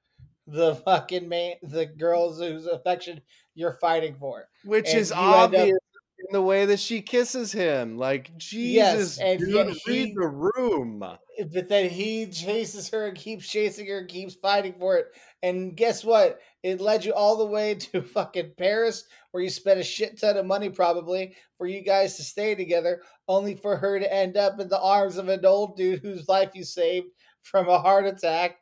the 0.47 0.75
fucking 0.75 1.29
man, 1.29 1.55
the 1.63 1.85
girls 1.85 2.39
whose 2.39 2.65
affection 2.65 3.21
you're 3.55 3.77
fighting 3.79 4.15
for, 4.19 4.47
which 4.63 4.89
and 4.89 4.99
is 4.99 5.11
obvious 5.11 5.77
in 6.19 6.33
the 6.33 6.41
way 6.41 6.65
that 6.65 6.79
she 6.79 7.01
kisses 7.01 7.51
him. 7.51 7.97
Like 7.97 8.35
Jesus, 8.37 9.17
yes, 9.17 9.19
and 9.19 9.39
dude, 9.39 9.69
he, 9.85 9.91
read 9.91 10.15
the 10.15 10.27
room. 10.27 10.99
But 10.99 11.69
then 11.69 11.89
he 11.89 12.27
chases 12.27 12.89
her 12.89 13.07
and 13.07 13.17
keeps 13.17 13.47
chasing 13.47 13.87
her 13.87 13.99
and 13.99 14.07
keeps 14.07 14.35
fighting 14.35 14.75
for 14.77 14.97
it. 14.97 15.07
And 15.41 15.75
guess 15.75 16.03
what? 16.03 16.39
It 16.63 16.81
led 16.81 17.05
you 17.05 17.13
all 17.13 17.37
the 17.37 17.45
way 17.45 17.75
to 17.75 18.01
fucking 18.01 18.53
Paris, 18.57 19.05
where 19.31 19.43
you 19.43 19.49
spent 19.49 19.79
a 19.79 19.83
shit 19.83 20.19
ton 20.19 20.37
of 20.37 20.45
money 20.45 20.69
probably 20.69 21.35
for 21.57 21.67
you 21.67 21.81
guys 21.81 22.17
to 22.17 22.23
stay 22.23 22.55
together, 22.55 23.01
only 23.27 23.55
for 23.55 23.77
her 23.77 23.99
to 23.99 24.13
end 24.13 24.37
up 24.37 24.59
in 24.59 24.67
the 24.67 24.81
arms 24.81 25.17
of 25.17 25.29
an 25.29 25.45
old 25.45 25.77
dude 25.77 26.01
whose 26.01 26.27
life 26.27 26.51
you 26.53 26.63
saved 26.63 27.07
from 27.41 27.69
a 27.69 27.79
heart 27.79 28.05
attack 28.05 28.57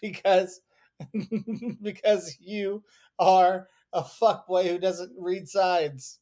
because 0.00 0.60
because 1.82 2.36
you 2.40 2.82
are 3.18 3.68
a 3.92 4.02
fuckboy 4.02 4.68
who 4.68 4.78
doesn't 4.78 5.12
read 5.18 5.48
signs. 5.48 6.18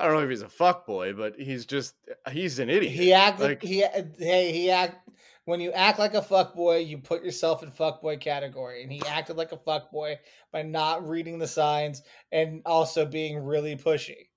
I 0.00 0.04
don't 0.04 0.14
know 0.14 0.20
if 0.20 0.30
he's 0.30 0.40
a 0.40 0.48
fuck 0.48 0.86
boy, 0.86 1.12
but 1.12 1.38
he's 1.38 1.66
just 1.66 1.94
he's 2.32 2.58
an 2.58 2.70
idiot. 2.70 2.94
He 2.94 3.12
acted 3.12 3.42
like, 3.42 3.62
he 3.62 3.84
hey 4.18 4.50
he 4.50 4.70
act 4.70 5.10
when 5.44 5.60
you 5.60 5.72
act 5.72 5.98
like 5.98 6.14
a 6.14 6.22
fuck 6.22 6.54
boy, 6.54 6.78
you 6.78 6.96
put 6.96 7.22
yourself 7.22 7.62
in 7.62 7.70
fuck 7.70 8.00
boy 8.00 8.16
category, 8.16 8.82
and 8.82 8.90
he 8.90 9.02
acted 9.06 9.36
like 9.36 9.52
a 9.52 9.58
fuck 9.58 9.90
boy 9.90 10.18
by 10.52 10.62
not 10.62 11.06
reading 11.06 11.38
the 11.38 11.46
signs 11.46 12.02
and 12.32 12.62
also 12.64 13.04
being 13.04 13.44
really 13.44 13.76
pushy. 13.76 14.28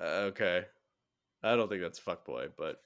Uh, 0.00 0.30
okay, 0.30 0.64
I 1.42 1.54
don't 1.54 1.68
think 1.68 1.82
that's 1.82 1.98
fuck 1.98 2.24
boy, 2.24 2.46
but 2.56 2.80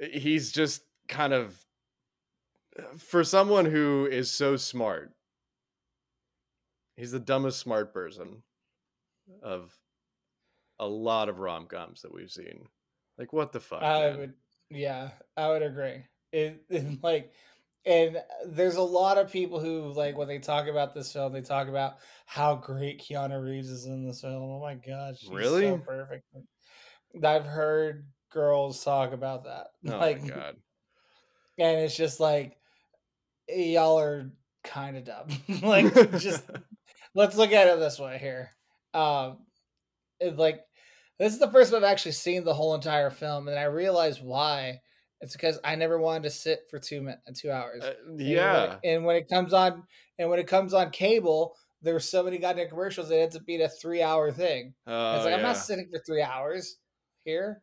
he's 0.00 0.50
just 0.50 0.82
kind 1.06 1.32
of 1.32 1.56
for 2.98 3.22
someone 3.22 3.64
who 3.64 4.08
is 4.10 4.28
so 4.28 4.56
smart. 4.56 5.14
He's 6.96 7.12
the 7.12 7.20
dumbest 7.20 7.60
smart 7.60 7.94
person 7.94 8.42
of 9.42 9.76
a 10.78 10.86
lot 10.86 11.28
of 11.28 11.38
rom 11.38 11.66
coms 11.66 12.02
that 12.02 12.12
we've 12.12 12.30
seen. 12.30 12.68
Like, 13.18 13.32
what 13.32 13.52
the 13.52 13.60
fuck? 13.60 13.82
I 13.82 14.10
man? 14.10 14.18
would, 14.18 14.34
yeah, 14.70 15.10
I 15.36 15.48
would 15.48 15.62
agree. 15.62 16.04
It, 16.32 16.62
it, 16.68 16.84
like, 17.02 17.32
and 17.84 18.18
there's 18.46 18.76
a 18.76 18.82
lot 18.82 19.18
of 19.18 19.32
people 19.32 19.60
who 19.60 19.92
like 19.92 20.16
when 20.16 20.28
they 20.28 20.38
talk 20.38 20.66
about 20.66 20.94
this 20.94 21.12
film, 21.12 21.32
they 21.32 21.40
talk 21.40 21.68
about 21.68 21.96
how 22.26 22.54
great 22.54 23.02
Keanu 23.02 23.42
Reeves 23.42 23.70
is 23.70 23.86
in 23.86 24.06
this 24.06 24.20
film. 24.20 24.42
Oh 24.42 24.60
my 24.60 24.74
god, 24.74 25.16
she's 25.18 25.30
really 25.30 25.62
so 25.62 25.78
perfect. 25.78 26.24
I've 27.24 27.46
heard 27.46 28.06
girls 28.30 28.84
talk 28.84 29.12
about 29.12 29.44
that. 29.44 29.68
Oh 29.92 29.98
like, 29.98 30.22
my 30.22 30.28
god, 30.28 30.56
and 31.58 31.80
it's 31.80 31.96
just 31.96 32.20
like 32.20 32.58
y'all 33.48 33.98
are 33.98 34.30
kind 34.64 34.96
of 34.96 35.04
dumb. 35.04 35.28
like, 35.62 36.18
just 36.18 36.44
let's 37.14 37.36
look 37.36 37.52
at 37.52 37.68
it 37.68 37.78
this 37.78 37.98
way 37.98 38.18
here. 38.18 38.50
Um, 38.94 39.38
it, 40.20 40.36
like 40.36 40.60
this 41.18 41.32
is 41.32 41.38
the 41.38 41.50
first 41.50 41.72
time 41.72 41.84
I've 41.84 41.90
actually 41.90 42.12
seen 42.12 42.44
the 42.44 42.54
whole 42.54 42.74
entire 42.74 43.10
film, 43.10 43.48
and 43.48 43.58
I 43.58 43.64
realized 43.64 44.22
why. 44.22 44.80
It's 45.20 45.32
because 45.32 45.58
I 45.64 45.74
never 45.74 45.98
wanted 45.98 46.22
to 46.24 46.30
sit 46.30 46.60
for 46.70 46.78
two 46.78 47.00
minutes, 47.00 47.40
two 47.40 47.50
hours. 47.50 47.82
Uh, 47.82 47.94
yeah. 48.16 48.62
And 48.62 48.70
when, 48.70 48.70
it, 48.70 48.78
and 48.84 49.04
when, 49.04 49.16
it, 49.16 49.28
comes 49.28 49.52
on, 49.52 49.82
and 50.16 50.30
when 50.30 50.38
it 50.38 50.46
comes 50.46 50.72
on 50.72 50.90
cable, 50.90 51.56
there's 51.82 52.08
so 52.08 52.22
many 52.22 52.38
goddamn 52.38 52.68
commercials. 52.68 53.10
It 53.10 53.16
ends 53.16 53.34
up 53.34 53.44
being 53.44 53.62
a 53.62 53.68
three-hour 53.68 54.30
thing. 54.30 54.74
Oh, 54.86 55.16
it's 55.16 55.24
like 55.24 55.32
yeah. 55.32 55.36
I'm 55.38 55.42
not 55.42 55.56
sitting 55.56 55.88
for 55.92 56.00
three 56.06 56.22
hours 56.22 56.76
here. 57.24 57.62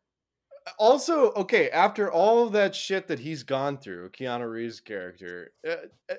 Also, 0.79 1.31
okay, 1.33 1.69
after 1.69 2.11
all 2.11 2.45
of 2.45 2.51
that 2.53 2.75
shit 2.75 3.07
that 3.07 3.19
he's 3.19 3.43
gone 3.43 3.77
through, 3.77 4.09
Keanu 4.09 4.49
Reeves' 4.49 4.81
character, 4.81 5.51
uh, 5.65 5.75
uh, 6.11 6.15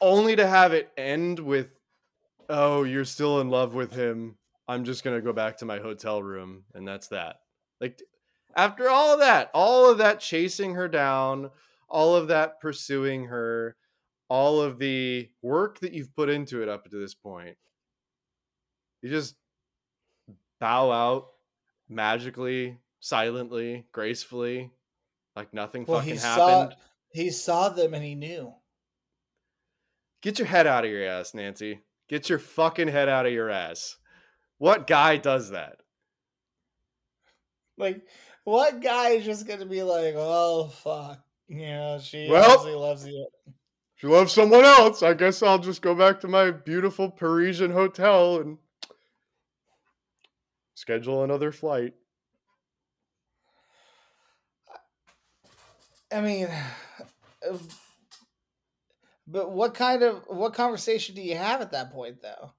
only 0.00 0.36
to 0.36 0.46
have 0.46 0.72
it 0.72 0.90
end 0.96 1.40
with 1.40 1.68
oh, 2.48 2.84
you're 2.84 3.04
still 3.04 3.40
in 3.40 3.48
love 3.50 3.74
with 3.74 3.92
him. 3.92 4.36
I'm 4.68 4.84
just 4.84 5.04
going 5.04 5.16
to 5.16 5.22
go 5.22 5.32
back 5.32 5.58
to 5.58 5.64
my 5.64 5.78
hotel 5.78 6.22
room. 6.22 6.64
And 6.74 6.86
that's 6.86 7.08
that. 7.08 7.36
Like, 7.80 8.00
after 8.56 8.88
all 8.88 9.12
of 9.12 9.20
that, 9.20 9.50
all 9.54 9.90
of 9.90 9.98
that 9.98 10.20
chasing 10.20 10.74
her 10.74 10.88
down, 10.88 11.50
all 11.88 12.14
of 12.14 12.28
that 12.28 12.60
pursuing 12.60 13.26
her, 13.26 13.76
all 14.28 14.60
of 14.60 14.78
the 14.78 15.28
work 15.42 15.80
that 15.80 15.92
you've 15.92 16.14
put 16.14 16.30
into 16.30 16.62
it 16.62 16.68
up 16.68 16.88
to 16.90 16.96
this 16.96 17.14
point, 17.14 17.56
you 19.02 19.10
just 19.10 19.34
bow 20.60 20.90
out 20.90 21.28
magically, 21.88 22.78
silently, 23.00 23.84
gracefully, 23.92 24.70
like 25.34 25.52
nothing 25.52 25.84
well, 25.86 25.98
fucking 25.98 26.14
he 26.14 26.20
happened. 26.20 26.72
Saw, 26.72 26.76
he 27.12 27.30
saw 27.30 27.68
them 27.68 27.94
and 27.94 28.04
he 28.04 28.14
knew. 28.14 28.54
Get 30.22 30.38
your 30.38 30.46
head 30.46 30.66
out 30.66 30.84
of 30.84 30.90
your 30.90 31.04
ass, 31.04 31.34
Nancy. 31.34 31.80
Get 32.08 32.28
your 32.28 32.38
fucking 32.38 32.88
head 32.88 33.08
out 33.08 33.26
of 33.26 33.32
your 33.32 33.50
ass. 33.50 33.96
What 34.58 34.86
guy 34.86 35.16
does 35.16 35.50
that? 35.50 35.76
Like, 37.78 38.02
what 38.44 38.80
guy 38.82 39.10
is 39.10 39.24
just 39.24 39.46
gonna 39.46 39.66
be 39.66 39.82
like, 39.82 40.14
oh 40.16 40.68
fuck, 40.68 41.20
you 41.48 41.66
know, 41.66 41.98
she 42.02 42.28
well, 42.30 42.78
loves 42.78 43.06
you. 43.06 43.26
She 43.96 44.06
loves 44.08 44.32
someone 44.32 44.64
else. 44.64 45.02
I 45.02 45.14
guess 45.14 45.42
I'll 45.42 45.60
just 45.60 45.80
go 45.80 45.94
back 45.94 46.20
to 46.20 46.28
my 46.28 46.50
beautiful 46.50 47.08
Parisian 47.08 47.70
hotel 47.70 48.40
and 48.40 48.58
schedule 50.74 51.22
another 51.22 51.52
flight. 51.52 51.94
I 56.12 56.20
mean, 56.20 56.48
but 59.26 59.52
what 59.52 59.74
kind 59.74 60.02
of 60.02 60.24
what 60.26 60.54
conversation 60.54 61.14
do 61.14 61.22
you 61.22 61.36
have 61.36 61.60
at 61.60 61.72
that 61.72 61.92
point 61.92 62.22
though? 62.22 62.52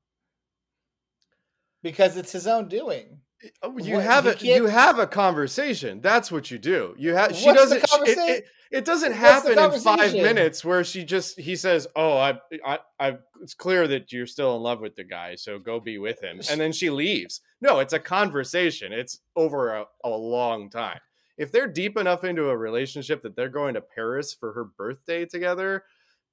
Because 1.81 2.15
it's 2.15 2.31
his 2.31 2.47
own 2.47 2.69
doing. 2.69 3.19
Eh, 3.43 3.49
oh, 3.61 3.77
you 3.77 3.95
what, 3.95 4.05
have 4.05 4.25
a 4.25 4.37
you 4.39 4.67
have 4.67 4.99
a 4.99 5.07
conversation. 5.07 5.99
That's 6.01 6.31
what 6.31 6.49
you 6.49 6.57
do. 6.57 6.95
You 6.97 7.13
have 7.15 7.35
she 7.35 7.51
doesn't 7.51 7.83
it, 7.83 8.17
it, 8.17 8.45
it, 8.71 8.85
doesn't 8.85 9.11
happen 9.11 9.59
in 9.59 9.79
five 9.81 10.13
minutes 10.13 10.63
where 10.63 10.83
she 10.85 11.03
just 11.03 11.37
he 11.37 11.57
says, 11.57 11.85
"Oh, 11.95 12.17
I, 12.17 12.39
I, 12.65 12.79
I, 12.99 13.17
it's 13.41 13.53
clear 13.53 13.87
that 13.89 14.13
you're 14.13 14.25
still 14.25 14.55
in 14.55 14.61
love 14.61 14.79
with 14.79 14.95
the 14.95 15.03
guy, 15.03 15.35
so 15.35 15.59
go 15.59 15.81
be 15.81 15.97
with 15.97 16.23
him," 16.23 16.39
and 16.49 16.59
then 16.59 16.71
she 16.71 16.89
leaves. 16.89 17.41
No, 17.59 17.79
it's 17.79 17.93
a 17.93 17.99
conversation. 17.99 18.93
It's 18.93 19.19
over 19.35 19.75
a, 19.75 19.85
a 20.05 20.09
long 20.09 20.69
time. 20.69 20.99
If 21.37 21.51
they're 21.51 21.67
deep 21.67 21.97
enough 21.97 22.23
into 22.23 22.49
a 22.49 22.57
relationship 22.57 23.23
that 23.23 23.35
they're 23.35 23.49
going 23.49 23.73
to 23.73 23.81
Paris 23.81 24.33
for 24.33 24.53
her 24.53 24.65
birthday 24.65 25.25
together, 25.25 25.83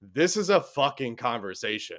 this 0.03 0.37
is 0.37 0.51
a 0.51 0.61
fucking 0.61 1.17
conversation. 1.17 1.99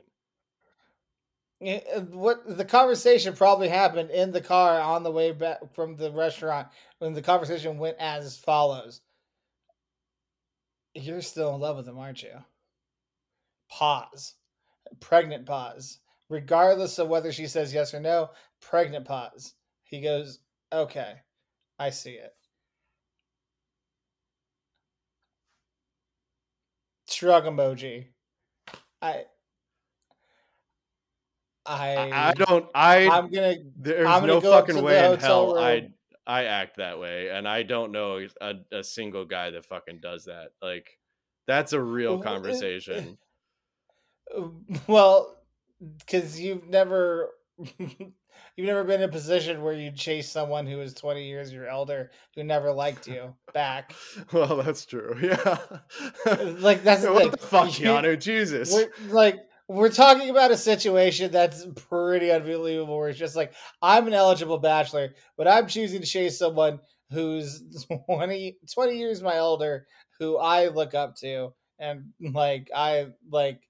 Uh, 1.61 2.01
what 2.09 2.57
the 2.57 2.65
conversation 2.65 3.35
probably 3.35 3.69
happened 3.69 4.09
in 4.09 4.31
the 4.31 4.41
car 4.41 4.79
on 4.79 5.03
the 5.03 5.11
way 5.11 5.31
back 5.31 5.59
from 5.75 5.95
the 5.95 6.11
restaurant 6.11 6.67
when 6.97 7.13
the 7.13 7.21
conversation 7.21 7.77
went 7.77 7.97
as 7.99 8.37
follows. 8.37 9.01
You're 10.95 11.21
still 11.21 11.53
in 11.53 11.61
love 11.61 11.77
with 11.77 11.87
him, 11.87 11.99
aren't 11.99 12.23
you? 12.23 12.33
Pause. 13.69 14.33
Pregnant 14.99 15.45
pause. 15.45 15.99
Regardless 16.29 16.97
of 16.97 17.09
whether 17.09 17.31
she 17.31 17.45
says 17.45 17.73
yes 17.73 17.93
or 17.93 17.99
no, 17.99 18.31
pregnant 18.59 19.05
pause. 19.05 19.53
He 19.83 20.01
goes, 20.01 20.39
Okay, 20.73 21.13
I 21.77 21.89
see 21.89 22.13
it. 22.13 22.33
Shrug 27.21 27.45
emoji. 27.45 28.07
I 28.99 29.25
I, 31.63 32.09
I 32.11 32.33
don't. 32.33 32.65
I. 32.73 33.07
I'm 33.07 33.29
gonna. 33.29 33.57
There's 33.77 34.07
I'm 34.07 34.21
gonna 34.21 34.33
no 34.33 34.41
go 34.41 34.51
fucking 34.51 34.81
way 34.81 35.13
in 35.13 35.19
hell 35.19 35.53
room. 35.53 35.63
I 35.63 35.89
I 36.25 36.45
act 36.45 36.77
that 36.77 36.99
way, 36.99 37.29
and 37.29 37.47
I 37.47 37.61
don't 37.61 37.91
know 37.91 38.25
a, 38.41 38.55
a 38.71 38.83
single 38.83 39.25
guy 39.25 39.51
that 39.51 39.65
fucking 39.65 39.99
does 40.01 40.25
that. 40.25 40.53
Like, 40.63 40.97
that's 41.45 41.73
a 41.73 41.79
real 41.79 42.15
uh, 42.15 42.21
conversation. 42.21 43.17
Well, 44.87 45.35
because 45.99 46.39
you've 46.39 46.69
never 46.69 47.31
you've 48.55 48.67
never 48.67 48.83
been 48.83 49.01
in 49.01 49.09
a 49.09 49.11
position 49.11 49.61
where 49.61 49.73
you 49.73 49.91
chase 49.91 50.29
someone 50.29 50.65
who 50.67 50.81
is 50.81 50.93
20 50.93 51.25
years 51.27 51.51
your 51.51 51.67
elder 51.67 52.11
who 52.35 52.43
never 52.43 52.71
liked 52.71 53.07
you 53.07 53.33
back. 53.53 53.93
well, 54.33 54.57
that's 54.63 54.85
true. 54.85 55.15
Yeah. 55.21 55.57
Like 56.59 56.83
that's 56.83 57.01
the 57.03 57.11
what 57.13 57.21
thing. 57.23 57.31
the 57.31 57.37
fuck, 57.37 57.79
You- 57.79 57.87
Keanu? 57.87 58.19
Jesus. 58.19 58.71
We're 58.73 58.91
like 59.09 59.39
we're 59.67 59.89
talking 59.89 60.29
about 60.29 60.51
a 60.51 60.57
situation 60.57 61.31
that's 61.31 61.65
pretty 61.75 62.31
unbelievable. 62.31 62.97
Where 62.97 63.09
it's 63.09 63.17
just 63.19 63.35
like 63.35 63.53
I'm 63.81 64.07
an 64.07 64.13
eligible 64.13 64.57
bachelor, 64.57 65.13
but 65.37 65.47
I'm 65.47 65.67
choosing 65.67 66.01
to 66.01 66.07
chase 66.07 66.37
someone 66.37 66.79
who's 67.11 67.63
20, 68.07 68.57
20 68.73 68.97
years 68.97 69.21
my 69.21 69.35
elder, 69.35 69.85
who 70.19 70.37
I 70.37 70.67
look 70.69 70.93
up 70.93 71.15
to, 71.17 71.53
and 71.79 72.05
like 72.33 72.69
I 72.75 73.07
like 73.29 73.61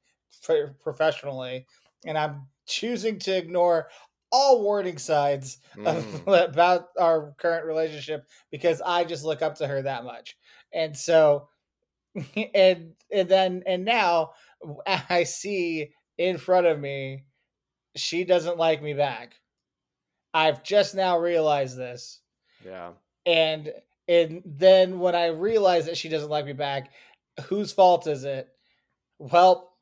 pro- 0.43 0.74
professionally, 0.84 1.65
and 2.06 2.17
I'm 2.17 2.47
choosing 2.67 3.19
to 3.19 3.36
ignore 3.38 3.89
all 4.32 4.62
warning 4.63 4.98
signs 4.98 5.58
of, 5.86 6.04
Mm. 6.06 6.50
about 6.50 6.88
our 7.00 7.34
current 7.38 7.65
relationship 7.65 8.28
because 8.52 8.82
I 8.82 9.04
just 9.04 9.24
look 9.26 9.41
up 9.41 9.56
to 9.56 9.67
her 9.67 9.82
that 9.82 10.04
much, 10.04 10.38
and 10.74 10.96
so 10.96 11.50
and 12.54 12.94
and 13.12 13.30
then 13.30 13.63
and 13.65 13.86
now 13.86 14.32
I 15.10 15.24
see 15.24 15.91
in 16.17 16.38
front 16.38 16.67
of 16.67 16.80
me 16.80 17.26
she 17.96 18.24
doesn't 18.24 18.58
like 18.58 18.82
me 18.82 18.94
back. 18.94 19.36
I've 20.34 20.63
just 20.63 20.96
now 20.96 21.17
realized 21.17 21.78
this. 21.78 22.22
Yeah. 22.65 22.91
And 23.26 23.74
and 24.08 24.41
then 24.46 25.00
when 25.00 25.15
I 25.15 25.28
realize 25.28 25.86
that 25.86 25.98
she 25.98 26.10
doesn't 26.10 26.30
like 26.30 26.46
me 26.46 26.54
back, 26.54 26.91
whose 27.46 27.72
fault 27.72 28.08
is 28.08 28.24
it? 28.24 28.48
Well, 29.20 29.74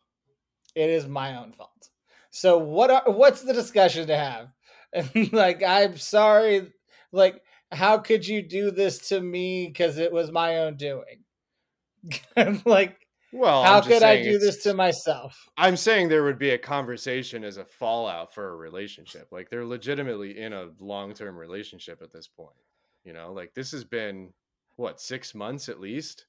it 0.75 0.89
is 0.89 1.07
my 1.07 1.37
own 1.37 1.51
fault. 1.51 1.89
So 2.31 2.57
what 2.57 2.91
are 2.91 3.03
what's 3.05 3.41
the 3.41 3.53
discussion 3.53 4.07
to 4.07 4.17
have? 4.17 4.49
And 4.93 5.31
like 5.33 5.63
I'm 5.63 5.97
sorry, 5.97 6.71
like 7.11 7.41
how 7.71 7.97
could 7.99 8.27
you 8.27 8.41
do 8.41 8.71
this 8.71 9.09
to 9.09 9.21
me 9.21 9.67
because 9.67 9.97
it 9.97 10.11
was 10.11 10.31
my 10.31 10.57
own 10.57 10.75
doing? 10.75 11.23
like 12.65 12.97
Well, 13.31 13.63
how 13.63 13.81
could 13.81 14.03
I 14.03 14.23
do 14.23 14.39
this 14.39 14.63
to 14.63 14.73
myself? 14.73 15.49
I'm 15.57 15.77
saying 15.77 16.09
there 16.09 16.23
would 16.23 16.39
be 16.39 16.51
a 16.51 16.57
conversation 16.57 17.43
as 17.43 17.57
a 17.57 17.65
fallout 17.65 18.33
for 18.33 18.49
a 18.49 18.55
relationship. 18.55 19.27
Like 19.31 19.49
they're 19.49 19.65
legitimately 19.65 20.39
in 20.39 20.53
a 20.53 20.69
long 20.79 21.13
term 21.13 21.37
relationship 21.37 22.01
at 22.01 22.11
this 22.11 22.27
point. 22.27 22.55
You 23.03 23.13
know, 23.13 23.33
like 23.33 23.53
this 23.53 23.71
has 23.71 23.83
been 23.83 24.33
what 24.75 25.01
six 25.01 25.35
months 25.35 25.67
at 25.69 25.79
least 25.79 26.25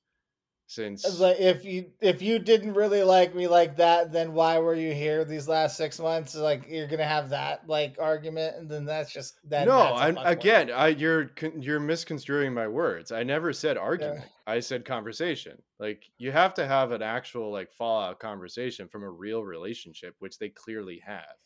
since. 0.71 1.19
Like 1.19 1.41
if 1.41 1.65
you 1.65 1.91
if 2.01 2.23
you 2.23 2.39
didn't 2.39 2.75
really 2.75 3.03
like 3.03 3.35
me 3.35 3.49
like 3.49 3.77
that, 3.79 4.13
then 4.13 4.33
why 4.33 4.59
were 4.61 4.75
you 4.75 4.95
here 4.95 5.25
these 5.25 5.49
last 5.49 5.77
six 5.77 5.99
months? 5.99 6.37
Like 6.37 6.67
you're 6.69 6.87
gonna 6.87 7.05
have 7.05 7.31
that 7.31 7.69
like 7.69 7.97
argument, 7.99 8.57
and 8.57 8.71
then 8.71 8.85
that's 8.85 9.13
just 9.13 9.35
that. 9.49 9.67
no, 9.67 9.79
that's 9.79 10.01
a 10.01 10.05
I'm 10.05 10.15
fuck 10.15 10.25
boy. 10.25 10.31
again. 10.31 10.71
I 10.71 10.89
you're 10.89 11.31
you're 11.59 11.81
misconstruing 11.81 12.55
my 12.55 12.69
words. 12.69 13.11
I 13.11 13.25
never 13.25 13.53
said 13.53 13.77
argument. 13.77 14.25
I 14.47 14.61
said 14.61 14.85
conversation. 14.85 15.61
Like 15.81 16.05
you 16.19 16.31
have 16.31 16.55
to 16.55 16.67
have 16.67 16.93
an 16.93 17.03
actual 17.03 17.51
like 17.51 17.73
fallout 17.73 18.21
conversation 18.21 18.87
from 18.87 19.03
a 19.03 19.11
real 19.11 19.43
relationship, 19.43 20.15
which 20.21 20.39
they 20.39 20.51
clearly 20.51 21.03
have. 21.05 21.37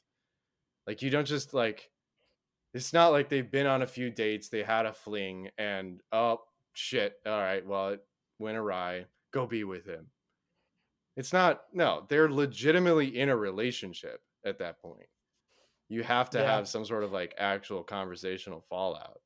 Like 0.87 1.01
you 1.01 1.09
don't 1.11 1.27
just 1.27 1.55
like. 1.55 1.89
It's 2.75 2.93
not 2.93 3.13
like 3.13 3.29
they've 3.29 3.51
been 3.51 3.69
on 3.69 3.83
a 3.83 3.87
few 3.87 4.11
dates, 4.11 4.49
they 4.49 4.65
had 4.65 4.85
a 4.85 4.93
fling, 4.93 5.49
and 5.57 6.01
oh 6.13 6.41
shit, 6.75 7.15
all 7.25 7.39
right, 7.39 7.65
well 7.65 7.91
it 7.91 8.01
went 8.39 8.59
awry. 8.59 9.07
Go 9.35 9.47
be 9.47 9.65
with 9.65 9.85
him. 9.85 10.07
It's 11.17 11.33
not. 11.33 11.63
No, 11.73 12.07
they're 12.09 12.31
legitimately 12.31 13.19
in 13.19 13.29
a 13.29 13.37
relationship 13.37 14.21
at 14.47 14.59
that 14.61 14.81
point. 14.81 15.09
You 15.89 16.03
have 16.05 16.31
to 16.31 16.39
Yeah. 16.39 16.57
have 16.57 16.69
some 16.69 16.85
sort 16.85 17.03
of 17.05 17.13
like 17.13 17.35
actual 17.37 17.83
conversational 17.83 18.65
fallout. 18.71 19.21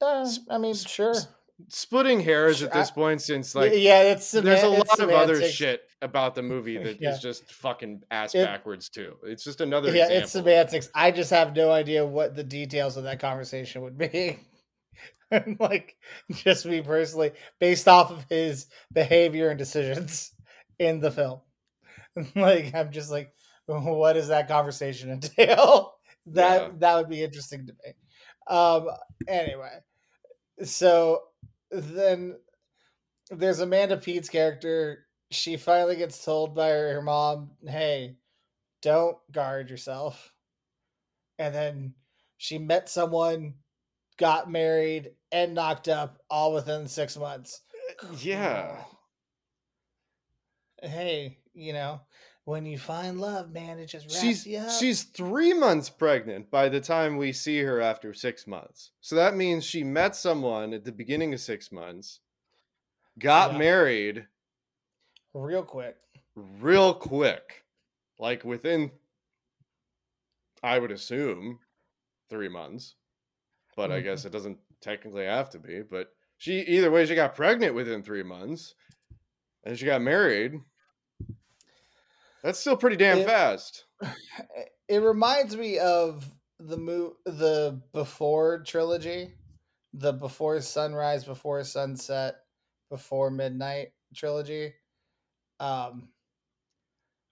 Uh, 0.00 0.26
I 0.48 0.58
mean, 0.58 0.74
sp- 0.78 0.88
sure. 0.88 1.14
Splitting 1.68 2.20
hairs 2.20 2.62
at 2.62 2.70
Sure, 2.70 2.76
I- 2.76 2.80
this 2.80 2.90
point, 2.90 3.20
since 3.20 3.54
like 3.54 3.72
yeah, 3.74 4.02
it's 4.04 4.30
there's 4.30 4.62
a 4.62 4.68
lot 4.68 4.98
of 4.98 5.10
other 5.10 5.42
shit 5.42 5.82
about 6.00 6.34
the 6.34 6.42
movie 6.42 6.78
that 6.82 6.96
is 6.96 7.00
Yeah. 7.00 7.18
just 7.20 7.52
fucking 7.52 8.02
ass 8.10 8.34
It- 8.34 8.46
backwards 8.46 8.88
too. 8.88 9.18
It's 9.24 9.44
just 9.44 9.60
another. 9.60 9.88
Yeah, 9.94 10.04
example 10.04 10.22
it's 10.22 10.32
semantics. 10.32 10.88
I 10.94 11.10
just 11.10 11.30
have 11.30 11.54
no 11.54 11.70
idea 11.70 12.06
what 12.06 12.34
the 12.34 12.44
details 12.44 12.96
of 12.96 13.04
that 13.04 13.18
conversation 13.20 13.82
would 13.82 13.98
be. 13.98 14.38
like, 15.60 15.96
just 16.30 16.66
me 16.66 16.82
personally, 16.82 17.32
based 17.58 17.88
off 17.88 18.10
of 18.10 18.24
his 18.28 18.66
behavior 18.92 19.50
and 19.50 19.58
decisions 19.58 20.32
in 20.78 21.00
the 21.00 21.10
film. 21.10 21.40
like, 22.36 22.74
I'm 22.74 22.92
just 22.92 23.10
like, 23.10 23.32
what 23.66 24.14
does 24.14 24.28
that 24.28 24.48
conversation 24.48 25.10
entail? 25.10 25.94
that 26.26 26.62
Yeah. 26.62 26.68
that 26.78 26.96
would 26.96 27.08
be 27.08 27.22
interesting 27.22 27.66
to 27.66 27.72
me. 27.84 27.94
Um. 28.48 28.88
Anyway, 29.28 29.78
so 30.64 31.22
then 31.70 32.36
there's 33.30 33.60
Amanda 33.60 33.96
Peet's 33.96 34.28
character. 34.28 35.06
She 35.30 35.56
finally 35.56 35.96
gets 35.96 36.24
told 36.24 36.54
by 36.54 36.68
her, 36.70 36.94
her 36.94 37.02
mom, 37.02 37.52
"Hey, 37.66 38.16
don't 38.82 39.18
guard 39.32 39.70
yourself." 39.70 40.32
And 41.38 41.54
then 41.54 41.94
she 42.36 42.58
met 42.58 42.88
someone, 42.88 43.54
got 44.20 44.48
married, 44.50 45.10
and 45.32 45.54
knocked 45.54 45.88
up 45.88 46.20
all 46.30 46.52
within 46.52 46.86
six 46.86 47.16
months. 47.16 47.62
Uh, 48.04 48.06
yeah. 48.20 48.84
Hey, 50.82 51.36
you 51.52 51.74
know, 51.74 52.00
when 52.44 52.64
you 52.64 52.78
find 52.78 53.20
love, 53.20 53.52
man, 53.52 53.78
it 53.78 53.84
just 53.86 54.06
wraps 54.06 54.18
She's 54.20 54.46
you 54.46 54.56
up. 54.58 54.70
she's 54.70 55.02
three 55.02 55.52
months 55.52 55.90
pregnant 55.90 56.50
by 56.50 56.70
the 56.70 56.80
time 56.80 57.18
we 57.18 57.32
see 57.34 57.58
her 57.60 57.82
after 57.82 58.14
six 58.14 58.46
months. 58.46 58.92
So 59.02 59.14
that 59.16 59.36
means 59.36 59.62
she 59.64 59.84
met 59.84 60.16
someone 60.16 60.72
at 60.72 60.84
the 60.86 60.92
beginning 60.92 61.34
of 61.34 61.40
six 61.40 61.70
months, 61.70 62.20
got 63.18 63.52
Yeah. 63.52 63.58
married 63.58 64.26
real 65.34 65.62
quick. 65.64 65.98
real 66.34 66.94
quick, 66.94 67.64
like 68.18 68.42
within, 68.42 68.90
I 70.62 70.78
would 70.78 70.92
assume, 70.92 71.58
three 72.30 72.48
months. 72.48 72.94
But 73.76 73.90
I 73.92 74.00
Mhm. 74.00 74.04
guess 74.04 74.24
it 74.24 74.30
doesn't 74.32 74.58
technically 74.80 75.24
have 75.24 75.50
to 75.50 75.58
be. 75.58 75.82
But 75.82 76.12
she 76.38 76.60
either 76.60 76.90
way, 76.90 77.06
she 77.06 77.14
got 77.14 77.34
pregnant 77.34 77.74
within 77.74 78.02
three 78.02 78.22
months, 78.22 78.74
and 79.64 79.78
she 79.78 79.86
got 79.86 80.02
married. 80.02 80.60
That's 82.42 82.58
still 82.58 82.76
pretty 82.76 82.96
damn 82.96 83.18
It- 83.18 83.26
fast. 83.26 83.84
It 84.88 84.98
reminds 85.02 85.56
me 85.56 85.78
of 85.78 86.28
the 86.58 86.76
mo- 86.76 87.16
the 87.24 87.80
before 87.92 88.58
trilogy, 88.64 89.38
the 89.92 90.12
before 90.12 90.60
sunrise, 90.60 91.24
before 91.24 91.62
sunset, 91.62 92.44
before 92.88 93.30
midnight 93.30 93.92
trilogy, 94.16 94.74
um, 95.60 96.12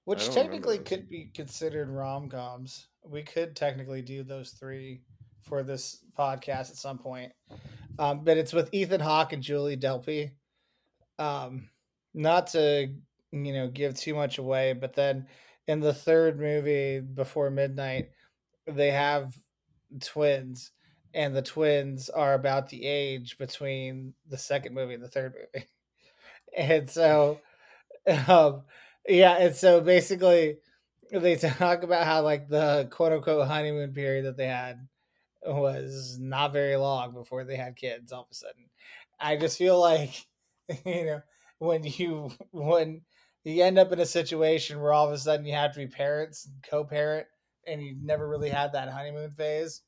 which 0.05 0.29
technically 0.31 0.79
could 0.79 1.09
be 1.09 1.33
considered 1.35 1.88
rom 1.88 2.31
coms. 2.31 2.87
We 3.03 3.24
could 3.24 3.57
technically 3.57 4.03
do 4.03 4.22
those 4.22 4.53
three 4.53 5.03
for 5.48 5.62
this 5.62 6.04
podcast 6.18 6.70
at 6.70 6.76
some 6.76 6.98
point, 6.98 7.32
um, 7.98 8.24
but 8.24 8.37
it's 8.37 8.52
with 8.52 8.72
Ethan 8.72 9.00
Hawke 9.00 9.32
and 9.32 9.42
Julie 9.42 9.76
Delpy. 9.76 10.33
Um, 11.18 11.68
not 12.14 12.48
to 12.48 12.92
you 13.33 13.52
know 13.52 13.68
give 13.68 13.94
too 13.94 14.14
much 14.14 14.38
away, 14.38 14.73
but 14.73 14.94
then 14.94 15.27
in 15.68 15.81
the 15.81 15.94
third 15.94 16.40
movie 16.40 16.98
before 17.00 17.50
midnight 17.50 18.10
they 18.66 18.90
have 18.90 19.37
twins 20.00 20.73
and 21.14 21.35
the 21.35 21.42
twins 21.42 22.08
are 22.10 22.35
about 22.35 22.68
the 22.68 22.85
age 22.85 23.38
between 23.38 24.14
the 24.29 24.37
second 24.37 24.75
movie 24.75 24.94
and 24.94 25.02
the 25.02 25.08
third 25.08 25.35
movie 25.35 25.66
and 26.56 26.90
so 26.90 27.40
um 28.27 28.62
yeah 29.06 29.37
and 29.38 29.54
so 29.54 29.81
basically 29.81 30.56
they 31.12 31.37
talk 31.37 31.83
about 31.83 32.04
how 32.04 32.23
like 32.23 32.48
the 32.48 32.88
quote 32.90 33.12
unquote 33.12 33.46
honeymoon 33.46 33.92
period 33.92 34.25
that 34.25 34.37
they 34.37 34.46
had 34.46 34.87
was 35.44 36.18
not 36.20 36.52
very 36.52 36.76
long 36.76 37.12
before 37.12 37.44
they 37.44 37.56
had 37.56 37.76
kids 37.76 38.12
all 38.12 38.22
of 38.22 38.28
a 38.30 38.34
sudden 38.34 38.68
i 39.20 39.36
just 39.36 39.58
feel 39.58 39.78
like 39.80 40.26
you 40.84 41.04
know 41.04 41.22
when 41.58 41.84
you 41.84 42.30
when 42.52 43.02
you 43.44 43.62
end 43.62 43.78
up 43.78 43.92
in 43.92 44.00
a 44.00 44.06
situation 44.06 44.80
where 44.80 44.92
all 44.92 45.06
of 45.06 45.12
a 45.12 45.18
sudden 45.18 45.46
you 45.46 45.54
have 45.54 45.72
to 45.72 45.78
be 45.78 45.86
parents 45.86 46.46
and 46.46 46.62
co-parent 46.68 47.26
and 47.66 47.82
you 47.82 47.96
never 48.02 48.28
really 48.28 48.50
had 48.50 48.72
that 48.72 48.88
honeymoon 48.90 49.30
phase 49.32 49.82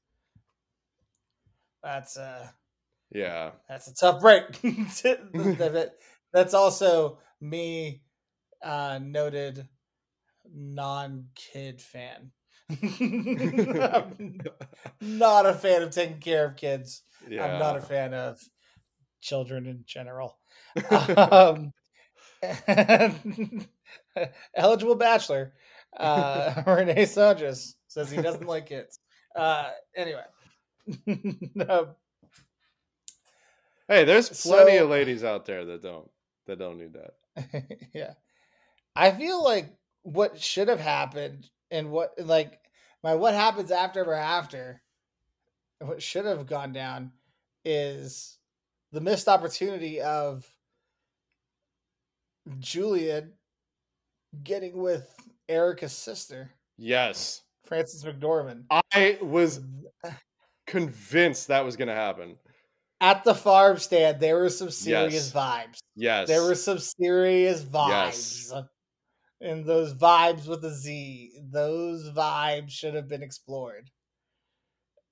that's 1.83 2.17
uh 2.17 2.49
Yeah. 3.11 3.53
that's 3.69 3.89
a 3.89 3.95
tough 3.95 4.21
break 4.21 4.61
that's 6.33 6.55
also 6.55 7.19
me, 7.41 8.03
uh, 8.63 9.01
noted 9.03 9.69
non-kid 10.53 11.81
fan. 11.81 12.33
not 15.01 15.47
a 15.47 15.55
fan 15.55 15.83
of 15.83 15.91
taking 15.91 16.19
care 16.19 16.47
of 16.47 16.57
kids. 16.57 17.03
Yeah. 17.29 17.45
I'm 17.45 17.59
not 17.59 17.77
a 17.77 17.81
fan 17.81 18.15
of 18.15 18.41
children 19.21 19.67
in 19.67 19.85
general. 19.87 20.39
um, 21.17 21.73
eligible 24.55 24.95
bachelor, 24.95 25.53
uh, 25.97 26.63
Renee 26.67 27.07
Sanchez 27.07 27.77
says 27.89 28.11
he 28.11 28.23
doesn't 28.23 28.47
like 28.47 28.67
kids. 28.67 28.99
Uh, 29.35 29.71
anyway, 29.97 30.25
no. 31.55 31.97
Hey, 33.89 34.05
there's 34.05 34.29
plenty 34.43 34.79
so, 34.79 34.85
of 34.85 34.91
ladies 34.91 35.25
out 35.25 35.45
there 35.45 35.65
that 35.65 35.83
don't 35.83 36.09
that 36.47 36.59
don't 36.59 36.79
need 36.79 36.95
that. 36.95 37.15
yeah, 37.93 38.13
I 38.95 39.11
feel 39.11 39.43
like 39.43 39.75
what 40.03 40.41
should 40.41 40.69
have 40.69 40.81
happened 40.81 41.49
and 41.71 41.91
what 41.91 42.13
like 42.19 42.59
my 43.03 43.15
what 43.15 43.35
happens 43.35 43.71
after 43.71 44.01
ever 44.01 44.15
after 44.15 44.83
what 45.81 46.03
should 46.03 46.27
have 46.27 46.47
gone 46.47 46.73
down 46.73 47.13
is 47.65 48.39
the 48.93 49.01
missed 49.01 49.29
opportunity 49.29 50.01
of 50.01 50.47
Julian 52.59 53.33
getting 54.43 54.77
with 54.77 55.15
Erica's 55.49 55.93
sister. 55.93 56.51
Yes. 56.77 57.43
Frances 57.65 58.05
McDormand. 58.05 58.65
I 58.71 59.19
was 59.21 59.61
convinced 60.67 61.49
that 61.49 61.65
was 61.65 61.77
going 61.77 61.89
to 61.89 61.95
happen. 61.95 62.37
At 63.01 63.25
the 63.25 63.35
farm 63.35 63.79
stand, 63.79 64.21
there 64.21 64.37
were 64.37 64.51
some 64.51 64.71
serious 64.71 65.15
yes. 65.15 65.33
vibes. 65.33 65.79
Yes. 65.97 66.29
There 66.29 66.43
were 66.43 66.55
some 66.55 66.79
serious 66.79 67.63
vibes. 67.63 67.89
Yes. 67.89 68.53
And 69.41 69.65
those 69.65 69.95
vibes 69.95 70.47
with 70.47 70.65
a 70.65 70.71
Z, 70.71 71.33
those 71.51 72.11
vibes 72.11 72.71
should 72.71 72.95
have 72.95 73.09
been 73.09 73.23
explored. 73.23 73.91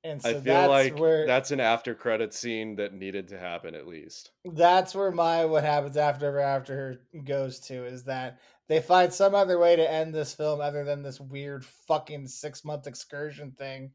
And 0.05 0.23
so 0.23 0.31
I 0.31 0.41
feel 0.41 0.69
like 0.69 0.99
where, 0.99 1.27
that's 1.27 1.51
an 1.51 1.61
after 1.61 1.95
credit 1.95 2.33
scene 2.33 2.77
that 2.77 2.95
needed 2.95 3.29
to 3.29 3.39
happen 3.39 3.75
at 3.75 3.89
least. 3.89 4.31
That's 4.45 4.95
where 4.95 5.11
my 5.11 5.45
what 5.45 5.65
happens 5.65 5.97
after 5.97 6.39
after 6.39 7.01
goes 7.25 7.59
to 7.61 7.85
is 7.85 8.05
that 8.05 8.39
they 8.69 8.81
find 8.81 9.13
some 9.13 9.35
other 9.35 9.59
way 9.59 9.77
to 9.77 9.91
end 9.91 10.15
this 10.15 10.35
film 10.35 10.61
other 10.61 10.85
than 10.85 11.03
this 11.03 11.21
weird 11.21 11.65
fucking 11.65 12.29
six 12.29 12.65
month 12.65 12.87
excursion 12.87 13.53
thing 13.53 13.91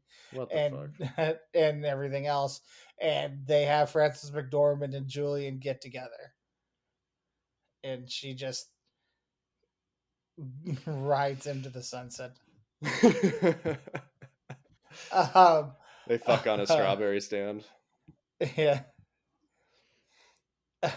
and 0.52 0.94
and 1.54 1.86
everything 1.86 2.26
else. 2.26 2.60
And 3.00 3.46
they 3.46 3.64
have 3.64 3.90
Frances 3.90 4.30
McDormand 4.30 4.94
and 4.94 5.08
Julian 5.08 5.58
get 5.58 5.80
together. 5.80 6.34
And 7.82 8.10
she 8.10 8.34
just 8.34 8.68
rides 10.86 11.46
into 11.46 11.68
the 11.68 11.82
sunset. 11.82 12.32
um, 15.12 15.72
they 16.06 16.18
fuck 16.18 16.46
on 16.46 16.60
a 16.60 16.66
strawberry 16.66 17.20
stand. 17.20 17.64
Yeah. 18.56 18.80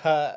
Uh, 0.04 0.34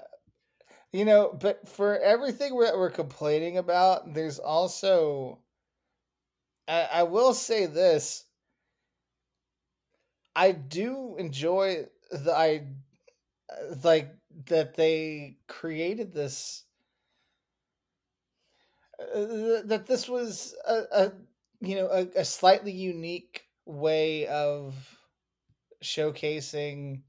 you 0.92 1.04
know, 1.04 1.36
but 1.38 1.68
for 1.68 1.98
everything 1.98 2.58
that 2.60 2.76
we're 2.76 2.90
complaining 2.90 3.58
about, 3.58 4.14
there's 4.14 4.38
also. 4.38 5.40
I, 6.68 6.88
I 6.92 7.02
will 7.04 7.34
say 7.34 7.66
this. 7.66 8.24
I 10.36 10.52
do 10.52 11.16
enjoy 11.18 11.86
the 12.12 12.32
I 12.32 12.66
like 13.82 14.14
that 14.46 14.74
they 14.74 15.38
created 15.48 16.12
this 16.12 16.64
uh, 19.00 19.62
that 19.64 19.86
this 19.86 20.08
was 20.08 20.54
a, 20.66 20.82
a 20.92 21.12
you 21.60 21.76
know 21.76 21.88
a, 21.88 22.06
a 22.16 22.24
slightly 22.24 22.72
unique 22.72 23.42
way 23.66 24.26
of 24.26 24.74
showcasing 25.82 27.02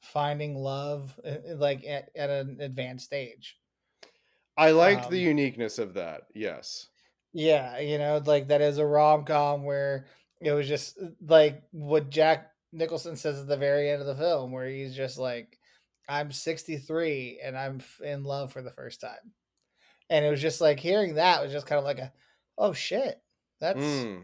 finding 0.00 0.56
love 0.56 1.18
uh, 1.24 1.28
uh, 1.28 1.56
like 1.56 1.84
at, 1.86 2.10
at 2.16 2.30
an 2.30 2.58
advanced 2.60 3.12
age. 3.12 3.58
I 4.56 4.70
liked 4.70 5.06
um, 5.06 5.10
the 5.10 5.18
uniqueness 5.18 5.78
of 5.78 5.94
that 5.94 6.22
yes. 6.34 6.88
Yeah 7.32 7.80
you 7.80 7.98
know 7.98 8.22
like 8.24 8.48
that 8.48 8.60
is 8.60 8.78
a 8.78 8.86
rom-com 8.86 9.64
where 9.64 10.06
it 10.40 10.52
was 10.52 10.68
just 10.68 10.98
like 11.26 11.62
what 11.72 12.10
jack 12.10 12.50
nicholson 12.72 13.16
says 13.16 13.40
at 13.40 13.46
the 13.46 13.56
very 13.56 13.90
end 13.90 14.00
of 14.00 14.06
the 14.06 14.14
film 14.14 14.52
where 14.52 14.68
he's 14.68 14.94
just 14.94 15.18
like 15.18 15.58
i'm 16.08 16.32
63 16.32 17.40
and 17.42 17.56
i'm 17.56 17.80
in 18.02 18.24
love 18.24 18.52
for 18.52 18.62
the 18.62 18.70
first 18.70 19.00
time 19.00 19.32
and 20.10 20.24
it 20.24 20.30
was 20.30 20.40
just 20.40 20.60
like 20.60 20.80
hearing 20.80 21.14
that 21.14 21.42
was 21.42 21.52
just 21.52 21.66
kind 21.66 21.78
of 21.78 21.84
like 21.84 21.98
a 21.98 22.12
oh 22.58 22.72
shit 22.72 23.20
that's 23.60 23.80
mm 23.80 24.22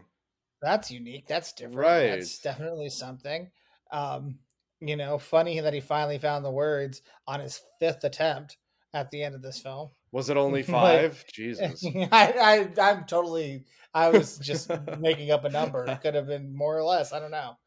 that's 0.61 0.91
unique. 0.91 1.27
That's 1.27 1.53
different. 1.53 1.79
Right. 1.79 2.07
That's 2.07 2.39
definitely 2.39 2.89
something. 2.89 3.49
Um, 3.91 4.37
you 4.79 4.95
know, 4.95 5.17
funny 5.17 5.59
that 5.59 5.73
he 5.73 5.79
finally 5.79 6.19
found 6.19 6.45
the 6.45 6.51
words 6.51 7.01
on 7.27 7.39
his 7.39 7.61
fifth 7.79 8.03
attempt 8.03 8.57
at 8.93 9.09
the 9.11 9.23
end 9.23 9.35
of 9.35 9.41
this 9.41 9.59
film. 9.59 9.89
Was 10.11 10.29
it 10.29 10.37
only 10.37 10.63
five? 10.63 11.17
like, 11.17 11.31
Jesus. 11.33 11.83
I, 12.11 12.67
I 12.77 12.81
I'm 12.81 13.05
totally 13.05 13.65
I 13.93 14.09
was 14.09 14.37
just 14.37 14.71
making 14.99 15.31
up 15.31 15.45
a 15.45 15.49
number. 15.49 15.85
It 15.85 16.01
could 16.01 16.15
have 16.15 16.27
been 16.27 16.55
more 16.55 16.77
or 16.77 16.83
less. 16.83 17.11
I 17.11 17.19
don't 17.19 17.31
know. 17.31 17.57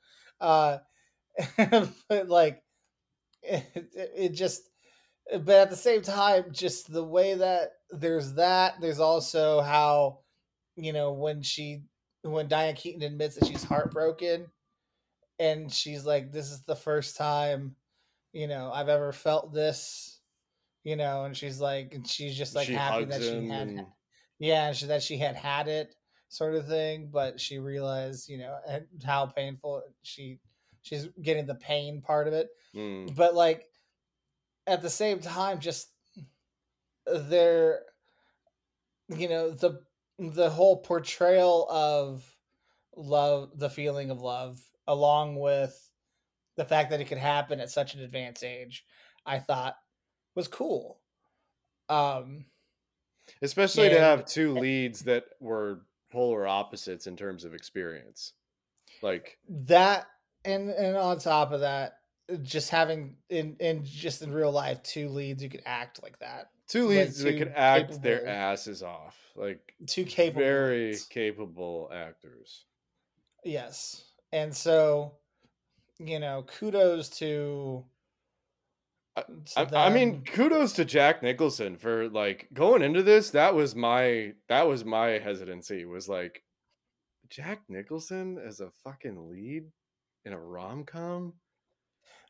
Uh 0.41 0.79
but 2.09 2.29
like 2.29 2.63
it, 3.43 3.65
it, 3.75 4.13
it 4.17 4.29
just 4.31 4.71
but 5.33 5.57
at 5.57 5.71
the 5.71 5.77
same 5.77 6.03
time, 6.03 6.45
just 6.53 6.93
the 6.93 7.03
way 7.03 7.35
that 7.35 7.73
there's 8.01 8.35
that, 8.35 8.81
there's 8.81 9.01
also 9.01 9.61
how, 9.61 10.21
you 10.77 10.93
know, 10.93 11.13
when 11.13 11.43
she 11.43 11.83
when 12.23 12.49
Diane 12.49 12.75
Keaton 12.75 13.03
admits 13.03 13.37
that 13.37 13.47
she's 13.47 13.65
heartbroken 13.65 14.47
and 15.39 15.73
she's 15.73 16.05
like, 16.05 16.33
This 16.33 16.51
is 16.51 16.63
the 16.63 16.77
first 16.77 17.17
time, 17.17 17.77
you 18.33 18.47
know, 18.47 18.71
I've 18.73 18.89
ever 18.89 19.13
felt 19.13 19.53
this, 19.53 20.21
you 20.83 20.97
know, 20.97 21.25
and 21.25 21.37
she's 21.37 21.61
like 21.61 21.95
and 21.95 22.07
she's 22.07 22.37
just 22.37 22.55
like 22.55 22.67
she 22.67 22.75
happy 22.75 23.05
that 23.05 23.23
she 23.23 23.49
had 23.49 23.69
and... 23.69 23.87
yeah, 24.39 24.73
she, 24.73 24.87
that 24.87 25.03
she 25.03 25.19
had 25.19 25.37
had 25.37 25.69
it 25.69 25.95
sort 26.29 26.55
of 26.55 26.67
thing, 26.67 27.11
but 27.13 27.41
she 27.41 27.59
realized, 27.59 28.29
you 28.29 28.39
know, 28.39 28.59
how 29.05 29.27
painful 29.27 29.83
she 30.03 30.39
she's 30.83 31.09
getting 31.23 31.47
the 31.47 31.55
pain 31.55 32.01
part 32.01 32.29
of 32.29 32.35
it. 32.35 32.49
Mm. 32.75 33.15
But 33.15 33.35
like 33.35 33.67
at 34.67 34.83
the 34.83 34.91
same 34.91 35.21
time, 35.21 35.61
just 35.61 35.89
there 37.07 37.83
you 39.09 39.29
know, 39.29 39.51
the 39.51 39.81
the 40.19 40.51
whole 40.51 40.77
portrayal 40.77 41.67
of 41.71 42.25
love, 42.97 43.51
the 43.57 43.71
feeling 43.71 44.11
of 44.11 44.21
love, 44.21 44.61
along 44.87 45.37
with 45.37 45.91
the 46.57 46.65
fact 46.65 46.91
that 46.91 47.01
it 47.01 47.07
could 47.07 47.19
happen 47.19 47.61
at 47.61 47.71
such 47.71 47.95
an 47.95 48.03
advanced 48.03 48.45
age, 48.45 48.85
I 49.27 49.39
thought 49.39 49.77
was 50.35 50.49
cool. 50.49 51.01
Um, 51.89 52.47
especially 53.43 53.87
and, 53.87 53.97
to 53.97 54.01
have 54.01 54.25
two 54.25 54.55
leads 54.55 55.03
that 55.03 55.25
were 55.41 55.83
polar 56.11 56.47
opposites 56.47 57.07
in 57.07 57.17
terms 57.17 57.45
of 57.45 57.55
experience, 57.55 58.33
like 59.03 59.39
that, 59.49 60.07
and 60.45 60.71
and 60.71 60.97
on 60.97 61.19
top 61.19 61.53
of 61.53 61.61
that, 61.61 61.99
just 62.43 62.71
having 62.71 63.17
in 63.29 63.57
in 63.61 63.85
just 63.85 64.23
in 64.23 64.33
real 64.33 64.53
life 64.53 64.83
two 64.83 65.09
leads 65.09 65.43
you 65.43 65.51
could 65.51 65.63
act 65.67 66.03
like 66.03 66.19
that 66.21 66.49
two 66.69 66.87
leads 66.87 67.23
like 67.25 67.35
that 67.35 67.39
could 67.39 67.53
act 67.55 67.89
capable, 67.89 68.03
their 68.03 68.27
asses 68.27 68.83
off 68.83 69.17
like 69.37 69.75
two 69.87 70.05
capable 70.05 70.43
very 70.43 70.87
leads. 70.89 71.05
capable 71.05 71.91
actors 71.93 72.65
yes 73.45 74.05
and 74.33 74.55
so 74.55 75.13
you 75.99 76.19
know 76.19 76.45
kudos 76.59 77.09
to 77.09 77.85
I, 79.57 79.67
I, 79.73 79.91
mean 79.91 80.25
kudos 80.25 80.73
to 80.73 80.85
jack 80.85 81.23
nicholson 81.23 81.77
for 81.77 82.09
like 82.09 82.49
going 82.53 82.83
into 82.83 83.03
this 83.03 83.31
that 83.31 83.55
was 83.55 83.77
my 83.77 84.33
that 84.49 84.67
was 84.67 84.85
my 84.85 85.21
hesitancy 85.21 85.85
was 85.85 86.09
like 86.09 86.43
jack 87.29 87.61
nicholson 87.69 88.39
as 88.45 88.61
a 88.61 88.71
fucking 88.83 89.31
lead 89.31 89.65
in 90.25 90.33
a 90.33 90.41
rom-com 90.41 91.35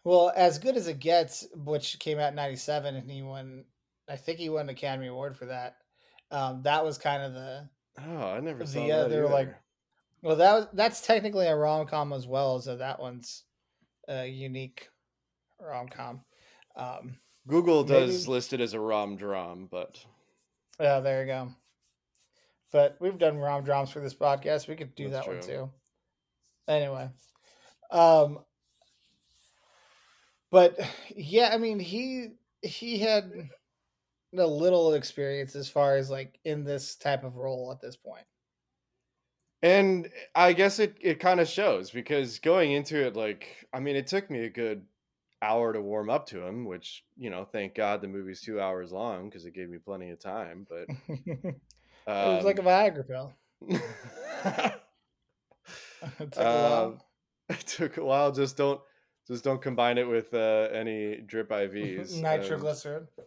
well, 0.05 0.31
as 0.37 0.59
good 0.59 0.77
as 0.77 0.87
it 0.87 0.99
gets, 0.99 1.47
which 1.55 1.99
came 1.99 2.19
out 2.19 2.31
in 2.31 2.35
'97, 2.35 2.95
and 2.95 3.11
he 3.11 3.23
won. 3.23 3.65
I 4.09 4.17
think 4.17 4.39
he 4.39 4.49
won 4.49 4.63
an 4.63 4.71
Academy 4.71 5.09
Award 5.09 5.37
for 5.37 5.47
that. 5.47 5.77
Um, 6.31 6.63
that 6.63 6.85
was 6.85 6.99
kind 6.99 7.23
of 7.23 7.35
the. 7.35 7.69
Oh, 8.07 8.29
I 8.29 8.41
never 8.41 8.65
the 8.65 8.93
other 8.93 9.29
like. 9.29 9.55
Well, 10.23 10.37
that 10.37 10.53
was 10.55 10.67
that's 10.73 11.01
technically 11.01 11.47
a 11.47 11.57
rom 11.57 11.87
com 11.87 12.13
as 12.13 12.27
well, 12.27 12.61
so 12.61 12.77
that 12.77 13.01
one's 13.01 13.45
a 14.09 14.27
unique 14.27 14.89
rom 15.61 15.89
com. 15.89 16.23
Um, 16.77 17.17
Google 17.47 17.85
does 17.85 18.23
maybe... 18.23 18.33
list 18.33 18.53
it 18.53 18.61
as 18.61 18.75
a 18.75 18.81
rom 18.81 19.17
dram, 19.17 19.69
but. 19.71 20.05
Yeah, 20.81 21.01
there 21.01 21.21
you 21.21 21.27
go. 21.27 21.49
But 22.73 22.97
we've 23.01 23.19
done 23.19 23.39
rom 23.39 23.65
drams 23.65 23.91
for 23.91 24.01
this 24.01 24.15
podcast. 24.15 24.67
We 24.67 24.75
could 24.75 24.95
do 24.97 25.09
that's 25.09 25.25
that 25.27 25.31
true. 25.31 25.39
one 25.39 25.47
too. 25.47 25.71
Anyway, 26.67 27.09
um, 27.91 28.41
but 30.51 30.79
yeah, 31.15 31.51
I 31.53 31.59
mean 31.59 31.79
he 31.79 32.31
he 32.63 32.99
had 32.99 33.51
a 34.39 34.47
little 34.47 34.95
experience 34.95 35.55
as 35.57 35.69
far 35.69 35.97
as 35.97 36.11
like 36.11 36.39
in 36.45 36.65
this 36.65 36.97
type 36.97 37.25
of 37.25 37.37
role 37.37 37.71
at 37.73 37.81
this 37.81 37.97
point. 37.97 38.27
And 39.63 40.11
I 40.35 40.53
guess 40.53 40.79
it, 40.79 40.97
it 41.01 41.21
kind 41.21 41.41
of 41.41 41.49
shows 41.49 41.91
because 41.91 42.39
going 42.39 42.73
into 42.73 43.07
it, 43.07 43.17
like, 43.17 43.67
I 43.73 43.81
mean, 43.81 43.97
it 43.97 44.07
took 44.07 44.31
me 44.31 44.45
a 44.45 44.51
good 44.51 44.83
hour 45.41 45.73
to 45.73 45.81
warm 45.81 46.11
up 46.11 46.27
to 46.27 46.47
him, 46.47 46.67
which, 46.67 47.03
you 47.17 47.31
know, 47.31 47.47
thank 47.51 47.75
God 47.75 48.03
the 48.03 48.09
movie's 48.09 48.43
two 48.43 48.61
hours 48.61 48.93
long 48.93 49.31
because 49.31 49.47
it 49.47 49.55
gave 49.55 49.71
me 49.71 49.79
plenty 49.79 50.11
of 50.11 50.21
time. 50.21 50.67
But 50.69 50.87
it 51.09 51.57
was 52.07 52.45
like 52.45 52.59
a 52.59 52.61
um 52.61 52.67
Viagra 52.67 53.09
pill. 53.09 53.33
it 56.21 56.33
took 56.33 56.37
a 56.37 56.45
while. 56.45 56.85
Um, 56.85 57.01
it 57.49 57.67
took 57.67 57.97
a 57.97 58.05
while. 58.05 58.33
Just 58.33 58.59
don't, 58.59 58.83
just 59.27 59.45
don't 59.45 59.63
combine 59.63 59.97
it 59.97 60.07
with 60.07 60.35
uh, 60.35 60.69
any 60.75 61.23
drip 61.27 61.49
IVs. 61.49 62.21
Nitroglycerin. 62.21 63.07
Um, 63.19 63.25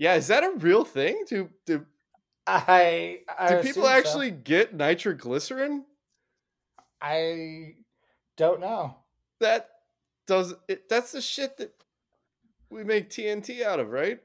yeah, 0.00 0.14
is 0.14 0.28
that 0.28 0.42
a 0.42 0.52
real 0.56 0.82
thing? 0.82 1.24
Do 1.28 1.50
do 1.66 1.84
I, 2.46 3.18
I 3.38 3.56
do 3.56 3.62
people 3.62 3.86
actually 3.86 4.30
so. 4.30 4.36
get 4.42 4.74
nitroglycerin? 4.74 5.84
I 7.02 7.74
don't 8.38 8.60
know. 8.60 8.96
That 9.40 9.68
does 10.26 10.54
it. 10.68 10.88
That's 10.88 11.12
the 11.12 11.20
shit 11.20 11.58
that 11.58 11.74
we 12.70 12.82
make 12.82 13.10
TNT 13.10 13.62
out 13.62 13.78
of, 13.78 13.90
right? 13.90 14.20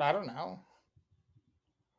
I 0.00 0.10
don't 0.10 0.26
know. 0.26 0.60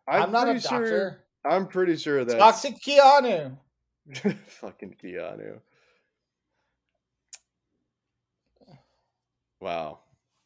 I'm, 0.08 0.24
I'm 0.24 0.32
not 0.32 0.50
a 0.50 0.60
doctor. 0.60 0.88
Sure, 0.88 1.52
I'm 1.52 1.68
pretty 1.68 1.98
sure 1.98 2.26
that 2.26 2.40
toxic 2.40 2.82
Keanu. 2.82 3.56
Fucking 4.48 4.96
Keanu. 5.04 5.60
Wow. 9.62 10.00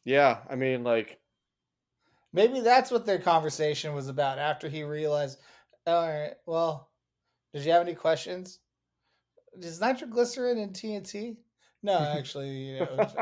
Yeah, 0.04 0.38
I 0.48 0.56
mean, 0.56 0.84
like 0.84 1.18
maybe 2.32 2.60
that's 2.60 2.90
what 2.90 3.06
their 3.06 3.18
conversation 3.18 3.94
was 3.94 4.08
about 4.08 4.38
after 4.38 4.68
he 4.68 4.82
realized. 4.82 5.38
All 5.86 6.08
right, 6.08 6.34
well, 6.46 6.90
did 7.52 7.64
you 7.64 7.72
have 7.72 7.82
any 7.82 7.94
questions? 7.94 8.60
Is 9.58 9.80
nitroglycerin 9.80 10.58
in 10.58 10.70
TNT? 10.70 11.36
No, 11.82 11.98
actually, 12.18 12.50
you 12.50 12.80
know. 12.80 13.08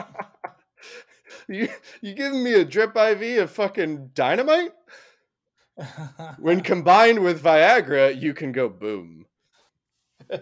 you 1.48 1.68
you 2.00 2.14
giving 2.14 2.42
me 2.42 2.54
a 2.54 2.64
drip 2.64 2.96
IV 2.96 3.42
of 3.42 3.50
fucking 3.50 4.10
dynamite? 4.14 4.72
when 6.38 6.60
combined 6.60 7.22
with 7.22 7.42
Viagra, 7.42 8.20
you 8.20 8.34
can 8.34 8.52
go 8.52 8.68
boom. 8.68 9.26
boom, 10.28 10.40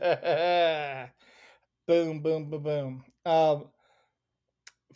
boom, 2.23 2.51
boom, 2.51 2.63
boom. 2.63 3.05
Um, 3.25 3.67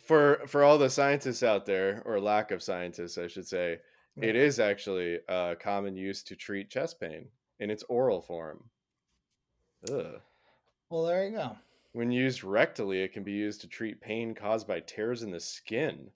for 0.03 0.41
for 0.47 0.63
all 0.63 0.77
the 0.77 0.89
scientists 0.89 1.43
out 1.43 1.65
there, 1.65 2.01
or 2.05 2.19
lack 2.19 2.51
of 2.51 2.63
scientists, 2.63 3.17
I 3.17 3.27
should 3.27 3.47
say, 3.47 3.79
yeah. 4.15 4.29
it 4.29 4.35
is 4.35 4.59
actually 4.59 5.19
uh, 5.29 5.55
common 5.59 5.95
use 5.95 6.23
to 6.23 6.35
treat 6.35 6.69
chest 6.69 6.99
pain 6.99 7.27
in 7.59 7.69
its 7.69 7.83
oral 7.89 8.21
form. 8.21 8.63
Ugh. 9.89 10.21
Well, 10.89 11.05
there 11.05 11.25
you 11.25 11.37
go. 11.37 11.57
When 11.93 12.11
used 12.11 12.41
rectally, 12.41 13.03
it 13.03 13.13
can 13.13 13.23
be 13.23 13.33
used 13.33 13.61
to 13.61 13.67
treat 13.67 14.01
pain 14.01 14.33
caused 14.33 14.67
by 14.67 14.79
tears 14.79 15.23
in 15.23 15.31
the 15.31 15.39
skin. 15.39 16.11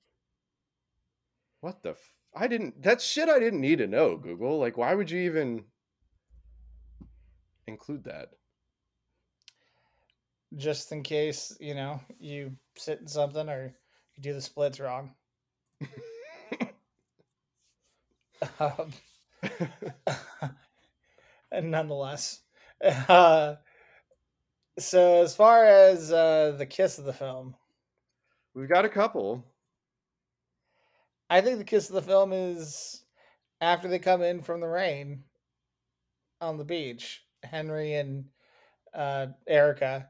What 1.61 1.83
the? 1.83 1.91
F- 1.91 1.97
I 2.35 2.47
didn't. 2.47 2.81
That's 2.81 3.05
shit 3.05 3.29
I 3.29 3.39
didn't 3.39 3.61
need 3.61 3.79
to 3.79 3.87
know. 3.87 4.17
Google. 4.17 4.59
Like, 4.59 4.77
why 4.77 4.93
would 4.93 5.09
you 5.09 5.19
even 5.21 5.65
include 7.67 8.03
that? 8.05 8.29
Just 10.57 10.91
in 10.91 11.03
case 11.03 11.55
you 11.59 11.75
know 11.75 11.99
you 12.19 12.51
sit 12.77 12.99
in 12.99 13.07
something 13.07 13.49
or 13.49 13.73
you 14.15 14.21
do 14.21 14.33
the 14.33 14.41
splits 14.41 14.79
wrong. 14.79 15.11
um, 18.59 18.91
and 21.51 21.71
nonetheless, 21.71 22.41
uh, 23.09 23.55
so 24.79 25.23
as 25.23 25.35
far 25.35 25.65
as 25.65 26.11
uh, 26.11 26.55
the 26.57 26.65
kiss 26.65 26.97
of 26.99 27.05
the 27.05 27.13
film, 27.13 27.55
we've 28.53 28.69
got 28.69 28.85
a 28.85 28.89
couple. 28.89 29.43
I 31.29 31.41
think 31.41 31.57
the 31.57 31.63
kiss 31.63 31.89
of 31.89 31.95
the 31.95 32.01
film 32.01 32.33
is 32.33 33.03
after 33.61 33.87
they 33.87 33.99
come 33.99 34.21
in 34.21 34.41
from 34.41 34.61
the 34.61 34.67
rain 34.67 35.23
on 36.41 36.57
the 36.57 36.63
beach. 36.63 37.23
Henry 37.43 37.93
and 37.95 38.25
uh, 38.93 39.27
Erica 39.47 40.09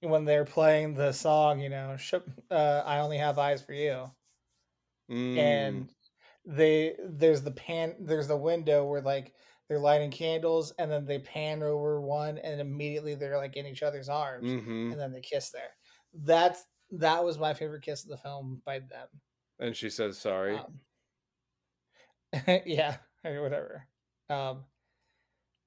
when 0.00 0.24
they're 0.24 0.44
playing 0.44 0.94
the 0.94 1.12
song, 1.12 1.60
you 1.60 1.68
know, 1.68 1.96
uh, 2.50 2.82
"I 2.84 3.00
Only 3.00 3.18
Have 3.18 3.38
Eyes 3.38 3.62
for 3.62 3.72
You," 3.72 4.10
mm. 5.10 5.38
and 5.38 5.88
they 6.46 6.94
there's 7.06 7.42
the 7.42 7.50
pan 7.50 7.94
there's 8.00 8.28
the 8.28 8.36
window 8.36 8.84
where 8.84 9.02
like 9.02 9.32
they're 9.68 9.78
lighting 9.78 10.10
candles 10.10 10.72
and 10.78 10.90
then 10.90 11.04
they 11.06 11.20
pan 11.20 11.62
over 11.62 12.00
one 12.00 12.38
and 12.38 12.60
immediately 12.60 13.14
they're 13.14 13.36
like 13.36 13.56
in 13.56 13.66
each 13.66 13.84
other's 13.84 14.08
arms 14.08 14.50
mm-hmm. 14.50 14.90
and 14.90 15.00
then 15.00 15.12
they 15.12 15.20
kiss 15.20 15.50
there. 15.50 15.70
That's 16.12 16.64
that 16.92 17.24
was 17.24 17.38
my 17.38 17.54
favorite 17.54 17.82
kiss 17.82 18.02
of 18.02 18.10
the 18.10 18.16
film 18.16 18.62
by 18.66 18.80
them. 18.80 19.06
And 19.60 19.76
she 19.76 19.90
says 19.90 20.18
sorry. 20.18 20.58
Um, 20.58 20.80
yeah, 22.66 22.96
or 23.24 23.42
whatever. 23.42 23.86
Um, 24.28 24.64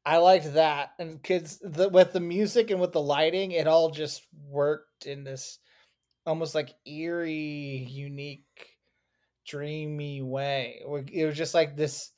I 0.05 0.17
liked 0.17 0.53
that, 0.53 0.91
and 0.99 1.23
kids 1.23 1.59
the, 1.63 1.87
with 1.87 2.11
the 2.11 2.19
music 2.19 2.71
and 2.71 2.81
with 2.81 2.91
the 2.91 3.01
lighting, 3.01 3.51
it 3.51 3.67
all 3.67 3.89
just 3.89 4.23
worked 4.49 5.05
in 5.05 5.23
this 5.23 5.59
almost 6.25 6.55
like 6.55 6.73
eerie, 6.85 7.87
unique, 7.89 8.77
dreamy 9.47 10.21
way. 10.21 10.81
It 11.11 11.25
was 11.25 11.37
just 11.37 11.53
like 11.53 11.75
this 11.75 12.11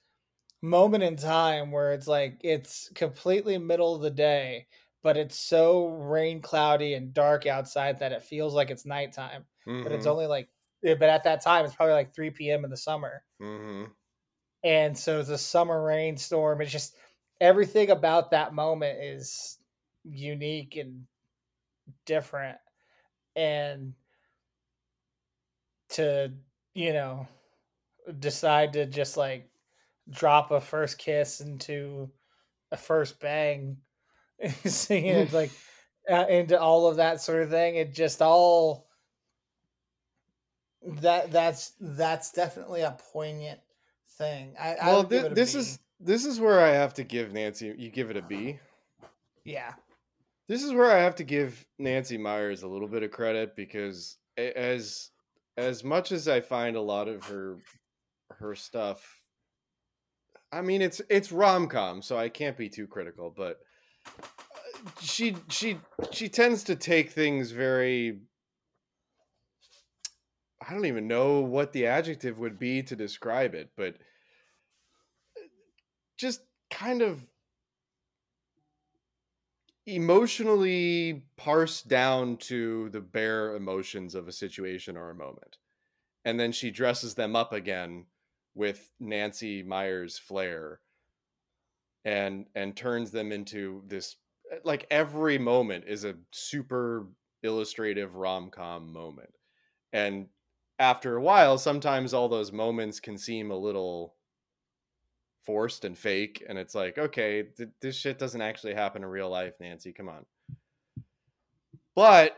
moment 0.61 1.03
in 1.03 1.15
time 1.15 1.71
where 1.71 1.93
it's 1.93 2.07
like 2.07 2.39
it's 2.41 2.89
completely 2.95 3.57
middle 3.57 3.95
of 3.95 4.01
the 4.01 4.09
day, 4.09 4.67
but 5.03 5.17
it's 5.17 5.37
so 5.37 5.87
rain 5.87 6.41
cloudy 6.41 6.95
and 6.95 7.13
dark 7.13 7.45
outside 7.45 7.99
that 7.99 8.11
it 8.11 8.23
feels 8.23 8.53
like 8.53 8.71
it's 8.71 8.85
nighttime. 8.85 9.45
Mm-hmm. 9.67 9.83
But 9.83 9.91
it's 9.91 10.01
mm-hmm. 10.01 10.11
only 10.11 10.27
like, 10.27 10.49
eh, 10.83 10.95
but 10.95 11.09
at 11.09 11.23
that 11.25 11.43
time 11.43 11.65
it's 11.65 11.75
probably 11.75 11.93
like 11.93 12.15
3 12.15 12.31
p.m. 12.31 12.63
in 12.63 12.71
the 12.71 12.77
summer. 12.77 13.23
Mm-hmm. 13.41 13.91
And 14.63 14.97
so 14.97 15.19
it's 15.19 15.29
a 15.29 15.37
summer 15.37 15.83
rainstorm. 15.83 16.61
It's 16.61 16.71
just 16.71 16.95
everything 17.39 17.89
about 17.91 18.31
that 18.31 18.53
moment 18.53 18.99
is 19.01 19.59
unique 20.03 20.75
and 20.77 21.05
different. 22.05 22.57
And 23.35 23.93
to 25.89 26.31
you 26.73 26.93
know 26.93 27.27
decide 28.19 28.73
to 28.73 28.85
just 28.85 29.17
like 29.17 29.49
drop 30.09 30.51
a 30.51 30.59
first 30.59 30.97
kiss 30.97 31.41
into 31.41 32.09
a 32.71 32.77
first 32.77 33.19
bang 33.19 33.77
seeing 34.65 35.05
it 35.05 35.31
like 35.31 35.51
uh, 36.11 36.25
into 36.27 36.59
all 36.59 36.87
of 36.87 36.97
that 36.97 37.21
sort 37.21 37.43
of 37.43 37.49
thing 37.49 37.75
it 37.75 37.93
just 37.93 38.21
all 38.21 38.85
that 40.85 41.31
that's 41.31 41.73
that's 41.79 42.31
definitely 42.31 42.81
a 42.81 42.95
poignant 43.11 43.59
thing. 44.17 44.55
I, 44.59 44.75
well 44.83 44.99
I 45.01 45.03
th- 45.03 45.33
this 45.33 45.55
is 45.55 45.79
this 45.99 46.25
is 46.25 46.39
where 46.39 46.59
I 46.59 46.69
have 46.69 46.93
to 46.95 47.03
give 47.03 47.33
Nancy. 47.33 47.73
You 47.77 47.89
give 47.89 48.09
it 48.09 48.17
a 48.17 48.21
B. 48.21 48.59
Yeah. 49.43 49.73
This 50.47 50.63
is 50.63 50.73
where 50.73 50.91
I 50.91 51.01
have 51.01 51.15
to 51.15 51.23
give 51.23 51.65
Nancy 51.79 52.17
Meyers 52.17 52.63
a 52.63 52.67
little 52.67 52.87
bit 52.87 53.03
of 53.03 53.11
credit 53.11 53.55
because 53.55 54.17
as 54.37 55.09
as 55.57 55.83
much 55.83 56.11
as 56.11 56.27
I 56.27 56.41
find 56.41 56.75
a 56.75 56.81
lot 56.81 57.07
of 57.07 57.23
her 57.25 57.57
her 58.39 58.55
stuff, 58.55 59.03
I 60.51 60.61
mean 60.61 60.81
it's 60.81 61.01
it's 61.09 61.31
rom 61.31 61.67
com, 61.67 62.01
so 62.01 62.17
I 62.17 62.29
can't 62.29 62.57
be 62.57 62.69
too 62.69 62.85
critical, 62.85 63.33
but 63.35 63.59
uh, 64.05 64.91
she 65.01 65.35
she 65.49 65.77
she 66.11 66.29
tends 66.29 66.63
to 66.65 66.75
take 66.75 67.11
things 67.11 67.51
very 67.51 68.19
I 70.67 70.73
don't 70.73 70.85
even 70.85 71.07
know 71.07 71.41
what 71.41 71.73
the 71.73 71.87
adjective 71.87 72.39
would 72.39 72.57
be 72.57 72.81
to 72.83 72.95
describe 72.95 73.53
it, 73.53 73.71
but 73.75 73.95
just 76.17 76.41
kind 76.69 77.01
of 77.01 77.27
emotionally 79.85 81.23
parsed 81.37 81.87
down 81.87 82.37
to 82.37 82.89
the 82.89 83.01
bare 83.01 83.55
emotions 83.55 84.15
of 84.15 84.27
a 84.27 84.31
situation 84.31 84.97
or 84.97 85.09
a 85.09 85.15
moment. 85.15 85.57
And 86.23 86.39
then 86.39 86.51
she 86.51 86.71
dresses 86.71 87.13
them 87.13 87.35
up 87.35 87.53
again 87.53 88.05
with 88.55 88.89
Nancy 88.99 89.61
Meyers 89.61 90.17
flair 90.17 90.79
and 92.03 92.45
and 92.55 92.75
turns 92.75 93.11
them 93.11 93.31
into 93.31 93.83
this 93.87 94.15
like 94.63 94.87
every 94.89 95.37
moment 95.37 95.85
is 95.87 96.05
a 96.05 96.15
super 96.31 97.07
illustrative 97.43 98.15
rom-com 98.15 98.91
moment. 98.91 99.33
And 99.91 100.27
after 100.79 101.15
a 101.15 101.21
while 101.21 101.57
sometimes 101.57 102.13
all 102.13 102.29
those 102.29 102.51
moments 102.51 102.99
can 102.99 103.17
seem 103.17 103.51
a 103.51 103.57
little 103.57 104.14
forced 105.45 105.85
and 105.85 105.97
fake 105.97 106.43
and 106.47 106.57
it's 106.57 106.75
like 106.75 106.97
okay 106.97 107.43
th- 107.43 107.69
this 107.81 107.95
shit 107.95 108.17
doesn't 108.17 108.41
actually 108.41 108.73
happen 108.73 109.03
in 109.03 109.09
real 109.09 109.29
life 109.29 109.53
nancy 109.59 109.91
come 109.91 110.09
on. 110.09 110.25
But 111.95 112.37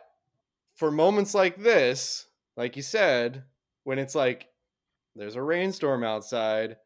for 0.75 0.91
moments 0.91 1.33
like 1.33 1.57
this 1.57 2.27
like 2.55 2.75
you 2.75 2.81
said 2.81 3.43
when 3.83 3.99
it's 3.99 4.15
like 4.15 4.49
there's 5.15 5.35
a 5.35 5.41
rainstorm 5.41 6.03
outside 6.03 6.77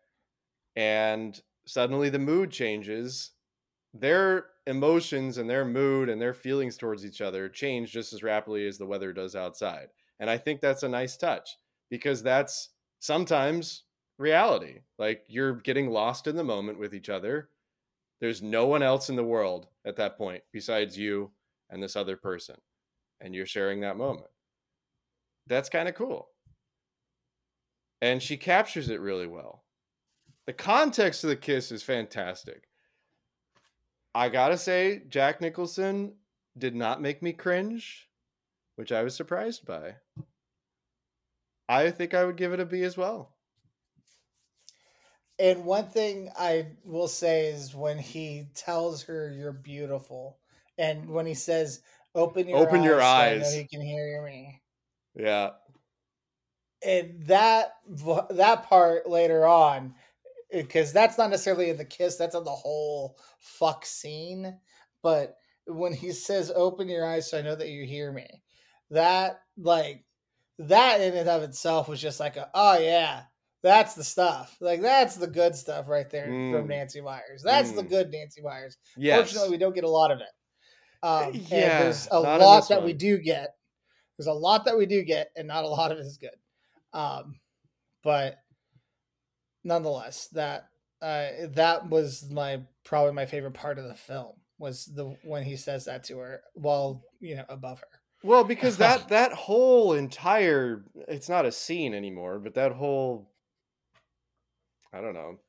and 0.76 1.42
suddenly 1.66 2.10
the 2.10 2.20
mood 2.20 2.52
changes 2.52 3.32
their 3.94 4.46
emotions 4.68 5.38
and 5.38 5.50
their 5.50 5.66
mood 5.66 6.08
and 6.08 6.22
their 6.22 6.34
feelings 6.34 6.78
towards 6.78 7.06
each 7.06 7.20
other 7.20 7.50
change 7.50 7.92
just 7.92 8.14
as 8.14 8.24
rapidly 8.24 8.68
as 8.68 8.78
the 8.78 8.86
weather 8.86 9.12
does 9.12 9.36
outside. 9.36 9.88
And 10.20 10.30
i 10.30 10.38
think 10.38 10.62
that's 10.62 10.84
a 10.84 10.90
nice 10.90 11.18
touch 11.18 11.58
because 11.90 12.22
that's 12.22 12.70
sometimes 13.00 13.84
reality 14.22 14.80
like 14.98 15.24
you're 15.28 15.56
getting 15.56 15.90
lost 15.90 16.28
in 16.28 16.36
the 16.36 16.44
moment 16.44 16.80
with 16.80 16.94
each 16.94 17.10
other 17.10 17.50
there's 18.20 18.42
no 18.42 18.68
one 18.68 18.84
else 18.84 19.10
in 19.10 19.16
the 19.16 19.24
world 19.24 19.68
at 19.86 19.96
that 19.96 20.18
point 20.18 20.44
besides 20.52 20.98
you 20.98 21.32
and 21.70 21.82
this 21.82 21.96
other 21.96 22.16
person 22.16 22.56
and 23.20 23.34
you're 23.34 23.46
sharing 23.46 23.82
that 23.82 23.98
moment 23.98 24.28
that's 25.48 25.70
kind 25.70 25.90
of 25.90 25.96
cool 25.96 26.30
and 28.02 28.22
she 28.22 28.38
captures 28.38 28.90
it 28.90 29.02
really 29.02 29.28
well 29.28 29.64
the 30.48 30.54
context 30.54 31.24
of 31.24 31.30
the 31.30 31.36
kiss 31.36 31.72
is 31.72 31.84
fantastic. 31.84 32.68
I 34.14 34.30
gotta 34.30 34.58
say, 34.58 35.04
Jack 35.08 35.40
Nicholson 35.40 36.16
did 36.58 36.76
not 36.76 37.02
make 37.02 37.22
me 37.22 37.32
cringe, 37.32 38.10
which 38.76 38.92
I 38.92 39.04
was 39.04 39.16
surprised 39.16 39.66
by. 39.66 39.96
I 41.70 41.92
think 41.92 42.14
I 42.14 42.26
would 42.26 42.36
give 42.36 42.52
it 42.52 42.60
a 42.60 42.66
B 42.66 42.84
as 42.84 42.98
well. 42.98 43.38
And 45.42 45.66
one 45.66 45.88
thing 45.88 46.30
I 46.38 46.68
will 46.86 47.08
say 47.08 47.48
is 47.48 47.74
when 47.74 47.98
he 47.98 48.48
tells 48.54 49.04
her 49.04 49.32
you're 49.32 49.52
beautiful, 49.52 50.38
and 50.78 51.10
when 51.10 51.26
he 51.26 51.34
says, 51.34 51.82
"Open 52.16 52.48
your 52.48 52.60
open 52.60 52.82
eyes 52.82 52.86
your 52.86 53.00
so 53.00 53.06
I 53.06 53.30
eyes," 53.30 53.42
know 53.42 53.60
he 53.60 53.68
can 53.68 53.82
hear 53.82 54.24
me. 54.24 54.62
Yeah, 55.16 55.52
and 56.84 57.24
that 57.28 57.74
that 58.32 58.64
part 58.64 59.10
later 59.10 59.46
on 59.46 59.94
eh, 60.52 60.62
because 60.62 60.92
that's 60.92 61.18
not 61.18 61.30
necessarily 61.30 61.70
in 61.70 61.78
the 61.78 61.86
kiss 61.86 62.18
that's 62.18 62.36
on 62.36 62.44
the 62.44 62.52
whole 62.52 63.18
fuck 63.40 63.86
scene 63.86 64.60
but 65.02 65.38
when 65.68 65.94
he 65.94 66.12
says 66.12 66.52
open 66.56 66.88
your 66.88 67.06
eyes 67.06 67.30
so 67.30 67.38
i 67.38 67.42
know 67.42 67.56
that 67.56 67.70
you 67.70 67.86
hear 67.86 68.12
me 68.12 68.28
that 68.90 69.42
like 69.58 70.06
that 70.58 71.02
in 71.02 71.16
and 71.16 71.30
of 71.30 71.44
itself 71.44 71.88
was 71.88 72.02
just 72.02 72.20
like 72.20 72.38
a, 72.38 72.50
oh 72.54 72.78
yeah 72.78 73.24
that's 73.64 73.94
the 73.94 74.04
stuff 74.04 74.56
like 74.60 74.82
that's 74.82 75.16
the 75.16 75.28
good 75.28 75.56
stuff 75.56 75.88
right 75.88 76.10
there 76.10 76.28
mm. 76.28 76.52
from 76.52 76.68
nancy 76.68 77.02
meyers 77.02 77.42
that's 77.44 77.72
mm. 77.72 77.76
the 77.76 77.84
good 77.84 78.10
nancy 78.12 78.42
meyers 78.42 78.78
yes. 78.98 79.18
fortunately 79.18 79.52
we 79.52 79.58
don't 79.58 79.76
get 79.76 79.84
a 79.84 79.90
lot 79.90 80.12
of 80.12 80.20
it 80.20 80.28
um, 81.04 81.32
yeah, 81.34 81.84
there's 81.84 82.08
a 82.12 82.20
lot 82.20 82.68
that 82.70 82.78
one. 82.78 82.86
we 82.86 82.94
do 82.94 83.18
get 83.18 83.56
there's 84.18 84.28
a 84.28 84.34
lot 84.34 84.66
that 84.66 84.78
we 84.78 84.86
do 84.86 85.04
get 85.04 85.32
and 85.36 85.48
not 85.48 85.64
a 85.64 85.68
lot 85.68 85.92
of 85.92 85.98
it 85.98 86.02
is 86.02 86.18
good 86.18 86.30
um, 86.94 87.36
but 88.04 88.38
nonetheless, 89.64 90.28
that 90.34 90.70
uh, 91.02 91.28
that 91.54 91.90
was 91.90 92.30
my 92.32 92.62
probably 92.84 93.14
my 93.14 93.26
favorite 93.26 93.54
part 93.54 93.80
of 93.80 93.88
the 93.88 93.96
film 93.96 94.34
was 94.58 94.86
the 94.86 95.16
when 95.24 95.44
he 95.44 95.56
says 95.56 95.86
that 95.86 96.04
to 96.06 96.18
her 96.20 96.42
while 96.54 97.04
you 97.20 97.36
know 97.36 97.46
above 97.50 97.80
her. 97.80 97.88
Well, 98.24 98.44
because 98.44 98.78
that 98.78 99.08
that 99.10 99.34
whole 99.34 99.94
entire 99.94 100.84
it's 101.08 101.30
not 101.30 101.46
a 101.46 101.52
scene 101.52 101.94
anymore, 101.94 102.40
but 102.40 102.56
that 102.56 102.74
whole 102.74 103.31
I 104.94 105.02
don't 105.02 105.14
know 105.14 105.40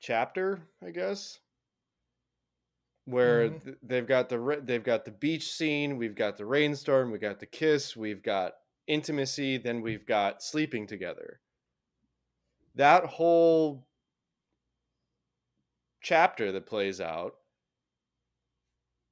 chapter, 0.00 0.60
I 0.84 0.90
guess, 0.90 1.40
where 3.04 3.50
mm-hmm. 3.50 3.70
they've 3.82 4.06
got 4.06 4.28
the 4.28 4.60
they've 4.62 4.84
got 4.84 5.04
the 5.04 5.10
beach 5.10 5.52
scene, 5.52 5.96
we've 5.96 6.14
got 6.14 6.36
the 6.36 6.46
rainstorm, 6.46 7.10
we 7.10 7.18
got 7.18 7.40
the 7.40 7.46
kiss, 7.46 7.96
we've 7.96 8.22
got 8.22 8.54
intimacy, 8.86 9.58
then 9.58 9.82
we've 9.82 10.06
got 10.06 10.42
sleeping 10.42 10.86
together 10.86 11.40
that 12.78 13.04
whole 13.04 13.86
chapter 16.00 16.52
that 16.52 16.64
plays 16.64 17.00
out 17.00 17.34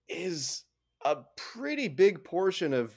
is 0.09 0.63
a 1.05 1.17
pretty 1.37 1.89
big 1.89 2.23
portion 2.23 2.73
of 2.73 2.95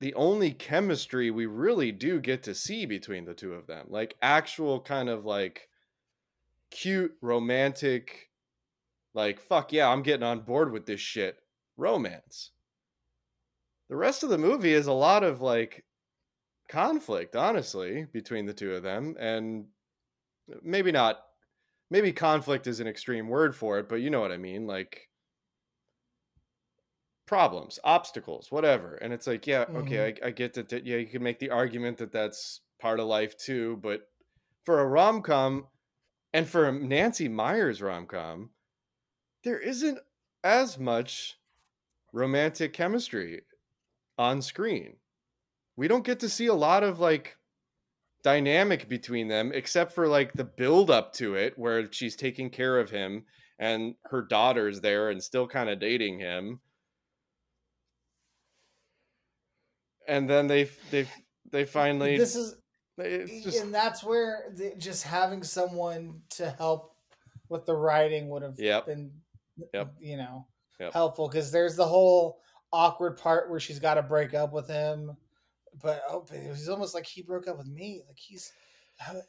the 0.00 0.14
only 0.14 0.52
chemistry 0.52 1.30
we 1.30 1.46
really 1.46 1.92
do 1.92 2.20
get 2.20 2.42
to 2.42 2.54
see 2.54 2.86
between 2.86 3.24
the 3.24 3.34
two 3.34 3.54
of 3.54 3.66
them 3.66 3.86
like 3.88 4.16
actual 4.20 4.80
kind 4.80 5.08
of 5.08 5.24
like 5.24 5.68
cute 6.70 7.14
romantic 7.20 8.30
like 9.14 9.40
fuck 9.40 9.72
yeah 9.72 9.88
i'm 9.88 10.02
getting 10.02 10.24
on 10.24 10.40
board 10.40 10.72
with 10.72 10.86
this 10.86 11.00
shit 11.00 11.38
romance 11.76 12.50
the 13.88 13.96
rest 13.96 14.22
of 14.22 14.30
the 14.30 14.38
movie 14.38 14.72
is 14.72 14.86
a 14.86 14.92
lot 14.92 15.22
of 15.22 15.40
like 15.40 15.84
conflict, 16.68 17.36
honestly, 17.36 18.06
between 18.12 18.46
the 18.46 18.54
two 18.54 18.74
of 18.74 18.82
them. 18.82 19.16
And 19.18 19.66
maybe 20.62 20.92
not, 20.92 21.18
maybe 21.90 22.12
conflict 22.12 22.66
is 22.66 22.80
an 22.80 22.88
extreme 22.88 23.28
word 23.28 23.54
for 23.54 23.78
it, 23.78 23.88
but 23.88 23.96
you 23.96 24.10
know 24.10 24.20
what 24.20 24.32
I 24.32 24.38
mean? 24.38 24.66
Like 24.66 25.05
problems, 27.26 27.78
obstacles, 27.84 28.50
whatever. 28.50 28.94
And 28.96 29.12
it's 29.12 29.26
like, 29.26 29.46
yeah, 29.46 29.64
mm-hmm. 29.64 29.76
okay, 29.78 30.14
I, 30.22 30.28
I 30.28 30.30
get 30.30 30.54
that, 30.54 30.68
that. 30.70 30.86
Yeah, 30.86 30.96
you 30.96 31.06
can 31.06 31.22
make 31.22 31.38
the 31.38 31.50
argument 31.50 31.98
that 31.98 32.12
that's 32.12 32.60
part 32.80 33.00
of 33.00 33.06
life 33.06 33.36
too. 33.36 33.78
But 33.82 34.08
for 34.64 34.80
a 34.80 34.86
rom 34.86 35.22
com 35.22 35.66
and 36.32 36.48
for 36.48 36.68
a 36.68 36.72
Nancy 36.72 37.28
Meyers 37.28 37.82
rom 37.82 38.06
com, 38.06 38.50
there 39.44 39.58
isn't 39.58 39.98
as 40.44 40.78
much 40.78 41.38
romantic 42.12 42.72
chemistry 42.72 43.42
on 44.18 44.40
screen 44.40 44.96
we 45.76 45.88
don't 45.88 46.04
get 46.04 46.20
to 46.20 46.28
see 46.28 46.46
a 46.46 46.54
lot 46.54 46.82
of 46.82 46.98
like 46.98 47.36
dynamic 48.22 48.88
between 48.88 49.28
them 49.28 49.52
except 49.54 49.92
for 49.92 50.08
like 50.08 50.32
the 50.32 50.44
build 50.44 50.90
up 50.90 51.12
to 51.12 51.34
it 51.34 51.56
where 51.56 51.90
she's 51.92 52.16
taking 52.16 52.50
care 52.50 52.78
of 52.78 52.90
him 52.90 53.24
and 53.58 53.94
her 54.06 54.22
daughter's 54.22 54.80
there 54.80 55.10
and 55.10 55.22
still 55.22 55.46
kind 55.46 55.70
of 55.70 55.78
dating 55.78 56.18
him 56.18 56.60
and 60.08 60.28
then 60.28 60.46
they 60.46 60.68
they 60.90 61.06
they 61.50 61.64
finally 61.64 62.16
this 62.16 62.36
is 62.36 62.56
just, 62.98 63.62
and 63.62 63.74
that's 63.74 64.02
where 64.02 64.52
the, 64.54 64.74
just 64.78 65.02
having 65.02 65.42
someone 65.42 66.20
to 66.30 66.50
help 66.50 66.94
with 67.48 67.66
the 67.66 67.74
writing 67.74 68.28
would 68.30 68.42
have 68.42 68.58
yep. 68.58 68.86
been 68.86 69.10
yep. 69.74 69.94
you 70.00 70.16
know 70.16 70.46
yep. 70.80 70.92
helpful 70.92 71.28
because 71.28 71.52
there's 71.52 71.76
the 71.76 71.84
whole 71.84 72.40
awkward 72.72 73.16
part 73.16 73.50
where 73.50 73.60
she's 73.60 73.78
got 73.78 73.94
to 73.94 74.02
break 74.02 74.34
up 74.34 74.52
with 74.52 74.68
him 74.68 75.16
but 75.82 76.02
oh, 76.08 76.24
it 76.32 76.48
was 76.48 76.68
almost 76.68 76.94
like 76.94 77.06
he 77.06 77.22
broke 77.22 77.48
up 77.48 77.58
with 77.58 77.66
me. 77.66 78.02
Like 78.06 78.18
he's 78.18 78.52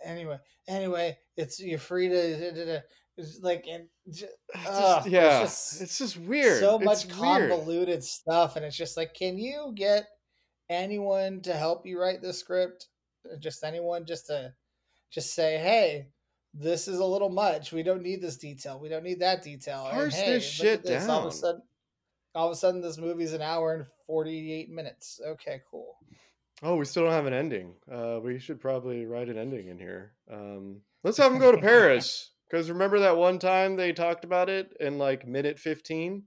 anyway. 0.04 0.38
Anyway, 0.68 1.18
it's 1.36 1.60
you're 1.60 1.80
free 1.80 2.10
to. 2.10 2.84
It's 3.20 3.40
like 3.42 3.66
and 3.70 3.88
just, 4.12 4.32
uh, 4.68 5.02
yeah, 5.08 5.42
it's 5.42 5.72
just, 5.72 5.82
it's 5.82 5.98
just, 5.98 6.18
weird. 6.18 6.60
So 6.60 6.76
it's 6.76 6.86
much 6.86 7.10
convoluted 7.10 7.88
weird. 7.88 8.04
stuff, 8.04 8.56
and 8.56 8.64
it's 8.66 8.78
just 8.78 8.96
like, 8.96 9.16
can 9.16 9.40
you 9.40 9.72
get 9.74 10.06
anyone 10.70 11.42
to 11.42 11.54
help 11.54 11.86
you 11.86 12.00
write 12.00 12.22
the 12.22 12.34
script? 12.34 12.88
Just 13.40 13.64
anyone, 13.64 14.06
just 14.06 14.28
to 14.28 14.54
just 15.12 15.34
say, 15.34 15.58
hey, 15.58 16.08
this 16.54 16.88
is 16.88 17.00
a 17.00 17.06
little 17.06 17.30
much. 17.30 17.72
We 17.72 17.84
don't 17.84 18.02
need 18.02 18.22
this 18.22 18.38
detail. 18.38 18.80
We 18.80 18.90
don't 18.90 19.04
need 19.04 19.20
that 19.20 19.44
detail. 19.44 19.88
Parse 19.92 20.16
hey, 20.16 20.34
this 20.34 20.50
shit 20.50 20.84
this. 20.84 21.06
down. 21.06 21.10
All 21.10 21.28
of 21.28 21.34
a 21.34 21.36
sudden, 21.36 21.62
all 22.34 22.48
of 22.48 22.54
a 22.54 22.56
sudden, 22.56 22.82
this 22.82 22.98
movie's 22.98 23.34
an 23.34 23.42
hour 23.42 23.74
and 23.76 23.86
forty-eight 24.06 24.70
minutes. 24.70 25.20
Okay, 25.26 25.62
cool. 25.70 25.96
Oh, 26.64 26.76
we 26.76 26.86
still 26.86 27.04
don't 27.04 27.14
have 27.14 27.28
an 27.28 27.34
ending. 27.34 27.76
Uh, 27.92 28.20
we 28.22 28.40
should 28.40 28.60
probably 28.60 29.06
write 29.06 29.30
an 29.30 29.38
ending 29.38 29.68
in 29.68 29.78
here. 29.78 30.14
Um, 30.32 30.82
let's 31.04 31.18
have 31.18 31.32
them 31.32 31.40
go 31.40 31.52
to 31.52 31.58
Paris. 31.62 32.32
Because 32.50 32.70
remember 32.70 33.00
that 33.00 33.18
one 33.18 33.40
time 33.40 33.76
they 33.76 33.92
talked 33.92 34.24
about 34.24 34.50
it 34.50 34.72
in 34.80 34.98
like 34.98 35.28
minute 35.28 35.60
15? 35.60 36.24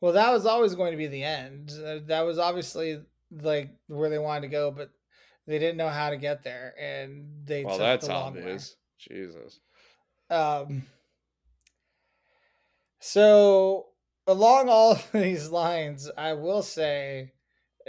Well, 0.00 0.12
that 0.12 0.32
was 0.32 0.46
always 0.46 0.74
going 0.74 0.92
to 0.92 0.98
be 0.98 1.06
the 1.06 1.24
end. 1.24 1.72
Uh, 1.72 1.98
that 2.06 2.22
was 2.22 2.38
obviously 2.38 3.00
like 3.30 3.70
where 3.88 4.10
they 4.10 4.18
wanted 4.18 4.42
to 4.42 4.48
go, 4.48 4.70
but 4.70 4.90
they 5.46 5.58
didn't 5.58 5.78
know 5.78 5.88
how 5.88 6.10
to 6.10 6.16
get 6.16 6.42
there. 6.44 6.74
And 6.78 7.26
they 7.44 7.64
well, 7.64 7.78
that's 7.78 8.06
the 8.06 8.12
obvious. 8.12 8.76
Way. 9.10 9.16
Jesus. 9.16 9.60
Um, 10.28 10.82
so, 13.00 13.86
along 14.26 14.68
all 14.68 14.98
these 15.12 15.50
lines, 15.50 16.10
I 16.16 16.34
will 16.34 16.62
say 16.62 17.32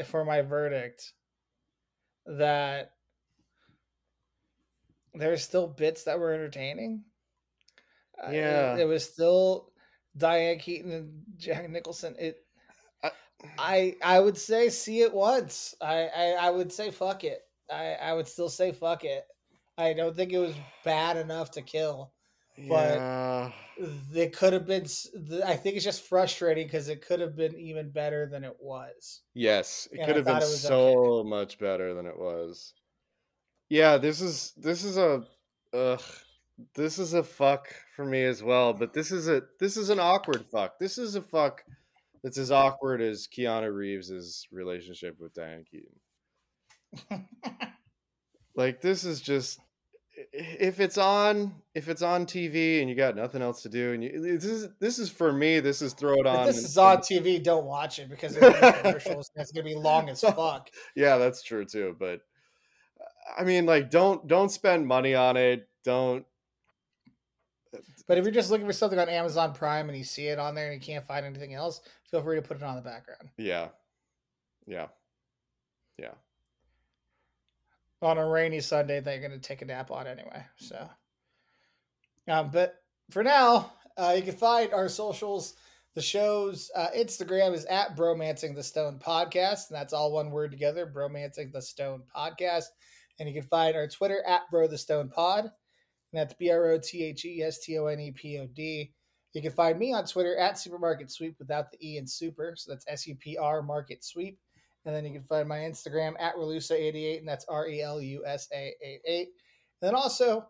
for 0.05 0.23
my 0.23 0.41
verdict 0.41 1.13
that 2.25 2.91
there's 5.13 5.43
still 5.43 5.67
bits 5.67 6.03
that 6.03 6.19
were 6.19 6.33
entertaining. 6.33 7.03
Yeah, 8.31 8.75
it, 8.75 8.81
it, 8.81 8.85
was 8.85 9.03
still 9.03 9.71
Diane 10.17 10.59
Keaton 10.59 10.91
and 10.91 11.23
Jack 11.37 11.69
Nicholson. 11.69 12.15
It, 12.19 12.43
I, 13.03 13.11
I, 13.57 13.95
I 14.03 14.19
would 14.19 14.37
say 14.37 14.69
see 14.69 15.01
it 15.01 15.13
once. 15.13 15.75
I, 15.81 16.09
I, 16.15 16.23
I 16.41 16.49
would 16.49 16.71
say 16.71 16.91
fuck 16.91 17.23
it. 17.23 17.41
I, 17.71 17.93
I 18.01 18.13
would 18.13 18.27
still 18.27 18.49
say 18.49 18.71
fuck 18.71 19.03
it. 19.03 19.25
I 19.77 19.93
don't 19.93 20.15
think 20.15 20.33
it 20.33 20.39
was 20.39 20.55
bad 20.83 21.17
enough 21.17 21.51
to 21.51 21.61
kill. 21.61 22.11
But 22.67 22.95
yeah. 22.95 23.51
It 24.13 24.35
could 24.35 24.53
have 24.53 24.65
been. 24.65 24.87
I 25.45 25.55
think 25.55 25.75
it's 25.75 25.85
just 25.85 26.07
frustrating 26.07 26.65
because 26.65 26.89
it 26.89 27.05
could 27.05 27.19
have 27.19 27.35
been 27.35 27.55
even 27.55 27.91
better 27.91 28.25
than 28.25 28.43
it 28.43 28.57
was. 28.59 29.21
Yes, 29.35 29.87
it 29.91 29.99
and 29.99 30.07
could 30.07 30.15
have 30.15 30.25
been 30.25 30.41
so 30.41 31.19
okay. 31.19 31.29
much 31.29 31.59
better 31.59 31.93
than 31.93 32.07
it 32.07 32.17
was. 32.17 32.73
Yeah, 33.69 33.97
this 33.97 34.21
is 34.21 34.53
this 34.57 34.83
is 34.83 34.97
a 34.97 35.23
ugh, 35.73 36.01
this 36.75 36.99
is 36.99 37.13
a 37.13 37.23
fuck 37.23 37.73
for 37.95 38.05
me 38.05 38.23
as 38.23 38.43
well. 38.43 38.73
But 38.73 38.93
this 38.93 39.11
is 39.11 39.27
a 39.27 39.43
this 39.59 39.77
is 39.77 39.89
an 39.89 39.99
awkward 39.99 40.45
fuck. 40.51 40.79
This 40.79 40.97
is 40.97 41.15
a 41.15 41.21
fuck 41.21 41.63
that's 42.23 42.37
as 42.37 42.51
awkward 42.51 43.01
as 43.01 43.27
Keanu 43.27 43.73
Reeves's 43.73 44.47
relationship 44.51 45.17
with 45.19 45.33
Diane 45.33 45.65
Keaton. 45.69 47.25
like 48.55 48.81
this 48.81 49.03
is 49.03 49.21
just 49.21 49.59
if 50.33 50.79
it's 50.79 50.97
on 50.97 51.53
if 51.75 51.89
it's 51.89 52.01
on 52.01 52.25
TV 52.25 52.81
and 52.81 52.89
you 52.89 52.95
got 52.95 53.15
nothing 53.15 53.41
else 53.41 53.61
to 53.61 53.69
do 53.69 53.93
and 53.93 54.03
you 54.03 54.19
this 54.19 54.45
is 54.45 54.67
this 54.79 54.97
is 54.97 55.09
for 55.09 55.31
me 55.31 55.59
this 55.59 55.81
is 55.81 55.93
throw 55.93 56.13
it 56.15 56.25
on. 56.25 56.47
If 56.47 56.55
this 56.55 56.65
is 56.65 56.77
on 56.77 56.97
TV. 56.97 57.41
Don't 57.43 57.65
watch 57.65 57.99
it 57.99 58.09
because 58.09 58.35
it's 58.35 58.81
commercials. 58.81 59.29
Gonna 59.53 59.63
be 59.63 59.75
long 59.75 60.09
as 60.09 60.21
fuck. 60.35 60.69
yeah, 60.95 61.17
that's 61.17 61.43
true 61.43 61.65
too. 61.65 61.95
But 61.99 62.21
I 63.37 63.43
mean, 63.43 63.65
like, 63.65 63.89
don't 63.89 64.27
don't 64.27 64.49
spend 64.49 64.87
money 64.87 65.13
on 65.13 65.37
it. 65.37 65.67
Don't. 65.83 66.25
But 68.07 68.17
if 68.17 68.23
you're 68.23 68.33
just 68.33 68.49
looking 68.49 68.65
for 68.65 68.73
something 68.73 68.99
on 68.99 69.09
Amazon 69.09 69.53
Prime 69.53 69.89
and 69.89 69.97
you 69.97 70.03
see 70.03 70.27
it 70.27 70.39
on 70.39 70.55
there 70.55 70.71
and 70.71 70.81
you 70.81 70.85
can't 70.85 71.05
find 71.05 71.25
anything 71.25 71.53
else, 71.53 71.81
feel 72.09 72.21
free 72.21 72.37
to 72.37 72.41
put 72.41 72.57
it 72.57 72.63
on 72.63 72.75
the 72.75 72.81
background. 72.81 73.29
Yeah, 73.37 73.67
yeah, 74.65 74.87
yeah 75.97 76.13
on 78.01 78.17
a 78.17 78.27
rainy 78.27 78.59
Sunday 78.59 78.99
that 78.99 79.11
you're 79.11 79.27
going 79.27 79.39
to 79.39 79.47
take 79.47 79.61
a 79.61 79.65
nap 79.65 79.91
on 79.91 80.07
anyway. 80.07 80.45
So, 80.57 80.89
um, 82.27 82.49
but 82.51 82.75
for 83.09 83.23
now, 83.23 83.73
uh, 83.97 84.13
you 84.15 84.23
can 84.23 84.35
find 84.35 84.73
our 84.73 84.89
socials. 84.89 85.55
The 85.95 86.01
show's 86.01 86.69
uh, 86.75 86.89
Instagram 86.95 87.53
is 87.53 87.65
at 87.65 87.97
Bromancing 87.97 88.53
the 88.53 88.63
Stone 88.63 88.99
Podcast, 88.99 89.69
and 89.69 89.77
that's 89.77 89.93
all 89.93 90.11
one 90.11 90.29
word 90.29 90.51
together, 90.51 90.85
Bromancing 90.85 91.51
the 91.51 91.61
Stone 91.61 92.03
Podcast. 92.15 92.65
And 93.19 93.27
you 93.27 93.33
can 93.33 93.49
find 93.49 93.75
our 93.75 93.87
Twitter 93.87 94.21
at 94.27 94.41
Bro 94.51 94.67
the 94.67 94.77
Stone 94.77 95.09
Pod, 95.09 95.51
and 96.11 96.19
that's 96.19 96.33
B 96.33 96.51
R 96.51 96.71
O 96.71 96.79
T 96.79 97.03
H 97.03 97.25
E 97.25 97.41
S 97.41 97.59
T 97.59 97.77
O 97.77 97.87
N 97.87 97.99
E 97.99 98.11
P 98.11 98.39
O 98.39 98.47
D. 98.47 98.91
You 99.33 99.41
can 99.41 99.51
find 99.51 99.77
me 99.77 99.93
on 99.93 100.05
Twitter 100.05 100.37
at 100.37 100.57
Supermarket 100.57 101.11
Sweep 101.11 101.35
without 101.37 101.71
the 101.71 101.77
E 101.85 101.97
in 101.97 102.07
super, 102.07 102.55
so 102.57 102.71
that's 102.71 102.85
S 102.87 103.05
U 103.07 103.15
P 103.15 103.37
R 103.37 103.61
Market 103.61 104.03
Sweep. 104.03 104.39
And 104.85 104.95
then 104.95 105.05
you 105.05 105.11
can 105.11 105.23
find 105.23 105.47
my 105.47 105.57
Instagram 105.57 106.13
at 106.19 106.35
Relusa88, 106.35 107.19
and 107.19 107.27
that's 107.27 107.45
R 107.45 107.67
E 107.67 107.81
L 107.81 108.01
U 108.01 108.23
S 108.25 108.47
A 108.53 108.73
88. 108.81 109.27
And 109.81 109.89
then 109.89 109.95
also 109.95 110.47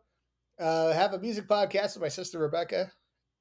uh, 0.60 0.93
have 0.93 1.14
a 1.14 1.20
music 1.20 1.47
podcast 1.47 1.95
with 1.95 2.01
my 2.01 2.08
sister 2.08 2.39
Rebecca 2.39 2.91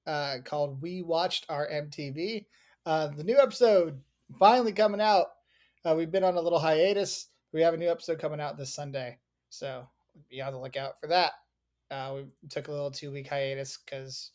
uh, 0.06 0.38
called 0.44 0.80
We 0.80 1.02
Watched 1.02 1.46
Our 1.48 1.68
MTV. 1.68 2.46
Uh, 2.84 3.08
the 3.08 3.24
new 3.24 3.38
episode 3.38 4.00
finally 4.38 4.72
coming 4.72 5.00
out. 5.00 5.26
Uh, 5.84 5.94
we've 5.94 6.10
been 6.10 6.24
on 6.24 6.36
a 6.36 6.40
little 6.40 6.58
hiatus. 6.58 7.28
We 7.52 7.62
have 7.62 7.74
a 7.74 7.78
new 7.78 7.90
episode 7.90 8.18
coming 8.18 8.40
out 8.40 8.56
this 8.56 8.74
Sunday. 8.74 9.18
So 9.50 9.86
be 10.30 10.40
on 10.40 10.52
the 10.52 10.58
lookout 10.58 11.00
for 11.00 11.08
that. 11.08 11.32
Uh, 11.90 12.14
we 12.16 12.48
took 12.48 12.68
a 12.68 12.72
little 12.72 12.90
two 12.90 13.10
week 13.10 13.28
hiatus 13.28 13.78
because 13.78 14.30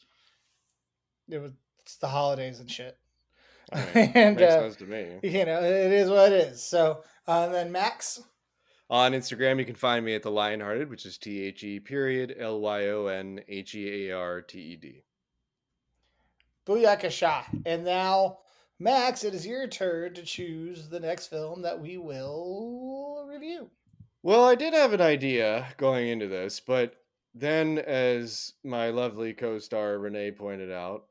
it 1.30 1.40
was 1.40 1.52
it's 1.82 1.98
the 1.98 2.08
holidays 2.08 2.60
and 2.60 2.70
shit. 2.70 2.98
and 3.72 4.36
makes 4.36 4.42
uh, 4.42 4.62
sense 4.62 4.76
to 4.78 4.86
me. 4.86 5.20
You 5.24 5.46
know, 5.46 5.62
it 5.62 5.92
is 5.92 6.10
what 6.10 6.32
it 6.32 6.48
is. 6.48 6.62
So, 6.62 7.04
uh, 7.28 7.48
then 7.48 7.72
Max. 7.72 8.22
On 8.90 9.14
Instagram, 9.14 9.58
you 9.58 9.66
can 9.66 9.76
find 9.76 10.04
me 10.04 10.16
at 10.16 10.24
the 10.24 10.32
Lyonhearted, 10.32 10.90
which 10.90 11.06
is 11.06 11.18
T 11.18 11.44
H 11.44 11.64
E 11.64 11.80
period 11.80 12.36
L 12.38 12.60
Y 12.60 12.88
O 12.90 13.08
N 13.08 13.40
H 13.48 13.74
E 13.76 14.10
A 14.10 14.18
R 14.18 14.42
T 14.42 14.60
E 14.60 14.76
D. 14.76 15.04
Booyakasha. 16.66 17.46
And 17.66 17.86
now, 17.86 18.40
Max, 18.80 19.24
it 19.24 19.34
is 19.34 19.46
your 19.48 19.68
turn 19.68 20.14
to 20.16 20.24
choose 20.24 20.90
the 20.90 21.00
next 21.00 21.28
film 21.28 21.62
that 21.62 21.80
we 21.80 21.98
will 21.98 23.26
review. 23.30 23.70
Well, 24.24 24.44
I 24.44 24.56
did 24.56 24.74
have 24.74 24.94
an 24.94 25.02
idea 25.02 25.68
going 25.78 26.10
into 26.10 26.28
this, 26.28 26.60
but 26.60 27.01
then, 27.34 27.80
as 27.80 28.54
my 28.64 28.90
lovely 28.90 29.34
co 29.34 29.60
star 29.60 29.98
Renee 29.98 30.32
pointed 30.32 30.72
out, 30.72 31.06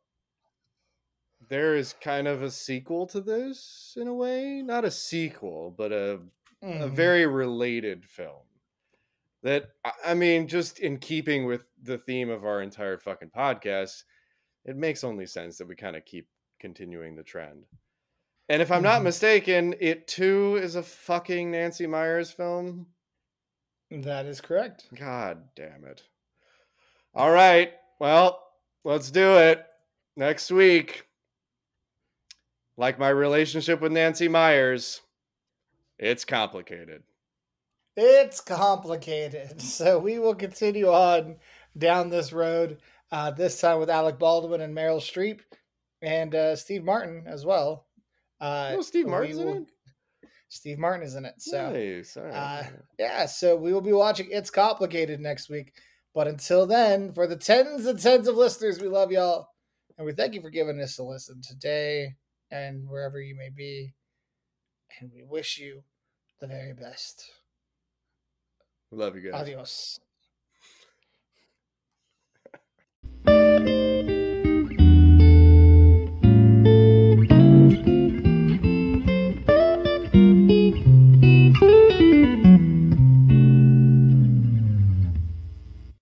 there 1.49 1.75
is 1.75 1.95
kind 2.01 2.29
of 2.29 2.43
a 2.43 2.51
sequel 2.51 3.07
to 3.07 3.21
this 3.21 3.97
in 3.99 4.07
a 4.07 4.15
way. 4.15 4.63
Not 4.63 4.85
a 4.85 4.91
sequel, 4.91 5.75
but 5.77 5.93
a 5.93 6.21
mm. 6.63 6.83
a 6.83 6.89
very 6.89 7.27
related 7.27 8.05
film. 8.05 8.43
That 9.43 9.71
I 10.05 10.15
mean, 10.15 10.47
just 10.49 10.79
in 10.79 10.99
keeping 10.99 11.47
with 11.47 11.65
the 11.83 11.99
theme 11.99 12.29
of 12.29 12.45
our 12.45 12.61
entire 12.61 12.99
fucking 12.99 13.31
podcast, 13.31 14.05
it 14.65 14.77
makes 14.77 15.05
only 15.05 15.27
sense 15.27 15.57
that 15.59 15.69
we 15.69 15.75
kind 15.75 15.97
of 15.97 16.05
keep 16.05 16.29
continuing 16.61 17.17
the 17.17 17.23
trend. 17.23 17.65
And 18.51 18.61
if 18.61 18.71
I'm 18.71 18.83
not 18.83 18.97
mm-hmm. 18.97 19.05
mistaken, 19.05 19.75
it 19.81 20.07
too 20.07 20.59
is 20.61 20.75
a 20.75 20.83
fucking 20.83 21.53
Nancy 21.53 21.87
Meyers 21.87 22.31
film. 22.31 22.89
That 23.91 24.27
is 24.27 24.41
correct. 24.41 24.89
God 24.95 25.45
damn 25.57 25.85
it. 25.85 26.03
All 27.15 27.31
right. 27.31 27.73
Well, 27.99 28.41
let's 28.85 29.11
do 29.11 29.37
it. 29.37 29.65
Next 30.17 30.51
week, 30.51 31.07
like 32.77 32.99
my 32.99 33.09
relationship 33.09 33.81
with 33.81 33.93
Nancy 33.93 34.29
Meyers, 34.29 35.01
it's 35.99 36.25
complicated. 36.25 37.03
It's 37.97 38.41
complicated. 38.41 39.61
So 39.63 39.99
we 39.99 40.19
will 40.19 40.35
continue 40.35 40.89
on 40.89 41.37
down 41.77 42.11
this 42.11 42.33
road, 42.33 42.79
uh, 43.11 43.31
this 43.33 43.61
time 43.61 43.79
with 43.79 43.91
Alec 43.91 44.19
Baldwin 44.19 44.61
and 44.61 44.77
Meryl 44.77 45.01
Streep 45.01 45.41
and 46.03 46.35
uh, 46.35 46.57
Steve 46.57 46.85
Martin 46.85 47.25
as 47.27 47.45
well. 47.45 47.87
Uh, 48.41 48.75
oh, 48.77 48.83
Steve 48.83 49.07
Martin's 49.07 49.39
will, 49.39 49.49
in 49.49 49.57
it? 49.63 50.29
Steve 50.49 50.79
Martin 50.79 51.07
is 51.07 51.15
in 51.15 51.25
it. 51.25 51.35
So, 51.39 51.71
nice. 51.71 52.17
uh, 52.17 52.65
yeah, 52.99 53.27
so 53.27 53.57
we 53.57 53.73
will 53.73 53.81
be 53.81 53.93
watching 53.93 54.29
It's 54.31 54.51
Complicated 54.51 55.21
next 55.21 55.51
week. 55.51 55.73
But 56.15 56.27
until 56.27 56.67
then, 56.67 57.13
for 57.13 57.27
the 57.27 57.37
tens 57.37 57.87
and 57.87 58.01
tens 58.01 58.27
of 58.27 58.37
listeners, 58.37 58.81
we 58.81 58.89
love 58.89 59.13
y'all. 59.13 59.49
And 59.97 60.07
we 60.07 60.13
thank 60.13 60.35
you 60.35 60.41
for 60.41 60.51
giving 60.51 60.81
us 60.81 60.99
a 60.99 61.05
listen 61.05 61.41
today 61.43 62.15
and 62.51 62.89
wherever 62.89 63.21
you 63.21 63.37
may 63.37 63.51
be. 63.51 63.95
And 65.01 65.11
we 65.15 65.23
wish 65.23 65.59
you 65.59 65.83
the 66.41 66.49
very 66.49 66.73
best. 66.73 67.31
Love 68.91 69.15
you 69.15 69.31
guys. 69.31 69.41
Adios. 69.41 70.01